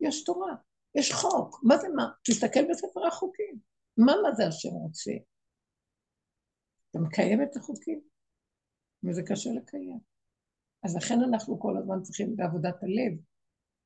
[0.00, 0.54] יש תורה,
[0.94, 1.60] יש חוק.
[1.62, 2.08] מה זה מה?
[2.24, 3.58] תסתכל בספר החוקים.
[3.96, 5.10] מה מה זה השם רוצה?
[6.90, 8.00] אתה מקיים את החוקים,
[9.04, 9.98] וזה קשה לקיים.
[10.84, 13.18] אז לכן אנחנו כל הזמן צריכים בעבודת הלב.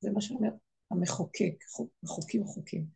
[0.00, 0.50] זה מה שאומר
[0.90, 1.64] המחוקק,
[2.06, 2.86] חוקים חוקים.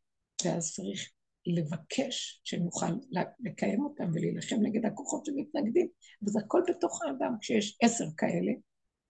[0.45, 1.13] ואז צריך
[1.47, 2.93] לבקש שנוכל
[3.41, 5.89] לקיים אותם ולהילחם נגד הכוחות שמתנגדים,
[6.23, 7.35] וזה הכל בתוך האדם.
[7.41, 8.53] כשיש עשר כאלה,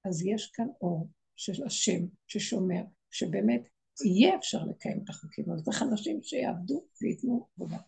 [0.04, 3.68] אז יש כאן אור של השם ששומר, שבאמת
[4.04, 7.78] יהיה אפשר לקיים את החוקים, אבל צריך אנשים שיעבדו וייתנו עבודה.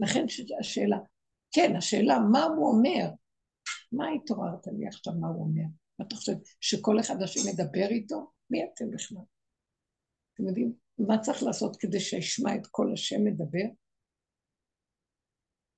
[0.00, 0.24] לכן
[0.60, 0.98] השאלה,
[1.52, 3.10] כן, השאלה מה הוא אומר,
[3.92, 5.62] מה התעוררת לי עכשיו מה הוא אומר?
[6.02, 8.30] אתה חושב שכל אחד השם מדבר איתו?
[8.50, 9.22] מי אתם בכלל?
[10.34, 13.68] אתם יודעים מה צריך לעשות כדי שישמע את כל השם מדבר?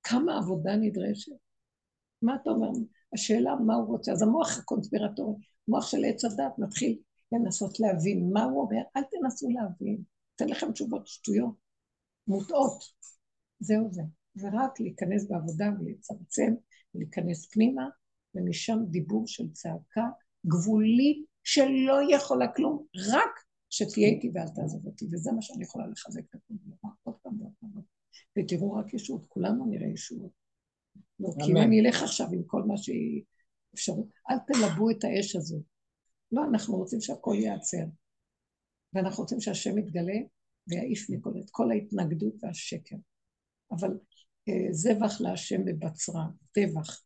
[0.03, 1.31] כמה עבודה נדרשת?
[2.21, 2.69] מה אתה אומר?
[3.13, 4.11] השאלה מה הוא רוצה.
[4.11, 5.35] אז המוח הקונספירטורי,
[5.67, 6.99] המוח של עץ הדת מתחיל
[7.31, 10.03] לנסות להבין מה הוא אומר, אל תנסו להבין,
[10.35, 11.55] אתן לכם תשובות שטויות,
[12.27, 12.83] מוטעות.
[13.59, 14.01] זהו זה.
[14.35, 16.53] זה רק להיכנס בעבודה ולצמצם,
[16.95, 17.89] ולהיכנס פנימה,
[18.35, 20.07] ומשם דיבור של צעקה
[20.45, 23.29] גבולית שלא יכולה כלום, רק
[23.69, 26.57] שתהיה איתי ואל תעזוב אותי, וזה מה שאני יכולה לחזק את הכול.
[27.03, 27.69] עוד פעם ועוד פעם.
[28.37, 30.31] ותראו רק ישועות, כולנו נראה ישועות.
[31.19, 33.23] לא, כי אם אני אלך עכשיו עם כל מה שהיא
[33.73, 35.63] אפשרות, אל תלבו את האש הזאת.
[36.31, 37.85] לא, אנחנו רוצים שהכל ייעצר.
[38.93, 40.19] ואנחנו רוצים שהשם יתגלה
[40.67, 42.95] ויעיף מכל את כל ההתנגדות והשקר.
[43.71, 43.99] אבל
[44.49, 47.03] אה, זבח להשם בבצרה, טבח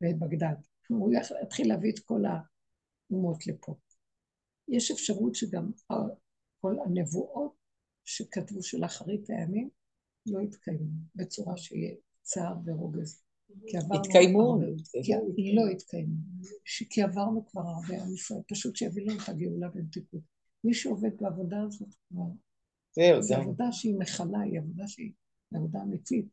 [0.00, 0.54] בבגדד.
[0.88, 1.12] הוא
[1.42, 3.74] יתחיל להביא את כל האומות לפה.
[4.68, 5.70] יש אפשרות שגם
[6.60, 7.52] כל הנבואות
[8.04, 9.70] שכתבו של אחרית הימים,
[10.26, 13.22] לא התקיימו בצורה שיהיה צער ורוגז.
[13.94, 14.58] התקיימו?
[15.54, 16.16] לא התקיימו.
[16.90, 20.20] כי עברנו כבר הרבה עם ישראל, פשוט שיביא לנו את הגאולה במתיקות.
[20.64, 22.24] מי שעובד בעבודה הזאת כבר...
[22.92, 25.12] זהו, זו עבודה שהיא מכלה, היא עבודה שהיא
[25.54, 26.26] עבודה אמיתית.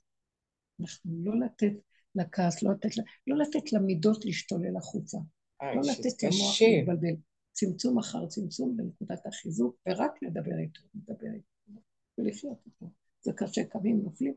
[0.82, 1.74] אנחנו לא לתת
[2.16, 2.90] לכעס, לא לתת,
[3.28, 5.18] לא לתת למידות להשתולל החוצה.
[5.62, 7.16] לא לתת למוח להתבלבל.
[7.52, 11.82] צמצום אחר צמצום בנקודת החיזוק, ורק לדבר איתו, לדבר איתו,
[12.18, 12.86] ולחיות איתו.
[13.22, 14.34] זה קשה, קמים, נופלים.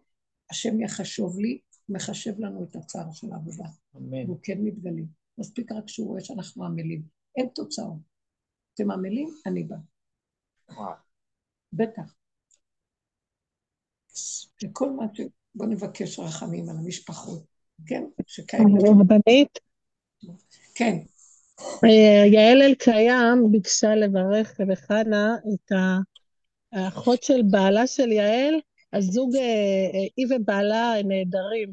[0.51, 3.65] השם יחשוב לי, מחשב לנו את הצער של העבודה.
[3.97, 4.25] אמן.
[4.25, 5.03] והוא כן מתגלה.
[5.39, 7.03] מספיק רק שהוא רואה שאנחנו עמלים.
[7.37, 7.99] אין תוצאות.
[8.75, 9.77] אתם עמלים, אני בא.
[10.71, 10.93] וואו.
[11.73, 12.15] בטח.
[14.65, 15.21] וכל מה ש...
[15.55, 17.43] בואו נבקש רחמים על המשפחות,
[17.87, 18.05] כן?
[18.27, 18.83] שקיימת.
[18.83, 19.59] רבנית?
[20.75, 20.99] כן.
[21.85, 25.73] אה, יעל אלקיים ביקשה לברך בחנה את
[26.73, 28.55] האחות של בעלה של יעל,
[28.93, 29.43] הזוג, אה,
[29.95, 31.73] אה, היא ובעלה נהדרים.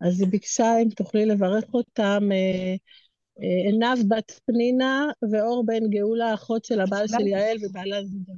[0.00, 2.28] אז היא ביקשה אם תוכלי לברך אותם,
[3.64, 8.36] עינב בת פנינה ואור בן גאולה, אחות של הבעל של יעל ובעלה זוג.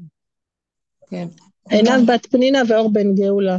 [1.11, 1.29] כן.
[1.71, 3.57] עינב בת פנינה ואור בן גאולה.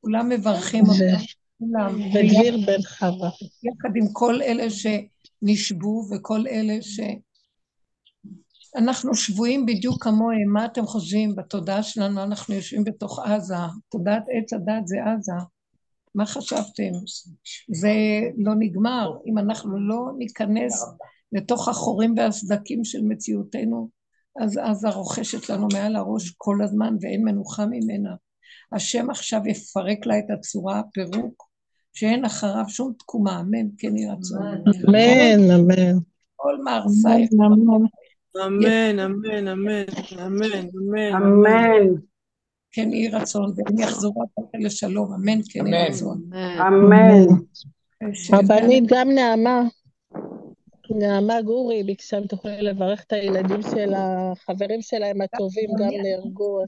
[0.00, 1.24] כולם מברכים אותם.
[1.58, 2.00] כולם.
[2.00, 3.30] ודביר בן חווה.
[3.62, 7.00] יחד עם כל אלה שנשבו וכל אלה ש...
[8.76, 12.22] אנחנו שבויים בדיוק כמוהם, מה אתם חושבים בתודעה שלנו?
[12.22, 13.54] אנחנו יושבים בתוך עזה,
[13.90, 15.32] תודעת עץ הדת זה עזה.
[16.14, 16.92] מה חשבתם?
[17.68, 17.92] זה
[18.36, 19.10] לא נגמר.
[19.26, 20.84] אם אנחנו לא ניכנס
[21.32, 23.88] לתוך החורים והסדקים של מציאותנו,
[24.40, 28.14] אז עזה רוכשת לנו מעל הראש כל הזמן ואין מנוחה ממנה.
[28.72, 31.48] השם עכשיו יפרק לה את הצורה, פירוק,
[31.92, 34.42] שאין אחריו שום תקומה, אמן, כן יהי רצון.
[34.88, 35.98] אמן, אמן.
[36.36, 37.30] כל מהרסייך.
[38.36, 39.84] אמן, אמן, אמן,
[40.26, 41.86] אמן, אמן.
[42.70, 46.30] כן יהי רצון, והם יחזרו הביתה לשלום, אמן, כן יהי רצון.
[46.68, 47.26] אמן.
[48.32, 49.62] רבנית, גם נעמה,
[50.90, 56.64] נעמה גורי ביקשה אם תוכלי לברך את הילדים של החברים שלהם הטובים, גם נהרגו.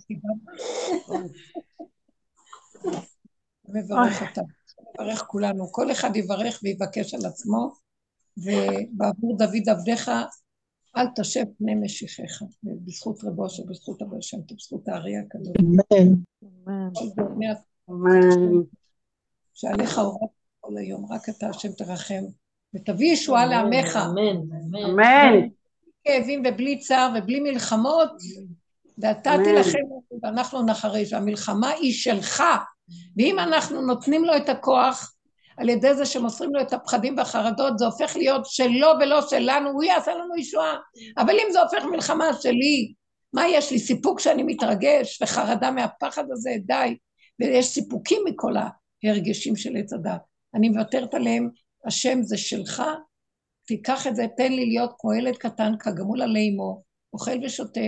[3.69, 4.43] מברך אותם.
[4.95, 5.73] נברך כולנו.
[5.73, 7.73] כל אחד יברך ויבקש על עצמו,
[8.37, 10.11] ובעבור דוד עבדיך,
[10.97, 15.53] אל תשב פני משיחיך, בזכות רבו שבזכות אבו השם, בזכות הארי הקדוש.
[15.61, 16.12] אמן.
[17.91, 18.62] אמן.
[19.55, 20.31] שעליך הורדת
[20.61, 22.23] כל היום, רק אתה השם תרחם,
[22.75, 23.97] ותביא ישועה לעמך.
[23.97, 24.57] אמן.
[24.85, 25.49] אמן.
[26.05, 28.12] כאבים ובלי צער ובלי מלחמות,
[28.99, 29.79] ואתה תילחם
[30.23, 32.43] ואנחנו נחריש, והמלחמה היא שלך.
[33.17, 35.15] ואם אנחנו נותנים לו את הכוח,
[35.61, 39.82] על ידי זה שמוסרים לו את הפחדים והחרדות, זה הופך להיות שלו ולא שלנו, הוא
[39.82, 40.77] יעשה לנו ישועה.
[41.19, 42.93] אבל אם זה הופך מלחמה שלי,
[43.32, 43.78] מה יש לי?
[43.78, 46.97] סיפוק שאני מתרגש, וחרדה מהפחד הזה, די.
[47.41, 48.55] ויש סיפוקים מכל
[49.05, 50.20] ההרגשים של עץ הדת.
[50.55, 51.49] אני מוותרת עליהם,
[51.87, 52.82] השם זה שלך,
[53.66, 56.82] תיקח את זה, תן לי להיות כמו ילד קטן, כגמול עלי אמו,
[57.12, 57.81] אוכל ושותה,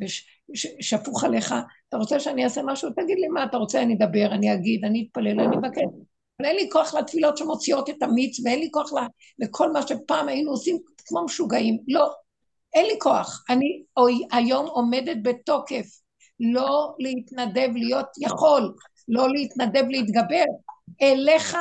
[0.00, 1.54] ושפוך עליך,
[1.88, 2.90] אתה רוצה שאני אעשה משהו?
[2.90, 6.11] תגיד לי מה אתה רוצה, אני אדבר, אני אגיד, אני אתפלל, אני אבקש.
[6.44, 8.90] אין לי כוח לתפילות שמוציאות את המיץ, ואין לי כוח
[9.38, 11.78] לכל מה שפעם היינו עושים כמו משוגעים.
[11.88, 12.12] לא,
[12.74, 13.44] אין לי כוח.
[13.50, 13.82] אני
[14.32, 15.86] היום עומדת בתוקף,
[16.40, 18.74] לא להתנדב להיות יכול,
[19.08, 20.44] לא להתנדב להתגבר.
[21.02, 21.56] אליך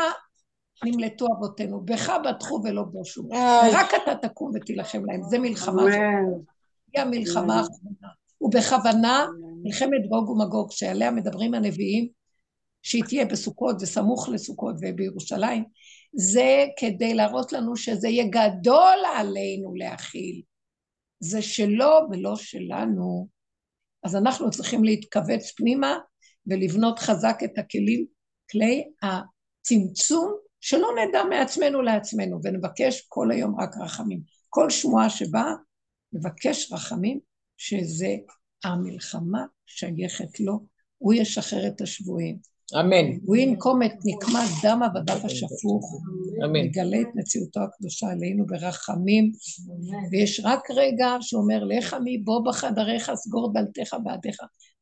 [0.86, 3.24] נמלטו אבותינו, בך בטחו ולא בושו.
[3.24, 5.84] ורק אתה תקום ותילחם להם, זה מלחמה.
[6.94, 8.08] היא המלחמה האחרונה.
[8.42, 9.28] ובכוונה
[9.64, 12.21] מלחמת גוג ומגוג, שעליה מדברים הנביאים,
[12.84, 15.64] שהיא תהיה בסוכות וסמוך לסוכות ובירושלים,
[16.14, 20.42] זה כדי להראות לנו שזה יהיה גדול עלינו להכיל.
[21.20, 23.28] זה שלו ולא שלנו.
[24.04, 25.98] אז אנחנו צריכים להתכווץ פנימה
[26.48, 28.06] ולבנות חזק את הכלים,
[28.52, 34.22] כלי הצמצום, שלא נדע מעצמנו לעצמנו, ונבקש כל היום רק רחמים.
[34.50, 35.54] כל שמועה שבאה,
[36.14, 37.20] נבקש רחמים,
[37.58, 38.16] שזה
[38.64, 40.66] המלחמה שייכת לו,
[40.98, 42.51] הוא ישחרר את השבויים.
[42.80, 43.18] אמן.
[43.26, 46.02] הוא ינקום את נקמת דם עבדיו השפוך,
[46.46, 46.56] אמן.
[46.56, 49.32] יגלה את מציאותו הקדושה עלינו ברחמים,
[50.12, 54.38] ויש רק רגע שאומר, לך עמי בוא בחדריך, סגור דלתיך בעדיך.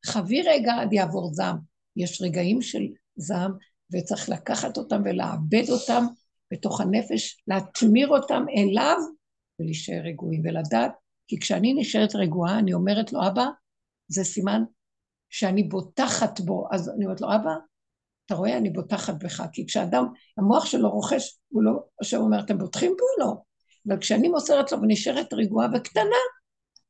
[0.06, 1.56] חבי רגע עד יעבור זעם.
[1.96, 2.82] יש רגעים של
[3.16, 3.52] זעם,
[3.92, 6.04] וצריך לקחת אותם ולעבד אותם
[6.52, 8.96] בתוך הנפש, להטמיר אותם אליו
[9.60, 10.92] ולהישאר רגועים, ולדעת,
[11.28, 13.46] כי כשאני נשארת רגועה, אני אומרת לו, אבא,
[14.08, 14.62] זה סימן
[15.30, 16.68] שאני בוטחת בו.
[16.72, 17.50] אז אני אומרת לו, אבא,
[18.30, 20.04] אתה רואה, אני בוטחת בך, כי כשאדם,
[20.38, 23.24] המוח שלו רוכש, הוא לא, השם אומר, אתם בוטחים בו?
[23.24, 23.34] לא.
[23.88, 26.16] אבל כשאני מוסרת לו ונשארת רגועה וקטנה,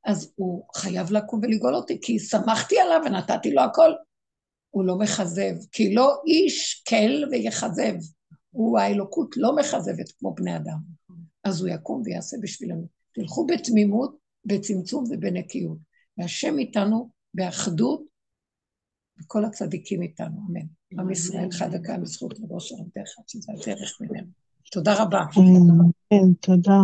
[0.07, 3.91] אז הוא חייב לקום ולגאול אותי, כי שמחתי עליו ונתתי לו הכל.
[4.71, 7.95] הוא לא מכזב, כי לא איש כל ויכזב.
[8.51, 10.79] הוא, האלוקות לא מכזבת כמו בני אדם.
[11.45, 12.87] אז הוא יקום ויעשה בשבילנו.
[13.15, 15.79] תלכו בתמימות, בצמצום ובנקיות.
[16.19, 18.03] והשם איתנו באחדות,
[19.21, 20.80] וכל הצדיקים איתנו, אמן.
[20.93, 24.27] עם ישראל חד הקיים בזכות רבו של עבדיך, שזה הדרך ממנו.
[24.71, 25.25] תודה רבה.
[26.41, 26.79] תודה.